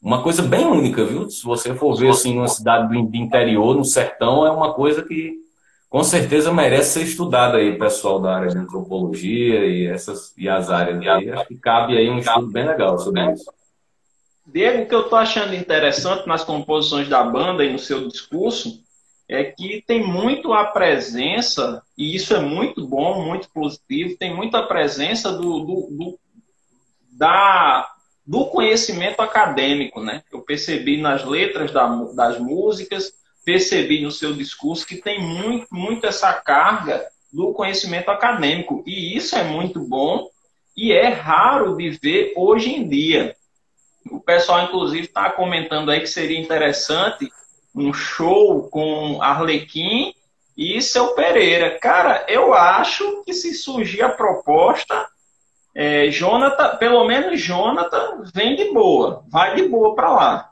uma 0.06 0.22
coisa 0.22 0.44
bem 0.44 0.68
única, 0.68 1.04
viu? 1.04 1.28
Se 1.28 1.44
você 1.44 1.74
for 1.74 1.96
ver 1.98 2.12
assim 2.12 2.36
numa 2.36 2.48
cidade 2.48 2.88
do 2.90 3.18
interior, 3.18 3.76
no 3.76 3.84
sertão, 3.84 4.46
é 4.46 4.52
uma 4.52 4.72
coisa 4.72 5.02
que 5.02 5.34
com 5.90 6.04
certeza 6.04 6.54
merece 6.54 7.00
ser 7.00 7.06
estudada 7.06 7.58
aí, 7.58 7.76
pessoal 7.76 8.20
da 8.20 8.36
área 8.36 8.50
de 8.50 8.58
antropologia 8.60 9.66
e 9.66 9.88
essas 9.88 10.32
e 10.38 10.48
as 10.48 10.70
áreas 10.70 11.00
aí. 11.00 11.32
Acho 11.32 11.48
que 11.48 11.58
cabe 11.58 11.98
aí 11.98 12.08
um 12.08 12.20
estudo 12.20 12.46
bem 12.52 12.68
legal 12.68 13.00
sobre 13.00 13.34
isso. 13.34 13.52
Diego, 14.46 14.84
o 14.84 14.86
que 14.88 14.94
eu 14.94 15.02
estou 15.02 15.18
achando 15.18 15.56
interessante 15.56 16.28
nas 16.28 16.44
composições 16.44 17.10
da 17.10 17.24
banda 17.24 17.66
e 17.66 17.72
no 17.72 17.80
seu 17.80 18.08
discurso 18.08 18.80
é 19.28 19.44
que 19.44 19.84
tem 19.88 20.06
muito 20.06 20.54
a 20.54 20.66
presença, 20.66 21.82
e 21.98 22.16
isso 22.16 22.36
é 22.36 22.40
muito 22.40 22.86
bom, 22.86 23.26
muito 23.26 23.50
positivo, 23.50 24.16
tem 24.20 24.36
muita 24.36 24.62
presença 24.62 25.32
do, 25.32 25.62
do, 25.62 25.88
do 25.90 26.20
da, 27.12 27.95
do 28.26 28.46
conhecimento 28.48 29.22
acadêmico, 29.22 30.02
né? 30.02 30.24
Eu 30.32 30.42
percebi 30.42 31.00
nas 31.00 31.24
letras 31.24 31.72
da, 31.72 31.88
das 32.16 32.40
músicas, 32.40 33.14
percebi 33.46 34.02
no 34.02 34.10
seu 34.10 34.34
discurso 34.34 34.88
que 34.88 34.98
tem 34.98 35.22
muito, 35.22 35.68
muito 35.72 36.08
essa 36.08 36.34
carga 36.34 37.06
do 37.32 37.54
conhecimento 37.54 38.10
acadêmico. 38.10 38.84
E 38.88 39.16
isso 39.16 39.36
é 39.36 39.44
muito 39.44 39.80
bom 39.80 40.30
e 40.76 40.92
é 40.92 41.08
raro 41.08 41.78
de 41.78 41.92
ver 41.92 42.34
hoje 42.36 42.74
em 42.74 42.88
dia. 42.88 43.36
O 44.10 44.20
pessoal, 44.20 44.64
inclusive, 44.64 45.06
está 45.06 45.30
comentando 45.30 45.92
aí 45.92 46.00
que 46.00 46.08
seria 46.08 46.40
interessante 46.40 47.30
um 47.76 47.94
show 47.94 48.68
com 48.70 49.22
Arlequim 49.22 50.14
e 50.58 50.82
seu 50.82 51.14
Pereira. 51.14 51.78
Cara, 51.80 52.26
eu 52.28 52.54
acho 52.54 53.24
que 53.24 53.34
se 53.34 53.54
surgir 53.54 54.02
a 54.02 54.10
proposta, 54.10 55.08
é, 55.76 56.10
Jonathan, 56.10 56.78
pelo 56.78 57.04
menos 57.04 57.42
Jonathan, 57.42 58.24
vem 58.34 58.56
de 58.56 58.72
boa, 58.72 59.24
vai 59.28 59.56
de 59.56 59.68
boa 59.68 59.94
para 59.94 60.10
lá. 60.10 60.52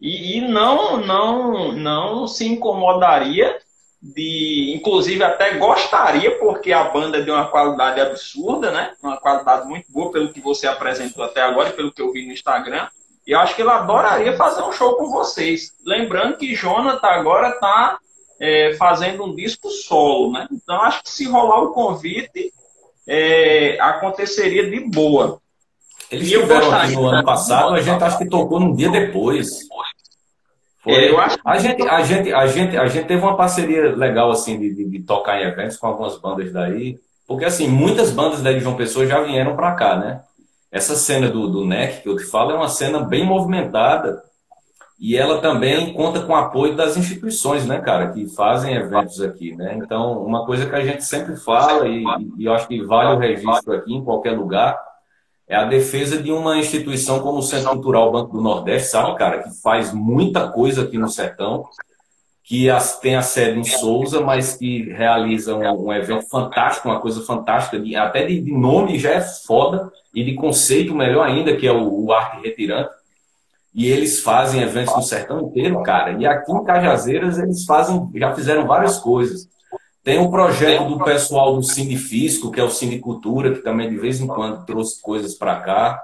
E, 0.00 0.38
e, 0.38 0.40
não, 0.40 0.98
não, 0.98 1.72
não 1.72 2.26
se 2.28 2.46
incomodaria 2.46 3.58
de, 4.00 4.72
inclusive 4.74 5.22
até 5.24 5.54
gostaria, 5.58 6.38
porque 6.38 6.72
a 6.72 6.84
banda 6.84 7.18
é 7.18 7.20
de 7.20 7.30
uma 7.30 7.48
qualidade 7.48 8.00
absurda, 8.00 8.70
né? 8.70 8.94
Uma 9.02 9.18
qualidade 9.18 9.66
muito 9.66 9.90
boa 9.92 10.12
pelo 10.12 10.32
que 10.32 10.40
você 10.40 10.68
apresentou 10.68 11.24
até 11.24 11.42
agora 11.42 11.70
e 11.70 11.72
pelo 11.74 11.92
que 11.92 12.00
eu 12.00 12.12
vi 12.12 12.24
no 12.24 12.32
Instagram. 12.32 12.88
E 13.26 13.34
acho 13.34 13.54
que 13.54 13.62
ele 13.62 13.70
adoraria 13.70 14.36
fazer 14.36 14.62
um 14.62 14.72
show 14.72 14.94
com 14.94 15.10
vocês. 15.10 15.74
Lembrando 15.84 16.38
que 16.38 16.54
Jonathan 16.54 17.08
agora 17.08 17.50
está 17.50 17.98
é, 18.40 18.74
fazendo 18.74 19.24
um 19.24 19.34
disco 19.34 19.68
solo, 19.68 20.32
né? 20.32 20.46
Então 20.50 20.80
acho 20.80 21.02
que 21.02 21.10
se 21.10 21.26
rolar 21.26 21.60
o 21.62 21.72
convite, 21.72 22.54
é, 23.12 23.76
aconteceria 23.80 24.70
de 24.70 24.78
boa. 24.88 25.40
Eles 26.08 26.30
e 26.30 26.36
aqui 26.36 26.94
no 26.94 27.08
ano 27.08 27.24
passado, 27.24 27.74
a 27.74 27.80
gente 27.80 28.02
acho 28.04 28.18
que 28.18 28.28
tocou 28.28 28.60
num 28.60 28.72
dia 28.72 28.88
depois. 28.88 29.66
Foi. 30.82 30.94
É, 30.94 31.10
eu 31.10 31.18
acho 31.18 31.36
a 31.44 31.58
gente, 31.58 31.82
a 31.82 32.02
gente, 32.02 32.32
a 32.32 32.46
gente, 32.46 32.76
a 32.76 32.86
gente 32.86 33.06
teve 33.06 33.20
uma 33.20 33.36
parceria 33.36 33.94
legal 33.96 34.30
assim 34.30 34.58
de, 34.58 34.72
de, 34.72 34.84
de, 34.88 35.00
tocar 35.00 35.40
em 35.40 35.46
eventos 35.46 35.76
com 35.76 35.88
algumas 35.88 36.16
bandas 36.18 36.52
daí, 36.52 36.98
porque 37.26 37.44
assim 37.44 37.66
muitas 37.66 38.12
bandas 38.12 38.42
da 38.42 38.56
João 38.58 38.76
Pessoa 38.76 39.06
já 39.06 39.20
vieram 39.20 39.56
para 39.56 39.74
cá, 39.74 39.96
né? 39.96 40.22
Essa 40.70 40.94
cena 40.94 41.28
do, 41.28 41.48
do 41.48 41.66
NEC 41.66 42.02
que 42.02 42.08
eu 42.08 42.16
te 42.16 42.24
falo 42.24 42.52
é 42.52 42.54
uma 42.54 42.68
cena 42.68 43.00
bem 43.00 43.26
movimentada 43.26 44.22
e 45.00 45.16
ela 45.16 45.40
também 45.40 45.94
conta 45.94 46.20
com 46.20 46.34
o 46.34 46.36
apoio 46.36 46.76
das 46.76 46.94
instituições, 46.94 47.64
né, 47.64 47.80
cara, 47.80 48.12
que 48.12 48.26
fazem 48.26 48.74
eventos 48.74 49.22
aqui, 49.22 49.56
né? 49.56 49.78
Então, 49.82 50.22
uma 50.22 50.44
coisa 50.44 50.68
que 50.68 50.74
a 50.76 50.84
gente 50.84 51.02
sempre 51.04 51.36
fala, 51.36 51.88
e, 51.88 52.04
e 52.36 52.44
eu 52.44 52.52
acho 52.52 52.68
que 52.68 52.84
vale 52.84 53.14
o 53.14 53.18
registro 53.18 53.72
aqui 53.72 53.94
em 53.94 54.04
qualquer 54.04 54.32
lugar, 54.32 54.78
é 55.48 55.56
a 55.56 55.64
defesa 55.64 56.22
de 56.22 56.30
uma 56.30 56.58
instituição 56.58 57.20
como 57.20 57.38
o 57.38 57.42
Centro 57.42 57.70
Cultural 57.70 58.12
Banco 58.12 58.36
do 58.36 58.42
Nordeste, 58.42 58.90
sabe, 58.90 59.16
cara, 59.16 59.42
que 59.42 59.50
faz 59.62 59.90
muita 59.90 60.48
coisa 60.48 60.82
aqui 60.82 60.98
no 60.98 61.08
sertão, 61.08 61.64
que 62.44 62.66
tem 63.00 63.16
a 63.16 63.22
sede 63.22 63.58
em 63.58 63.64
Souza, 63.64 64.20
mas 64.20 64.54
que 64.56 64.82
realiza 64.92 65.56
um, 65.56 65.86
um 65.86 65.92
evento 65.94 66.28
fantástico, 66.28 66.88
uma 66.88 67.00
coisa 67.00 67.24
fantástica, 67.24 67.80
de, 67.80 67.96
até 67.96 68.26
de, 68.26 68.38
de, 68.38 68.52
nome 68.52 68.98
já 68.98 69.12
é 69.12 69.20
foda, 69.22 69.90
e 70.14 70.22
de 70.22 70.34
conceito 70.34 70.94
melhor 70.94 71.26
ainda, 71.26 71.56
que 71.56 71.66
é 71.66 71.72
o, 71.72 72.04
o 72.04 72.12
Arte 72.12 72.42
Retirante 72.42 72.99
e 73.72 73.86
eles 73.86 74.20
fazem 74.20 74.62
eventos 74.62 74.94
no 74.94 75.02
sertão 75.02 75.42
inteiro, 75.42 75.82
cara. 75.82 76.12
E 76.12 76.26
aqui 76.26 76.50
em 76.50 76.64
Cajazeiras 76.64 77.38
eles 77.38 77.64
fazem, 77.64 78.10
já 78.14 78.34
fizeram 78.34 78.66
várias 78.66 78.98
coisas. 78.98 79.48
Tem 80.02 80.18
um 80.18 80.30
projeto 80.30 80.88
do 80.88 81.04
pessoal 81.04 81.54
do 81.54 81.62
Sindifisco, 81.62 82.50
que 82.50 82.60
é 82.60 82.64
o 82.64 82.70
Sindicultura, 82.70 83.54
que 83.54 83.62
também 83.62 83.88
de 83.88 83.96
vez 83.96 84.20
em 84.20 84.26
quando 84.26 84.64
trouxe 84.64 85.00
coisas 85.00 85.34
para 85.34 85.60
cá. 85.60 86.02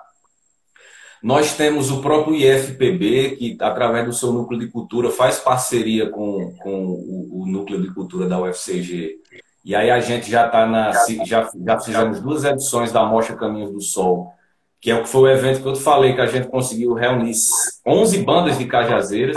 Nós 1.23 1.57
temos 1.57 1.91
o 1.91 2.01
próprio 2.01 2.37
IFPB, 2.37 3.37
que 3.37 3.57
através 3.61 4.05
do 4.05 4.13
seu 4.13 4.33
núcleo 4.33 4.61
de 4.61 4.69
cultura 4.69 5.11
faz 5.11 5.39
parceria 5.39 6.09
com, 6.09 6.55
com 6.59 6.85
o, 6.85 7.43
o 7.43 7.47
núcleo 7.47 7.83
de 7.83 7.93
cultura 7.93 8.29
da 8.29 8.41
UFCG. 8.41 9.17
E 9.65 9.75
aí 9.75 9.91
a 9.91 9.99
gente 9.99 10.31
já 10.31 10.47
está 10.47 10.67
na. 10.67 10.93
Já, 11.25 11.51
já 11.65 11.81
fizemos 11.81 12.21
duas 12.21 12.45
edições 12.45 12.93
da 12.93 13.05
Mostra 13.05 13.35
Caminhos 13.35 13.73
do 13.73 13.81
Sol 13.81 14.36
que 14.81 14.91
é 14.91 14.95
o 14.95 15.03
que 15.03 15.09
foi 15.09 15.23
o 15.23 15.33
evento 15.33 15.63
que 15.63 15.69
eu 15.69 15.73
te 15.73 15.83
falei, 15.83 16.15
que 16.15 16.21
a 16.21 16.27
gente 16.27 16.49
conseguiu 16.49 16.95
reunir 16.95 17.33
11 17.87 18.19
bandas 18.25 18.59
de 18.59 18.67
Cajazeiras, 18.67 19.37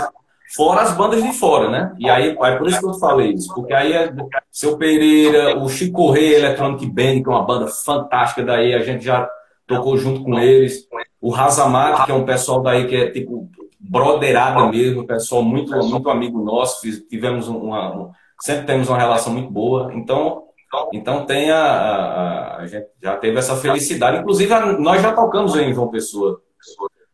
fora 0.54 0.82
as 0.82 0.96
bandas 0.96 1.22
de 1.22 1.32
fora, 1.32 1.70
né? 1.70 1.94
E 1.98 2.08
aí, 2.08 2.36
é 2.40 2.56
por 2.56 2.68
isso 2.68 2.80
que 2.80 2.86
eu 2.86 2.92
te 2.92 3.00
falei 3.00 3.32
isso, 3.32 3.52
porque 3.54 3.72
aí 3.72 3.92
é 3.92 4.12
seu 4.50 4.76
Pereira, 4.76 5.58
o 5.58 5.68
Chico 5.68 5.92
Correia 5.92 6.38
Electronic 6.38 6.86
Band, 6.86 7.22
que 7.22 7.28
é 7.28 7.30
uma 7.30 7.44
banda 7.44 7.66
fantástica 7.68 8.42
daí, 8.42 8.74
a 8.74 8.82
gente 8.82 9.04
já 9.04 9.28
tocou 9.66 9.96
junto 9.96 10.22
com 10.22 10.38
eles. 10.38 10.86
O 11.20 11.30
Razamate, 11.30 12.04
que 12.04 12.12
é 12.12 12.14
um 12.14 12.24
pessoal 12.24 12.62
daí 12.62 12.86
que 12.86 12.96
é 12.96 13.10
tipo 13.10 13.48
broderada 13.78 14.66
mesmo, 14.68 15.06
pessoal 15.06 15.42
muito, 15.42 15.72
muito 15.86 16.10
amigo 16.10 16.42
nosso, 16.42 16.80
tivemos 17.08 17.48
uma, 17.48 18.10
sempre 18.40 18.66
temos 18.66 18.88
uma 18.88 18.98
relação 18.98 19.32
muito 19.32 19.50
boa. 19.50 19.92
Então, 19.94 20.44
então 20.92 21.26
tem 21.26 21.50
a, 21.50 21.62
a, 21.62 22.56
a, 22.58 22.66
gente 22.66 22.86
já 23.02 23.16
teve 23.16 23.38
essa 23.38 23.56
felicidade. 23.56 24.18
Inclusive, 24.18 24.54
nós 24.78 25.02
já 25.02 25.12
tocamos 25.12 25.56
em 25.56 25.72
João 25.74 25.90
Pessoa, 25.90 26.40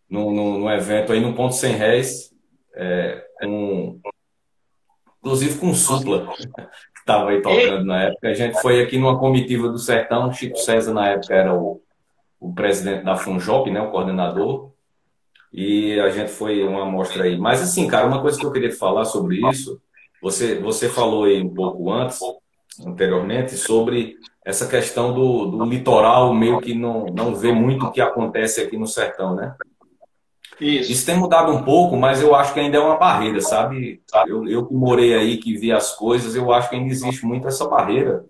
no, 0.08 0.30
no, 0.32 0.58
no 0.58 0.70
evento 0.70 1.12
aí 1.12 1.20
no 1.20 1.34
Ponto 1.34 1.54
Sem 1.54 1.74
Réis, 1.74 2.32
é, 2.74 3.24
com, 3.40 3.98
inclusive 5.18 5.58
com 5.58 5.72
Supla, 5.72 6.26
que 6.36 7.00
estava 7.00 7.30
aí 7.30 7.40
tocando 7.40 7.84
na 7.84 8.04
época. 8.04 8.28
A 8.28 8.34
gente 8.34 8.60
foi 8.60 8.82
aqui 8.82 8.98
numa 8.98 9.18
comitiva 9.18 9.68
do 9.68 9.78
Sertão, 9.78 10.32
Chico 10.32 10.58
César 10.58 10.92
na 10.92 11.08
época 11.08 11.34
era 11.34 11.54
o, 11.54 11.80
o 12.38 12.52
presidente 12.52 13.04
da 13.04 13.16
Funjop, 13.16 13.70
né, 13.70 13.80
o 13.80 13.90
coordenador, 13.90 14.70
e 15.50 15.98
a 15.98 16.10
gente 16.10 16.30
foi 16.30 16.62
uma 16.62 16.82
amostra 16.82 17.24
aí. 17.24 17.38
Mas 17.38 17.62
assim, 17.62 17.88
cara, 17.88 18.06
uma 18.06 18.20
coisa 18.20 18.38
que 18.38 18.44
eu 18.44 18.52
queria 18.52 18.70
falar 18.70 19.06
sobre 19.06 19.40
isso, 19.48 19.80
você, 20.20 20.56
você 20.56 20.88
falou 20.88 21.24
aí 21.24 21.42
um 21.42 21.52
pouco 21.52 21.90
antes, 21.90 22.20
anteriormente 22.84 23.56
sobre 23.56 24.16
essa 24.44 24.66
questão 24.66 25.12
do, 25.12 25.46
do 25.46 25.64
litoral 25.64 26.32
meio 26.34 26.60
que 26.60 26.74
não, 26.74 27.06
não 27.06 27.34
vê 27.34 27.52
muito 27.52 27.86
o 27.86 27.90
que 27.90 28.00
acontece 28.00 28.60
aqui 28.60 28.76
no 28.76 28.86
sertão, 28.86 29.34
né? 29.34 29.54
Isso. 30.60 30.90
Isso 30.90 31.06
tem 31.06 31.16
mudado 31.16 31.52
um 31.52 31.62
pouco, 31.62 31.96
mas 31.96 32.22
eu 32.22 32.34
acho 32.34 32.54
que 32.54 32.60
ainda 32.60 32.78
é 32.78 32.80
uma 32.80 32.96
barreira, 32.96 33.40
sabe? 33.40 34.00
Eu, 34.26 34.48
eu 34.48 34.66
que 34.66 34.74
morei 34.74 35.14
aí, 35.14 35.36
que 35.36 35.56
vi 35.56 35.70
as 35.70 35.94
coisas, 35.94 36.34
eu 36.34 36.52
acho 36.52 36.70
que 36.70 36.76
ainda 36.76 36.90
existe 36.90 37.26
muito 37.26 37.46
essa 37.46 37.68
barreira. 37.68 38.24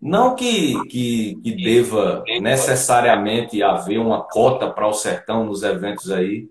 Não 0.00 0.34
que, 0.34 0.74
que, 0.88 1.36
que 1.42 1.52
deva 1.52 2.22
necessariamente 2.40 3.62
haver 3.62 3.98
uma 3.98 4.22
cota 4.22 4.70
para 4.70 4.86
o 4.86 4.92
sertão 4.92 5.46
nos 5.46 5.62
eventos 5.62 6.10
aí. 6.10 6.48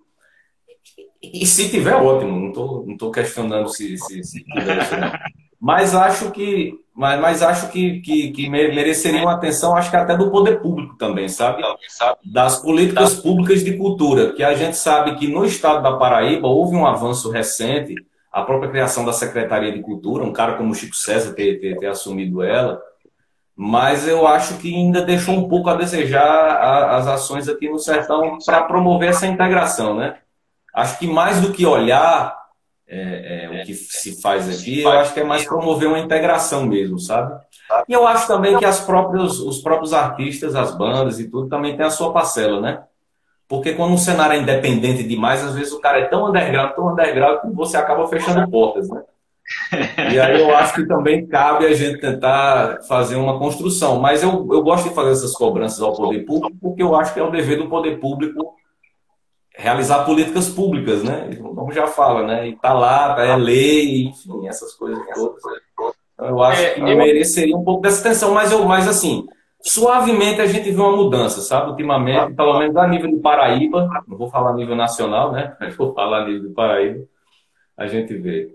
E 1.22 1.46
se 1.46 1.70
tiver, 1.70 1.96
ótimo, 1.96 2.40
não 2.40 2.48
estou 2.48 2.86
não 2.86 2.98
tô 2.98 3.12
questionando 3.12 3.70
se, 3.70 3.98
se, 3.98 4.24
se 4.24 4.44
tiver 4.44 4.82
isso, 4.82 4.98
não. 4.98 5.12
Mas 5.60 5.96
acho 5.96 6.32
que, 6.32 6.74
mas, 6.96 7.20
mas 7.20 7.44
acho 7.44 7.70
que, 7.70 8.00
que, 8.00 8.32
que 8.32 8.50
mereceria 8.50 9.22
uma 9.22 9.34
atenção, 9.34 9.76
acho 9.76 9.90
que 9.90 9.98
até 9.98 10.16
do 10.16 10.32
poder 10.32 10.62
público 10.62 10.96
também, 10.96 11.28
sabe? 11.28 11.62
Das 12.24 12.58
políticas 12.58 13.16
públicas 13.16 13.66
de 13.66 13.76
cultura, 13.78 14.32
que 14.32 14.42
a 14.42 14.56
gente 14.56 14.78
sabe 14.78 15.16
que 15.16 15.28
no 15.28 15.44
estado 15.44 15.84
da 15.84 15.98
Paraíba 15.98 16.48
houve 16.48 16.74
um 16.74 16.88
avanço 16.88 17.30
recente, 17.30 17.96
a 18.32 18.44
própria 18.44 18.72
criação 18.72 19.04
da 19.04 19.12
Secretaria 19.12 19.74
de 19.74 19.82
Cultura, 19.82 20.24
um 20.24 20.32
cara 20.32 20.54
como 20.54 20.72
o 20.72 20.76
Chico 20.76 20.96
César 20.96 21.34
ter, 21.34 21.60
ter, 21.60 21.78
ter 21.78 21.88
assumido 21.88 22.42
ela, 22.42 22.82
mas 23.54 24.08
eu 24.08 24.26
acho 24.26 24.58
que 24.58 24.74
ainda 24.74 25.02
deixou 25.02 25.36
um 25.36 25.50
pouco 25.50 25.70
a 25.70 25.76
desejar 25.76 26.26
a, 26.26 26.96
as 26.96 27.08
ações 27.08 27.50
aqui 27.50 27.70
no 27.70 27.78
Sertão 27.78 28.38
para 28.46 28.64
promover 28.64 29.10
essa 29.10 29.28
integração, 29.28 29.96
né? 29.96 30.18
Acho 30.74 30.98
que 30.98 31.08
mais 31.08 31.42
do 31.42 31.52
que 31.52 31.66
olhar 31.66 32.45
é, 32.88 33.46
é, 33.46 33.50
o 33.50 33.66
que 33.66 33.74
se 33.74 34.22
faz 34.22 34.48
aqui, 34.48 34.82
eu 34.82 34.90
acho 34.90 35.14
que 35.14 35.20
é 35.20 35.24
mais 35.24 35.44
promover 35.44 35.88
uma 35.88 36.00
integração 36.00 36.66
mesmo, 36.66 37.00
sabe? 37.00 37.36
E 37.90 37.94
eu 37.94 38.06
acho 38.06 38.28
também 38.28 38.58
que 38.58 38.66
as 38.66 38.80
próprios, 38.80 39.40
os 39.40 39.60
próprios 39.60 39.92
artistas, 39.92 40.56
as 40.56 40.76
bandas 40.78 41.20
e 41.20 41.30
tudo, 41.30 41.50
também 41.50 41.76
tem 41.76 41.86
a 41.86 41.90
sua 41.90 42.14
parcela, 42.14 42.62
né? 42.62 42.84
Porque 43.48 43.74
quando 43.74 43.94
um 43.94 43.98
cenário 43.98 44.36
é 44.36 44.40
independente 44.40 45.04
demais, 45.04 45.44
às 45.44 45.56
vezes 45.56 45.74
o 45.74 45.80
cara 45.80 46.00
é 46.00 46.06
tão 46.06 46.28
underground, 46.28 46.74
tão 46.74 46.92
underground, 46.92 47.42
que 47.42 47.56
você 47.56 47.78
acaba 47.78 48.08
fechando 48.08 48.50
portas, 48.50 48.90
né? 48.90 49.02
E 50.12 50.20
aí 50.20 50.42
eu 50.42 50.56
acho 50.56 50.74
que 50.74 50.88
também 50.88 51.28
cabe 51.28 51.68
a 51.68 51.74
gente 51.74 52.02
tentar 52.02 52.82
fazer 52.88 53.16
uma 53.16 53.38
construção. 53.38 54.00
Mas 54.00 54.24
eu, 54.24 54.32
eu 54.52 54.64
gosto 54.64 54.90
de 54.90 54.96
fazer 54.96 55.12
essas 55.12 55.34
cobranças 55.34 55.82
ao 55.82 55.96
poder 55.96 56.26
público, 56.26 56.58
porque 56.60 56.82
eu 56.82 56.96
acho 56.96 57.14
que 57.14 57.20
é 57.20 57.24
o 57.24 57.30
dever 57.30 57.60
do 57.60 57.70
poder 57.70 58.00
público 58.00 58.56
realizar 59.58 60.06
políticas 60.06 60.50
públicas, 60.50 61.04
né? 61.04 61.30
Como 61.38 61.72
já 61.72 61.88
fala, 61.88 62.26
né? 62.26 62.48
E 62.48 62.56
tá 62.56 62.74
lá, 62.74 63.16
é 63.20 63.36
lei, 63.36 64.06
enfim, 64.06 64.48
essas 64.48 64.74
coisas 64.74 65.00
todas. 65.14 65.42
Então, 66.14 66.30
eu 66.30 66.44
acho 66.44 66.76
que 66.76 66.82
mereceria 66.82 67.56
um 67.56 67.64
pouco 67.64 67.82
dessa 67.82 68.02
atenção, 68.02 68.34
mas 68.34 68.52
eu, 68.52 68.64
mas 68.66 68.88
assim, 68.88 69.28
suavemente 69.62 70.42
a 70.42 70.46
gente 70.46 70.72
vê 70.72 70.80
uma 70.80 70.96
mudança, 70.96 71.42
sabe? 71.42 71.72
Ultimamente, 71.72 72.34
pelo 72.34 72.58
menos 72.60 72.76
a 72.78 72.88
nível 72.88 73.12
do 73.12 73.20
Paraíba, 73.20 73.90
não 74.08 74.18
vou 74.18 74.30
falar 74.30 74.52
a 74.52 74.56
nível 74.56 74.76
nacional, 74.76 75.32
né? 75.32 75.56
Mas 75.60 75.76
vou 75.76 75.94
falar 75.94 76.22
a 76.22 76.26
nível 76.26 76.50
do 76.50 76.54
Paraíba, 76.54 77.06
a 77.76 77.88
gente 77.88 78.14
vê. 78.16 78.54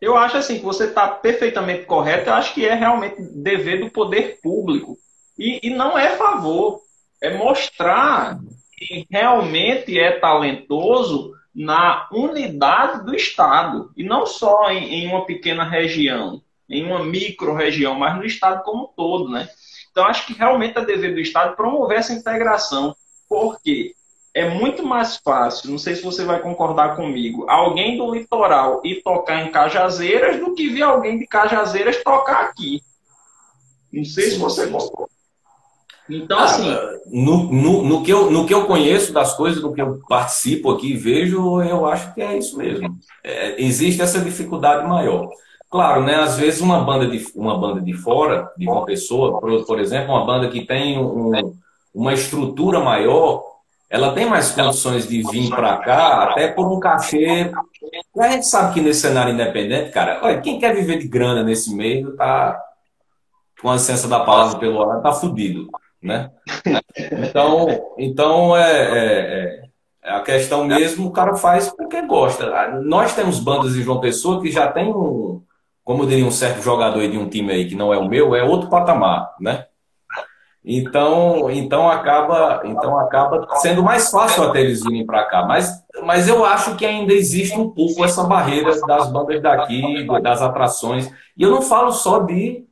Eu 0.00 0.16
acho 0.16 0.36
assim 0.36 0.58
que 0.58 0.64
você 0.64 0.84
está 0.84 1.08
perfeitamente 1.08 1.84
correto. 1.84 2.30
Eu 2.30 2.34
acho 2.34 2.54
que 2.54 2.64
é 2.64 2.74
realmente 2.74 3.20
dever 3.20 3.80
do 3.80 3.90
poder 3.90 4.38
público 4.40 4.96
e, 5.36 5.58
e 5.60 5.70
não 5.70 5.98
é 5.98 6.10
favor, 6.10 6.82
é 7.20 7.36
mostrar 7.36 8.38
que 8.78 9.06
realmente 9.10 9.98
é 9.98 10.12
talentoso 10.12 11.32
na 11.54 12.08
unidade 12.12 13.04
do 13.04 13.14
Estado 13.14 13.90
e 13.96 14.04
não 14.04 14.24
só 14.24 14.70
em, 14.70 14.94
em 14.94 15.08
uma 15.08 15.26
pequena 15.26 15.64
região, 15.64 16.40
em 16.68 16.84
uma 16.84 17.04
micro-região, 17.04 17.94
mas 17.94 18.16
no 18.16 18.24
Estado 18.24 18.62
como 18.62 18.84
um 18.84 18.92
todo, 18.96 19.28
né? 19.28 19.48
Então, 19.90 20.04
acho 20.04 20.26
que 20.26 20.32
realmente 20.32 20.78
é 20.78 20.84
dever 20.84 21.14
do 21.14 21.20
Estado 21.20 21.56
promover 21.56 21.98
essa 21.98 22.12
integração. 22.12 22.94
Por 23.28 23.60
quê? 23.60 23.94
é 24.38 24.48
muito 24.48 24.84
mais 24.84 25.16
fácil, 25.16 25.70
não 25.70 25.78
sei 25.78 25.96
se 25.96 26.02
você 26.02 26.24
vai 26.24 26.40
concordar 26.40 26.94
comigo, 26.94 27.48
alguém 27.48 27.98
do 27.98 28.14
litoral 28.14 28.80
ir 28.84 29.02
tocar 29.02 29.44
em 29.44 29.50
Cajazeiras 29.50 30.38
do 30.38 30.54
que 30.54 30.68
ver 30.68 30.82
alguém 30.82 31.18
de 31.18 31.26
Cajazeiras 31.26 32.02
tocar 32.04 32.44
aqui. 32.44 32.80
Não 33.92 34.04
sei 34.04 34.24
sim, 34.24 34.30
se 34.32 34.38
você 34.38 34.68
concorda. 34.68 35.17
Então, 36.08 36.38
ah, 36.38 36.44
assim. 36.44 36.76
No, 37.06 37.44
no, 37.52 37.82
no, 37.82 38.02
que 38.02 38.12
eu, 38.12 38.30
no 38.30 38.46
que 38.46 38.54
eu 38.54 38.66
conheço 38.66 39.12
das 39.12 39.34
coisas, 39.34 39.62
no 39.62 39.72
que 39.72 39.80
eu 39.80 40.00
participo 40.08 40.70
aqui 40.70 40.92
e 40.92 40.96
vejo, 40.96 41.62
eu 41.62 41.86
acho 41.86 42.14
que 42.14 42.20
é 42.20 42.36
isso 42.36 42.56
mesmo. 42.56 42.98
É, 43.22 43.60
existe 43.62 44.00
essa 44.00 44.20
dificuldade 44.20 44.86
maior. 44.86 45.28
Claro, 45.70 46.02
né? 46.02 46.14
Às 46.14 46.38
vezes 46.38 46.60
uma 46.60 46.80
banda 46.80 47.06
de, 47.06 47.24
uma 47.34 47.58
banda 47.58 47.80
de 47.80 47.92
fora, 47.92 48.50
de 48.56 48.66
uma 48.66 48.84
pessoa, 48.84 49.38
por, 49.40 49.66
por 49.66 49.78
exemplo, 49.78 50.14
uma 50.14 50.24
banda 50.24 50.48
que 50.48 50.64
tem 50.64 50.98
um, 50.98 51.54
uma 51.94 52.14
estrutura 52.14 52.80
maior, 52.80 53.42
ela 53.90 54.12
tem 54.12 54.26
mais 54.26 54.50
condições 54.50 55.06
de 55.06 55.22
vir 55.30 55.50
para 55.50 55.76
cá, 55.78 56.24
até 56.24 56.48
por 56.48 56.70
um 56.70 56.80
cachê. 56.80 57.50
A 58.18 58.28
gente 58.30 58.46
sabe 58.46 58.74
que 58.74 58.80
nesse 58.80 59.00
cenário 59.00 59.32
independente, 59.32 59.90
cara, 59.90 60.20
olha, 60.22 60.40
quem 60.40 60.58
quer 60.58 60.74
viver 60.74 60.98
de 60.98 61.08
grana 61.08 61.42
nesse 61.42 61.74
meio 61.74 62.14
tá, 62.16 62.58
com 63.60 63.70
a 63.70 63.74
licença 63.74 64.06
da 64.06 64.20
palavra 64.20 64.58
pelo 64.58 64.82
ar, 64.82 65.02
tá 65.02 65.12
fudido, 65.12 65.68
né? 66.02 66.30
Então, 67.28 67.94
então 67.98 68.56
é, 68.56 68.72
é, 68.72 69.62
é, 70.02 70.10
a 70.10 70.20
questão 70.20 70.64
mesmo, 70.64 71.08
o 71.08 71.12
cara 71.12 71.34
faz 71.34 71.68
porque 71.70 72.02
gosta. 72.02 72.80
Nós 72.82 73.14
temos 73.14 73.40
bandas 73.40 73.74
de 73.74 73.82
João 73.82 74.00
Pessoa 74.00 74.40
que 74.40 74.50
já 74.50 74.70
tem 74.70 74.92
um, 74.92 75.42
como 75.84 76.06
diria 76.06 76.26
um 76.26 76.30
certo 76.30 76.62
jogador 76.62 77.06
de 77.08 77.18
um 77.18 77.28
time 77.28 77.52
aí 77.52 77.68
que 77.68 77.74
não 77.74 77.92
é 77.92 77.98
o 77.98 78.08
meu, 78.08 78.34
é 78.34 78.42
outro 78.42 78.68
patamar, 78.68 79.34
né? 79.40 79.66
Então, 80.70 81.50
então 81.50 81.88
acaba, 81.88 82.60
então 82.64 82.98
acaba 82.98 83.46
sendo 83.56 83.82
mais 83.82 84.10
fácil 84.10 84.42
até 84.42 84.60
eles 84.60 84.82
virem 84.82 85.06
para 85.06 85.24
cá. 85.24 85.46
Mas, 85.46 85.82
mas 86.04 86.28
eu 86.28 86.44
acho 86.44 86.76
que 86.76 86.84
ainda 86.84 87.14
existe 87.14 87.58
um 87.58 87.70
pouco 87.70 88.04
essa 88.04 88.24
barreira 88.24 88.78
das 88.86 89.10
bandas 89.10 89.40
daqui, 89.40 90.06
das 90.20 90.42
atrações. 90.42 91.10
E 91.34 91.42
eu 91.42 91.50
não 91.50 91.62
falo 91.62 91.90
só 91.90 92.18
de, 92.18 92.66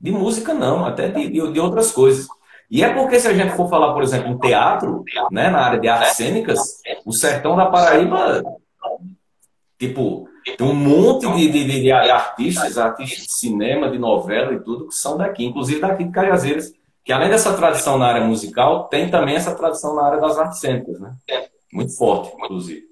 de 0.00 0.10
música, 0.10 0.54
não, 0.54 0.86
até 0.86 1.08
de, 1.08 1.28
de 1.28 1.60
outras 1.60 1.92
coisas. 1.92 2.26
E 2.72 2.82
é 2.82 2.92
porque 2.92 3.20
se 3.20 3.28
a 3.28 3.34
gente 3.34 3.54
for 3.54 3.68
falar, 3.68 3.92
por 3.92 4.02
exemplo, 4.02 4.32
em 4.32 4.38
teatro, 4.38 5.04
né, 5.30 5.50
na 5.50 5.60
área 5.60 5.78
de 5.78 5.88
artes 5.88 6.16
cênicas, 6.16 6.58
o 7.04 7.12
sertão 7.12 7.54
da 7.54 7.66
Paraíba, 7.66 8.42
tipo, 9.78 10.26
tem 10.56 10.66
um 10.66 10.74
monte 10.74 11.30
de, 11.34 11.50
de, 11.50 11.82
de, 11.82 11.92
artistas, 11.92 12.78
artistas 12.78 13.26
de 13.26 13.32
cinema, 13.32 13.90
de 13.90 13.98
novela 13.98 14.54
e 14.54 14.60
tudo, 14.60 14.88
que 14.88 14.94
são 14.94 15.18
daqui, 15.18 15.44
inclusive 15.44 15.80
daqui 15.82 16.04
de 16.04 16.10
Cajazeiras 16.10 16.72
que 17.04 17.12
além 17.12 17.28
dessa 17.28 17.54
tradição 17.56 17.98
na 17.98 18.06
área 18.06 18.24
musical, 18.24 18.88
tem 18.88 19.10
também 19.10 19.34
essa 19.34 19.54
tradição 19.54 19.94
na 19.94 20.06
área 20.06 20.20
das 20.20 20.38
artes 20.38 20.60
cênicas, 20.60 21.00
né? 21.00 21.14
Muito 21.72 21.96
forte, 21.96 22.32
inclusive. 22.36 22.84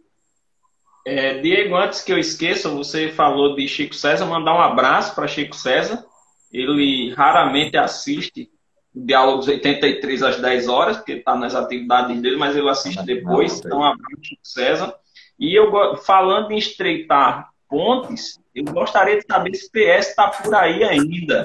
É, 1.06 1.38
Diego, 1.38 1.76
antes 1.76 2.02
que 2.02 2.12
eu 2.12 2.18
esqueça, 2.18 2.68
você 2.68 3.10
falou 3.10 3.54
de 3.54 3.66
Chico 3.68 3.94
César, 3.94 4.26
mandar 4.26 4.54
um 4.54 4.60
abraço 4.60 5.14
para 5.14 5.28
Chico 5.28 5.54
César. 5.54 6.04
Ele 6.52 7.14
raramente 7.14 7.76
assiste 7.76 8.50
Diálogos 8.94 9.46
83 9.46 10.22
às 10.22 10.40
10 10.40 10.68
horas, 10.68 10.96
porque 10.96 11.12
está 11.12 11.36
nas 11.36 11.54
atividades 11.54 12.20
dele, 12.20 12.36
mas 12.36 12.56
ele 12.56 12.68
assiste 12.68 13.02
depois. 13.04 13.58
Então, 13.58 13.84
abraço, 13.84 14.36
César. 14.42 14.94
E 15.38 15.54
eu, 15.54 15.96
falando 15.96 16.50
em 16.50 16.58
estreitar 16.58 17.48
pontes, 17.68 18.38
eu 18.54 18.64
gostaria 18.64 19.18
de 19.18 19.24
saber 19.26 19.54
se 19.54 19.66
o 19.66 19.70
PS 19.70 20.08
está 20.08 20.28
por 20.28 20.54
aí 20.54 20.82
ainda. 20.82 21.44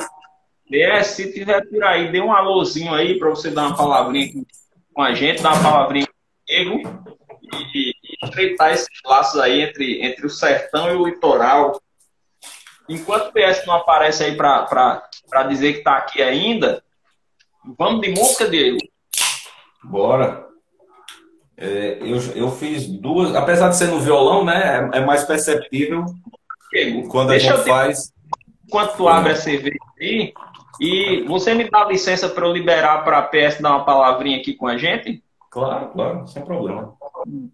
É, 0.74 1.04
se 1.04 1.32
tiver 1.32 1.64
por 1.70 1.84
aí, 1.84 2.12
dê 2.12 2.20
um 2.20 2.34
alôzinho 2.34 2.94
aí 2.94 3.20
para 3.20 3.30
você 3.30 3.52
dar 3.52 3.68
uma 3.68 3.78
palavrinha 3.78 4.44
com 4.94 5.02
a 5.02 5.14
gente, 5.14 5.44
dar 5.44 5.54
uma 5.54 5.64
palavrinha 5.64 6.08
comigo 6.48 7.06
e, 7.74 7.90
e 7.92 8.26
estreitar 8.26 8.74
esses 8.74 9.00
laços 9.06 9.40
aí 9.40 9.62
entre, 9.62 10.04
entre 10.04 10.26
o 10.26 10.30
sertão 10.30 10.90
e 10.90 10.96
o 10.96 11.06
litoral. 11.06 11.80
Enquanto 12.90 13.28
o 13.28 13.32
PS 13.32 13.66
não 13.68 13.76
aparece 13.76 14.24
aí 14.24 14.36
para 14.36 15.44
dizer 15.48 15.74
que 15.74 15.80
está 15.80 15.98
aqui 15.98 16.22
ainda, 16.22 16.84
vamos 17.78 18.02
de 18.02 18.10
música 18.10 18.48
dele. 18.48 18.78
Bora. 19.84 20.46
É, 21.58 22.00
eu, 22.02 22.18
eu 22.36 22.52
fiz 22.52 22.88
duas, 22.88 23.34
apesar 23.34 23.70
de 23.70 23.78
ser 23.78 23.88
no 23.88 24.00
violão, 24.00 24.44
né? 24.44 24.90
É, 24.94 24.98
é 24.98 25.06
mais 25.06 25.24
perceptível 25.24 26.06
quando 27.10 27.32
a 27.32 27.38
gente 27.38 27.64
faz. 27.64 28.14
Enquanto 28.68 28.98
tu 28.98 29.08
abre 29.08 29.32
a 29.32 29.36
cerveja 29.36 29.78
aí, 30.00 30.34
e 30.80 31.22
você 31.28 31.54
me 31.54 31.70
dá 31.70 31.86
licença 31.86 32.28
para 32.28 32.46
eu 32.46 32.52
liberar 32.52 33.04
para 33.04 33.20
a 33.20 33.24
PS 33.24 33.62
dar 33.62 33.70
uma 33.70 33.86
palavrinha 33.86 34.38
aqui 34.38 34.54
com 34.54 34.68
a 34.68 34.78
gente? 34.78 35.24
Claro, 35.50 35.90
claro, 35.90 36.28
sem 36.28 36.44
problema. 36.44 36.94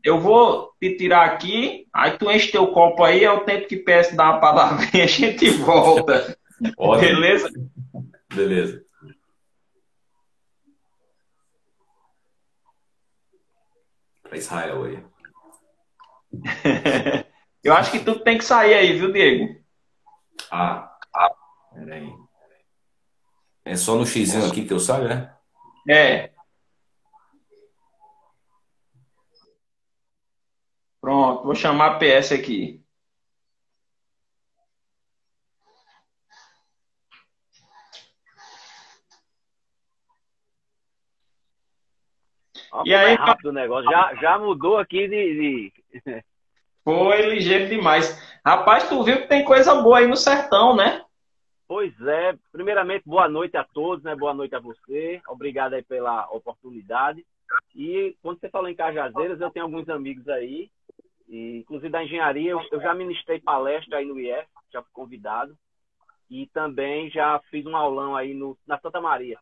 Eu 0.04 0.20
vou 0.20 0.72
te 0.82 0.98
tirar 0.98 1.26
aqui, 1.26 1.86
aí 1.94 2.12
tu 2.18 2.32
enche 2.32 2.52
teu 2.52 2.68
copo 2.68 3.04
aí, 3.04 3.24
é 3.24 3.32
o 3.32 3.42
tempo 3.42 3.68
que 3.68 3.78
PS 3.78 4.16
dar 4.16 4.32
uma 4.32 4.40
palavrinha, 4.40 5.04
a 5.04 5.08
gente 5.08 5.50
volta. 5.52 6.36
Beleza? 7.00 7.50
Beleza. 8.34 8.82
Para 14.32 14.38
Israel 14.38 14.86
aí. 14.86 15.04
Eu 17.62 17.74
acho 17.74 17.92
que 17.92 18.00
tu 18.00 18.18
tem 18.24 18.38
que 18.38 18.46
sair 18.46 18.74
aí, 18.76 18.98
viu, 18.98 19.12
Diego? 19.12 19.62
Ah, 20.50 20.98
ah. 21.14 21.36
peraí. 21.74 22.10
É 23.66 23.76
só 23.76 23.96
no 23.96 24.06
X 24.06 24.34
aqui 24.50 24.66
que 24.66 24.72
eu 24.72 24.80
saio, 24.80 25.10
né? 25.10 25.36
É. 25.88 26.32
Pronto, 31.02 31.44
vou 31.44 31.54
chamar 31.54 31.98
a 31.98 32.00
PS 32.00 32.32
aqui. 32.32 32.81
E 42.86 42.94
aí, 42.94 43.16
rápido 43.16 43.50
o 43.50 43.54
negócio. 43.54 43.90
Já, 43.90 44.16
já 44.16 44.40
mudou 44.40 44.78
aqui 44.78 45.08
de, 45.08 45.72
de... 46.00 46.04
Foi 46.84 47.22
ligeiro 47.30 47.70
demais. 47.70 48.40
Rapaz, 48.46 48.90
tu 48.90 49.04
viu 49.04 49.22
que 49.22 49.28
tem 49.28 49.46
coisa 49.46 49.82
boa 49.82 50.00
aí 50.00 50.08
no 50.08 50.18
sertão, 50.18 50.76
né? 50.76 51.04
Pois 51.68 51.94
é, 52.02 52.36
primeiramente, 52.52 53.04
boa 53.06 53.30
noite 53.30 53.56
a 53.56 53.64
todos, 53.64 54.04
né? 54.04 54.16
Boa 54.16 54.34
noite 54.34 54.56
a 54.56 54.60
você. 54.60 55.22
Obrigado 55.28 55.74
aí 55.74 55.84
pela 55.84 56.28
oportunidade. 56.32 57.26
E 57.76 58.16
quando 58.22 58.40
você 58.40 58.50
falou 58.50 58.68
em 58.68 58.76
Cajazeiras, 58.76 59.40
eu 59.40 59.50
tenho 59.52 59.66
alguns 59.66 59.88
amigos 59.88 60.28
aí, 60.28 60.70
e, 61.30 61.60
inclusive 61.60 61.90
da 61.90 62.04
engenharia, 62.04 62.52
eu, 62.52 62.82
já 62.82 62.94
ministrei 62.94 63.40
palestra 63.40 64.00
aí 64.00 64.06
no 64.06 64.20
IF, 64.20 64.46
já 64.72 64.82
fui 64.82 64.92
convidado. 64.92 65.58
E 66.30 66.48
também 66.48 67.10
já 67.10 67.40
fiz 67.50 67.66
um 67.66 67.76
aulão 67.76 68.16
aí 68.16 68.34
no, 68.34 68.58
na 68.68 68.78
Santa 68.80 69.00
Maria, 69.00 69.38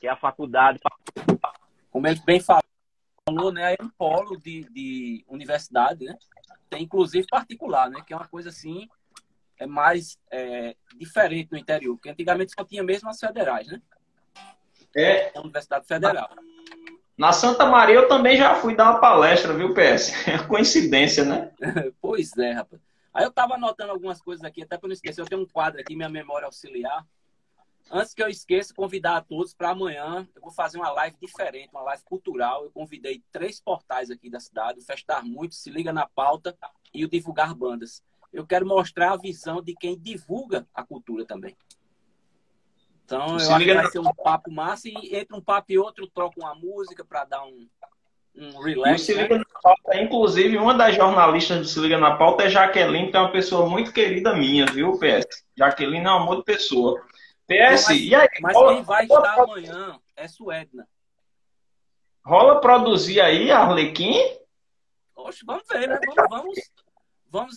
que 0.00 0.06
é 0.06 0.10
a 0.10 0.16
faculdade. 0.16 0.78
Como 1.98 2.06
ele 2.06 2.22
bem 2.24 2.38
falou, 2.38 3.50
né? 3.52 3.74
É 3.74 3.82
um 3.82 3.88
polo 3.88 4.38
de, 4.38 4.62
de 4.70 5.24
universidade, 5.26 6.04
né? 6.04 6.16
Tem 6.70 6.84
inclusive 6.84 7.26
particular, 7.26 7.90
né? 7.90 8.00
Que 8.06 8.12
é 8.12 8.16
uma 8.16 8.28
coisa 8.28 8.50
assim 8.50 8.88
é 9.58 9.66
mais 9.66 10.16
é, 10.30 10.76
diferente 10.96 11.50
no 11.50 11.58
interior, 11.58 11.96
porque 11.96 12.08
antigamente 12.08 12.52
só 12.56 12.64
tinha 12.64 12.84
mesmo 12.84 13.10
as 13.10 13.18
federais, 13.18 13.66
né? 13.66 13.82
É. 14.94 15.36
A 15.36 15.40
Universidade 15.40 15.88
Federal. 15.88 16.30
Na 17.16 17.32
Santa 17.32 17.66
Maria 17.66 17.96
eu 17.96 18.06
também 18.06 18.36
já 18.36 18.54
fui 18.54 18.76
dar 18.76 18.92
uma 18.92 19.00
palestra, 19.00 19.52
viu, 19.52 19.74
PS? 19.74 20.28
É 20.28 20.38
coincidência, 20.46 21.24
né? 21.24 21.50
pois 22.00 22.30
é, 22.38 22.52
rapaz. 22.52 22.80
Aí 23.12 23.24
eu 23.24 23.32
tava 23.32 23.54
anotando 23.54 23.90
algumas 23.90 24.22
coisas 24.22 24.44
aqui, 24.44 24.62
até 24.62 24.78
para 24.78 24.86
não 24.86 24.94
esquecer. 24.94 25.20
Eu 25.20 25.26
tenho 25.26 25.42
um 25.42 25.48
quadro 25.48 25.80
aqui, 25.80 25.96
minha 25.96 26.08
memória 26.08 26.46
auxiliar. 26.46 27.04
Antes 27.90 28.12
que 28.12 28.22
eu 28.22 28.28
esqueça, 28.28 28.74
convidar 28.74 29.16
a 29.16 29.20
todos 29.22 29.54
para 29.54 29.70
amanhã. 29.70 30.28
Eu 30.34 30.42
vou 30.42 30.50
fazer 30.50 30.76
uma 30.78 30.90
live 30.90 31.16
diferente, 31.20 31.70
uma 31.72 31.82
live 31.82 32.02
cultural. 32.04 32.64
Eu 32.64 32.70
convidei 32.70 33.22
três 33.32 33.60
portais 33.60 34.10
aqui 34.10 34.28
da 34.28 34.40
cidade: 34.40 34.80
o 34.80 34.84
Festar 34.84 35.24
Muito, 35.24 35.54
Se 35.54 35.70
Liga 35.70 35.92
na 35.92 36.06
Pauta 36.06 36.56
e 36.92 37.04
o 37.04 37.08
Divulgar 37.08 37.54
Bandas. 37.54 38.02
Eu 38.32 38.46
quero 38.46 38.66
mostrar 38.66 39.12
a 39.12 39.16
visão 39.16 39.62
de 39.62 39.74
quem 39.74 39.98
divulga 39.98 40.66
a 40.74 40.84
cultura 40.84 41.24
também. 41.24 41.56
Então, 43.04 43.26
eu 43.26 43.36
acho 43.36 43.64
que 43.64 43.74
vai 43.74 43.90
ser 43.90 44.00
um 44.00 44.14
papo 44.14 44.50
massa 44.50 44.86
e 44.86 45.16
entre 45.16 45.34
um 45.34 45.40
papo 45.40 45.72
e 45.72 45.78
outro 45.78 46.06
troco 46.08 46.40
uma 46.40 46.54
música 46.54 47.02
para 47.02 47.24
dar 47.24 47.42
um, 47.42 47.66
um 48.36 48.60
relax. 48.60 49.00
Se 49.00 49.14
Liga 49.14 49.38
né? 49.38 49.44
na 49.48 49.60
Pauta, 49.62 49.98
inclusive, 49.98 50.58
uma 50.58 50.74
das 50.74 50.94
jornalistas 50.94 51.58
do 51.58 51.64
Se 51.64 51.80
Liga 51.80 51.96
na 51.96 52.16
Pauta 52.16 52.42
é 52.42 52.50
Jaqueline, 52.50 53.10
que 53.10 53.16
é 53.16 53.20
uma 53.20 53.32
pessoa 53.32 53.66
muito 53.66 53.94
querida 53.94 54.34
minha, 54.34 54.66
viu, 54.66 54.98
PS? 54.98 55.42
Jaqueline 55.56 56.04
é 56.04 56.10
um 56.10 56.16
amor 56.16 56.36
de 56.36 56.44
pessoa. 56.44 57.02
PS, 57.48 57.86
mas, 57.88 57.88
e 57.88 58.14
aí? 58.14 58.28
Mas 58.42 58.56
quem 58.56 58.82
vai 58.82 59.04
estar 59.04 59.42
amanhã 59.42 59.98
é 60.14 60.28
Suedna. 60.28 60.86
Rola 62.22 62.60
produzir 62.60 63.22
aí, 63.22 63.50
Arlequim? 63.50 64.20
Oxe, 65.16 65.46
vamos 65.46 65.66
ver, 65.66 65.88
né? 65.88 65.98
Vamos, 66.06 66.28
vamos, 66.28 66.58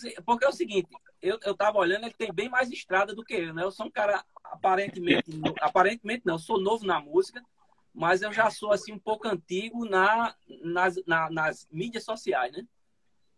Porque 0.24 0.46
é 0.46 0.48
o 0.48 0.52
seguinte, 0.52 0.88
eu, 1.20 1.38
eu 1.44 1.54
tava 1.54 1.78
olhando, 1.78 2.04
ele 2.04 2.14
tem 2.14 2.32
bem 2.32 2.48
mais 2.48 2.70
estrada 2.70 3.14
do 3.14 3.22
que 3.22 3.34
eu, 3.34 3.52
né? 3.52 3.62
Eu 3.62 3.70
sou 3.70 3.84
um 3.84 3.90
cara 3.90 4.24
aparentemente, 4.42 5.30
aparentemente 5.60 6.22
não, 6.24 6.36
eu 6.36 6.38
sou 6.38 6.58
novo 6.58 6.86
na 6.86 6.98
música, 6.98 7.42
mas 7.92 8.22
eu 8.22 8.32
já 8.32 8.48
sou 8.48 8.72
assim 8.72 8.94
um 8.94 8.98
pouco 8.98 9.28
antigo 9.28 9.84
na, 9.84 10.34
nas, 10.62 10.96
na, 11.06 11.30
nas 11.30 11.68
mídias 11.70 12.04
sociais, 12.04 12.50
né? 12.50 12.66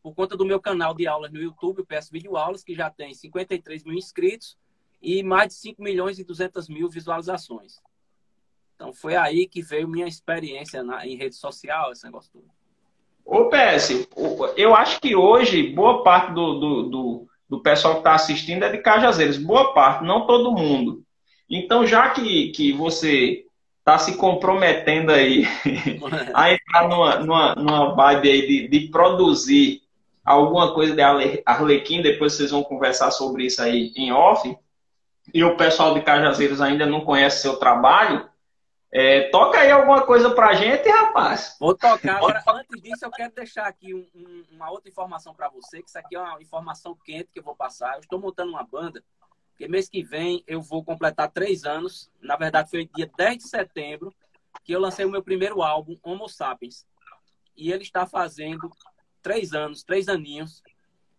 Por 0.04 0.14
conta 0.14 0.36
do 0.36 0.44
meu 0.44 0.60
canal 0.60 0.94
de 0.94 1.08
aulas 1.08 1.32
no 1.32 1.40
YouTube, 1.40 1.80
o 1.80 1.86
PS 1.86 2.10
Vídeo 2.10 2.36
Aulas, 2.36 2.62
que 2.62 2.76
já 2.76 2.90
tem 2.90 3.12
53 3.12 3.82
mil 3.82 3.96
inscritos 3.96 4.56
e 5.04 5.22
mais 5.22 5.48
de 5.48 5.54
5 5.54 5.82
milhões 5.82 6.18
e 6.18 6.24
200 6.24 6.68
mil 6.68 6.88
visualizações. 6.88 7.80
Então 8.74 8.92
foi 8.92 9.14
aí 9.14 9.46
que 9.46 9.62
veio 9.62 9.86
minha 9.86 10.06
experiência 10.06 10.82
na, 10.82 11.06
em 11.06 11.16
rede 11.16 11.36
social, 11.36 11.92
esse 11.92 12.04
negócio 12.04 12.30
todo. 12.32 12.46
Ô 13.24 13.48
PS, 13.48 14.06
eu 14.56 14.74
acho 14.74 15.00
que 15.00 15.14
hoje 15.14 15.72
boa 15.72 16.02
parte 16.02 16.32
do, 16.32 16.58
do, 16.58 16.82
do, 16.84 17.28
do 17.48 17.62
pessoal 17.62 17.94
que 17.94 18.00
está 18.00 18.14
assistindo 18.14 18.64
é 18.64 18.70
de 18.70 18.78
Cajazeiras. 18.78 19.38
Boa 19.38 19.72
parte, 19.72 20.04
não 20.04 20.26
todo 20.26 20.52
mundo. 20.52 21.02
Então, 21.48 21.86
já 21.86 22.10
que, 22.10 22.50
que 22.50 22.72
você 22.72 23.44
está 23.78 23.98
se 23.98 24.16
comprometendo 24.16 25.12
aí 25.12 25.46
a 26.34 26.52
entrar 26.52 26.88
numa, 26.88 27.16
numa, 27.16 27.54
numa 27.54 27.94
vibe 27.94 28.30
aí 28.30 28.46
de, 28.46 28.68
de 28.68 28.88
produzir 28.88 29.82
alguma 30.24 30.72
coisa 30.72 30.94
de 30.94 31.02
Arlequim, 31.44 32.00
depois 32.00 32.32
vocês 32.32 32.50
vão 32.50 32.62
conversar 32.62 33.10
sobre 33.10 33.44
isso 33.44 33.62
aí 33.62 33.92
em 33.94 34.10
off, 34.10 34.56
e 35.34 35.42
o 35.42 35.56
pessoal 35.56 35.92
de 35.94 36.00
Cajazeiros 36.00 36.60
ainda 36.60 36.86
não 36.86 37.04
conhece 37.04 37.42
seu 37.42 37.56
trabalho, 37.56 38.30
é, 38.92 39.28
toca 39.30 39.58
aí 39.58 39.72
alguma 39.72 40.06
coisa 40.06 40.30
pra 40.30 40.54
gente, 40.54 40.88
rapaz. 40.88 41.56
Vou 41.58 41.74
tocar. 41.74 42.18
Agora, 42.18 42.40
antes 42.46 42.80
disso, 42.80 43.04
eu 43.04 43.10
quero 43.10 43.34
deixar 43.34 43.66
aqui 43.66 43.92
um, 43.92 44.06
um, 44.14 44.44
uma 44.52 44.70
outra 44.70 44.88
informação 44.88 45.34
para 45.34 45.48
você, 45.48 45.82
que 45.82 45.88
isso 45.88 45.98
aqui 45.98 46.14
é 46.14 46.20
uma 46.20 46.40
informação 46.40 46.96
quente 47.04 47.30
que 47.32 47.40
eu 47.40 47.42
vou 47.42 47.56
passar. 47.56 47.94
Eu 47.94 48.00
estou 48.00 48.20
montando 48.20 48.52
uma 48.52 48.62
banda, 48.62 49.02
porque 49.48 49.66
mês 49.66 49.88
que 49.88 50.04
vem 50.04 50.44
eu 50.46 50.62
vou 50.62 50.84
completar 50.84 51.28
três 51.32 51.64
anos. 51.64 52.08
Na 52.22 52.36
verdade, 52.36 52.70
foi 52.70 52.88
dia 52.94 53.10
10 53.18 53.38
de 53.38 53.48
setembro 53.48 54.14
que 54.62 54.72
eu 54.72 54.78
lancei 54.78 55.04
o 55.04 55.10
meu 55.10 55.24
primeiro 55.24 55.60
álbum, 55.60 55.98
Homo 56.00 56.28
Sapiens. 56.28 56.86
E 57.56 57.72
ele 57.72 57.82
está 57.82 58.06
fazendo 58.06 58.70
três 59.20 59.52
anos, 59.52 59.82
três 59.82 60.06
aninhos. 60.08 60.62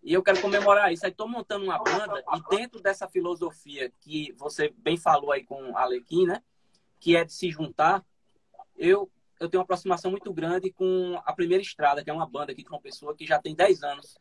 E 0.06 0.14
eu 0.14 0.22
quero 0.22 0.40
comemorar 0.40 0.94
isso. 0.94 1.04
Aí 1.04 1.12
estou 1.12 1.28
montando 1.28 1.66
uma 1.66 1.80
banda 1.80 2.24
e 2.36 2.56
dentro 2.56 2.80
dessa 2.80 3.08
filosofia 3.08 3.92
que 4.02 4.32
você 4.38 4.72
bem 4.78 4.98
falou 4.98 5.32
aí 5.32 5.44
com 5.44 5.72
o 5.72 5.76
Alequim, 5.76 6.28
né? 6.28 6.44
Que 7.00 7.16
é 7.16 7.26
de 7.26 7.34
se 7.34 7.50
juntar, 7.50 8.06
eu, 8.78 9.10
eu 9.40 9.50
tenho 9.50 9.62
uma 9.62 9.64
aproximação 9.64 10.12
muito 10.12 10.32
grande 10.32 10.72
com 10.72 11.20
a 11.26 11.34
Primeira 11.34 11.64
Estrada, 11.64 12.04
que 12.04 12.10
é 12.12 12.14
uma 12.14 12.30
banda 12.30 12.52
aqui 12.52 12.62
de 12.62 12.70
uma 12.70 12.80
pessoa 12.80 13.16
que 13.16 13.26
já 13.26 13.40
tem 13.40 13.56
10 13.56 13.82
anos. 13.82 14.20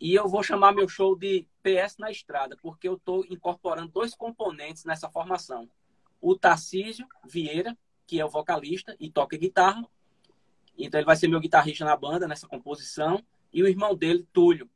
E 0.00 0.12
eu 0.12 0.26
vou 0.26 0.42
chamar 0.42 0.72
meu 0.72 0.88
show 0.88 1.14
de 1.14 1.46
PS 1.62 1.96
na 1.96 2.10
Estrada, 2.10 2.56
porque 2.60 2.88
eu 2.88 2.94
estou 2.94 3.24
incorporando 3.26 3.92
dois 3.92 4.12
componentes 4.12 4.84
nessa 4.84 5.08
formação. 5.08 5.70
O 6.20 6.34
Tarcísio 6.34 7.06
Vieira, 7.24 7.78
que 8.08 8.18
é 8.18 8.24
o 8.24 8.28
vocalista 8.28 8.96
e 8.98 9.08
toca 9.08 9.36
guitarra. 9.36 9.86
Então 10.76 10.98
ele 10.98 11.06
vai 11.06 11.14
ser 11.14 11.28
meu 11.28 11.38
guitarrista 11.38 11.84
na 11.84 11.96
banda, 11.96 12.26
nessa 12.26 12.48
composição. 12.48 13.22
E 13.52 13.62
o 13.62 13.68
irmão 13.68 13.94
dele, 13.94 14.26
Túlio, 14.32 14.68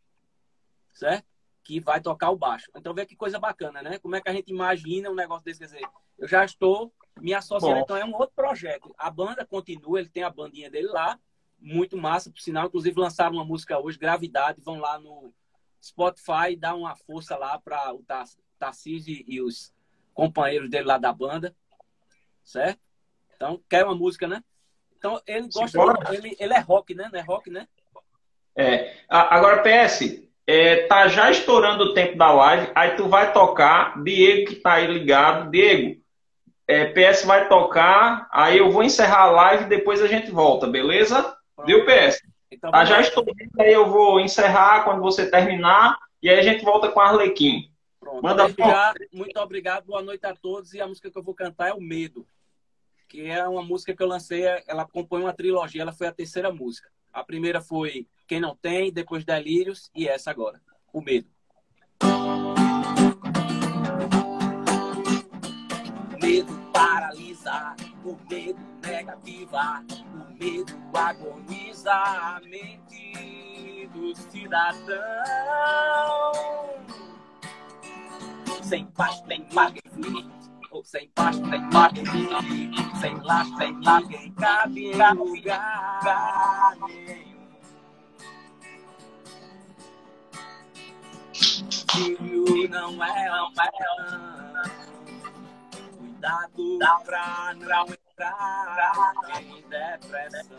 certo? 0.95 1.27
Que 1.63 1.81
vai 1.81 2.01
tocar 2.01 2.31
o 2.31 2.37
baixo. 2.37 2.71
Então, 2.77 2.95
vê 2.95 3.05
que 3.05 3.17
coisa 3.17 3.39
bacana, 3.39 3.83
né? 3.83 3.99
Como 3.99 4.17
é 4.17 4.21
que 4.21 4.29
a 4.29 4.33
gente 4.33 4.51
imagina 4.51 5.11
um 5.11 5.15
negócio 5.15 5.45
desse? 5.45 5.61
Quer 5.61 5.67
dizer, 5.67 5.89
eu 6.19 6.29
já 6.29 6.45
estou 6.45 6.93
me 7.21 7.35
associando, 7.35 7.77
Bom. 7.77 7.83
então 7.83 7.97
é 7.97 8.05
um 8.05 8.15
outro 8.15 8.35
projeto. 8.35 8.95
A 8.97 9.11
banda 9.11 9.45
continua, 9.45 10.01
ele 10.01 10.09
tem 10.09 10.23
a 10.23 10.31
bandinha 10.31 10.71
dele 10.71 10.89
lá, 10.89 11.19
muito 11.59 11.97
massa, 11.97 12.31
por 12.31 12.41
sinal. 12.41 12.67
Inclusive, 12.67 12.99
lançaram 12.99 13.35
uma 13.35 13.45
música 13.45 13.79
hoje, 13.79 13.99
Gravidade. 13.99 14.61
Vão 14.61 14.79
lá 14.79 14.99
no 14.99 15.33
Spotify, 15.83 16.57
dá 16.59 16.75
uma 16.75 16.95
força 16.95 17.37
lá 17.37 17.59
para 17.59 17.93
o 17.95 18.05
Tarcísio 18.59 19.25
e 19.27 19.41
os 19.41 19.73
companheiros 20.13 20.71
dele 20.71 20.85
lá 20.85 20.97
da 20.97 21.13
banda, 21.13 21.55
certo? 22.43 22.81
Então, 23.35 23.61
quer 23.69 23.85
uma 23.85 23.95
música, 23.95 24.29
né? 24.29 24.43
Então, 24.97 25.21
ele 25.27 25.49
gosta, 25.49 25.79
ele, 26.15 26.37
ele 26.39 26.55
é 26.55 26.61
rock, 26.61 26.95
né? 26.95 27.11
Não 27.13 27.19
é 27.19 27.23
rock, 27.23 27.51
né? 27.51 27.69
É. 28.57 28.97
Agora, 29.09 29.63
PS, 29.63 30.23
é, 30.47 30.87
tá 30.87 31.09
já 31.09 31.31
estourando 31.31 31.85
o 31.85 31.95
tempo 31.95 32.17
da 32.17 32.31
live, 32.33 32.71
aí 32.75 32.97
tu 32.97 33.09
vai 33.09 33.33
tocar, 33.33 34.03
Diego 34.03 34.49
que 34.49 34.57
tá 34.57 34.75
aí 34.75 34.87
ligado, 34.87 35.51
Diego, 35.51 36.01
é, 36.67 36.87
PS 36.87 37.25
vai 37.25 37.49
tocar, 37.49 38.29
aí 38.31 38.59
eu 38.59 38.71
vou 38.71 38.83
encerrar 38.83 39.23
a 39.23 39.31
live 39.31 39.65
e 39.65 39.69
depois 39.69 40.03
a 40.03 40.07
gente 40.07 40.31
volta, 40.31 40.67
beleza? 40.67 41.23
Pronto. 41.55 41.67
Viu, 41.67 41.85
PS? 41.85 42.23
Então, 42.51 42.71
tá 42.71 42.85
já 42.85 43.01
estourando, 43.01 43.37
aí 43.59 43.73
eu 43.73 43.89
vou 43.89 44.21
encerrar 44.21 44.85
quando 44.85 45.01
você 45.01 45.31
terminar, 45.31 45.99
e 46.23 46.29
aí 46.29 46.39
a 46.39 46.43
gente 46.43 46.65
volta 46.65 46.89
com 46.89 47.01
a 47.01 47.09
Arlequim. 47.09 47.71
Pronto. 47.99 48.23
Manda 48.23 48.49
já, 48.49 48.95
muito 49.13 49.39
obrigado, 49.41 49.87
boa 49.87 50.03
noite 50.03 50.27
a 50.27 50.35
todos, 50.35 50.73
e 50.75 50.81
a 50.81 50.87
música 50.87 51.11
que 51.11 51.19
eu 51.19 51.23
vou 51.23 51.35
cantar 51.35 51.69
é 51.69 51.75
O 51.75 51.81
Medo, 51.81 52.27
que 53.09 53.27
é 53.27 53.47
uma 53.47 53.63
música 53.63 53.95
que 53.95 54.03
eu 54.03 54.07
lancei, 54.07 54.45
ela 54.67 54.87
compõe 54.87 55.23
uma 55.23 55.33
trilogia, 55.33 55.83
ela 55.83 55.93
foi 55.93 56.07
a 56.07 56.13
terceira 56.13 56.53
música. 56.53 56.89
A 57.13 57.23
primeira 57.23 57.61
foi 57.61 58.07
Quem 58.27 58.41
Não 58.41 58.57
Tem, 58.57 58.93
depois 58.93 59.25
Delírios 59.25 59.91
e 59.95 60.09
essa 60.09 60.31
agora, 60.31 60.61
O 60.93 61.01
Medo. 61.03 61.29
O 66.13 66.27
medo 66.27 66.71
paralisa, 66.73 67.77
o 68.05 68.17
medo 68.31 68.59
negativa, 68.83 69.85
o 70.15 70.33
medo 70.33 70.75
agoniza 70.95 71.93
a 71.93 72.41
mente 72.45 73.89
do 73.93 74.15
cidadão. 74.15 74.95
Sem 78.63 78.87
paz, 78.87 79.21
tem 79.23 79.47
magnífico 79.53 80.45
sem 80.83 81.09
paz, 81.11 81.37
sem 81.37 81.61
marketing, 81.73 82.29
sem 83.01 83.15
laço, 83.23 83.57
sem 83.57 83.73
ninguém 83.73 84.33
cabe 84.33 84.87
em 84.87 85.15
lugar 85.15 86.77
nenhum. 86.89 87.34
Filho 91.93 92.69
não 92.69 93.05
é 93.05 93.43
um 93.43 93.53
Cuidado 95.99 96.79
pra 97.05 97.55
não 97.55 97.87
entrar 97.87 99.15
em 99.43 99.63
depressão. 99.69 100.59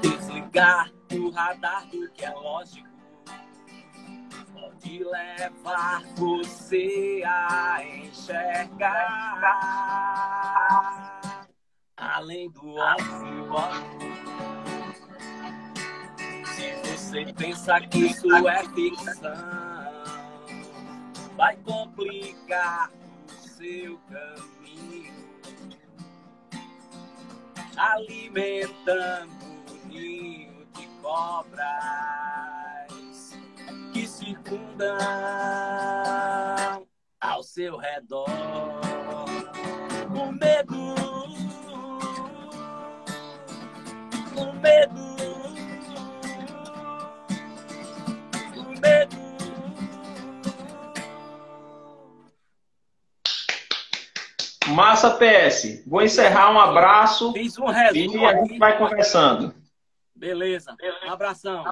Desligar 0.00 0.90
o 1.12 1.30
radar 1.30 1.86
do 1.88 2.10
que 2.12 2.24
é 2.24 2.30
lógico 2.30 2.92
de 4.82 5.04
levar 5.04 6.02
você 6.16 7.22
a 7.24 7.84
enxergar 7.84 9.40
além 11.96 12.50
do 12.50 12.74
óbvio. 12.74 13.52
Se 14.26 14.61
você 16.92 17.32
pensa 17.32 17.80
que 17.80 17.98
isso 17.98 18.46
é 18.46 18.64
ficção, 18.68 19.32
vai 21.36 21.56
complicar 21.56 22.90
o 23.26 23.32
seu 23.48 23.98
caminho, 24.10 25.14
alimentando 27.76 29.32
o 29.70 29.88
ninho 29.88 30.66
de 30.74 30.86
cobras 31.00 31.62
que 33.94 34.06
circundam 34.06 34.98
ao 37.18 37.42
seu 37.42 37.78
redor. 37.78 38.28
O 40.14 40.30
medo. 40.30 40.94
O 44.36 44.52
medo. 44.60 45.51
Massa 54.72 55.10
PS. 55.10 55.82
Vou 55.86 56.02
encerrar 56.02 56.50
um 56.50 56.58
abraço 56.58 57.32
Fiz 57.32 57.58
um 57.58 57.70
e 57.70 57.72
resumo 57.72 58.26
a 58.26 58.34
gente 58.34 58.58
vai 58.58 58.78
conversando. 58.78 59.54
Beleza. 60.14 60.76
Um 61.06 61.10
abração. 61.10 61.64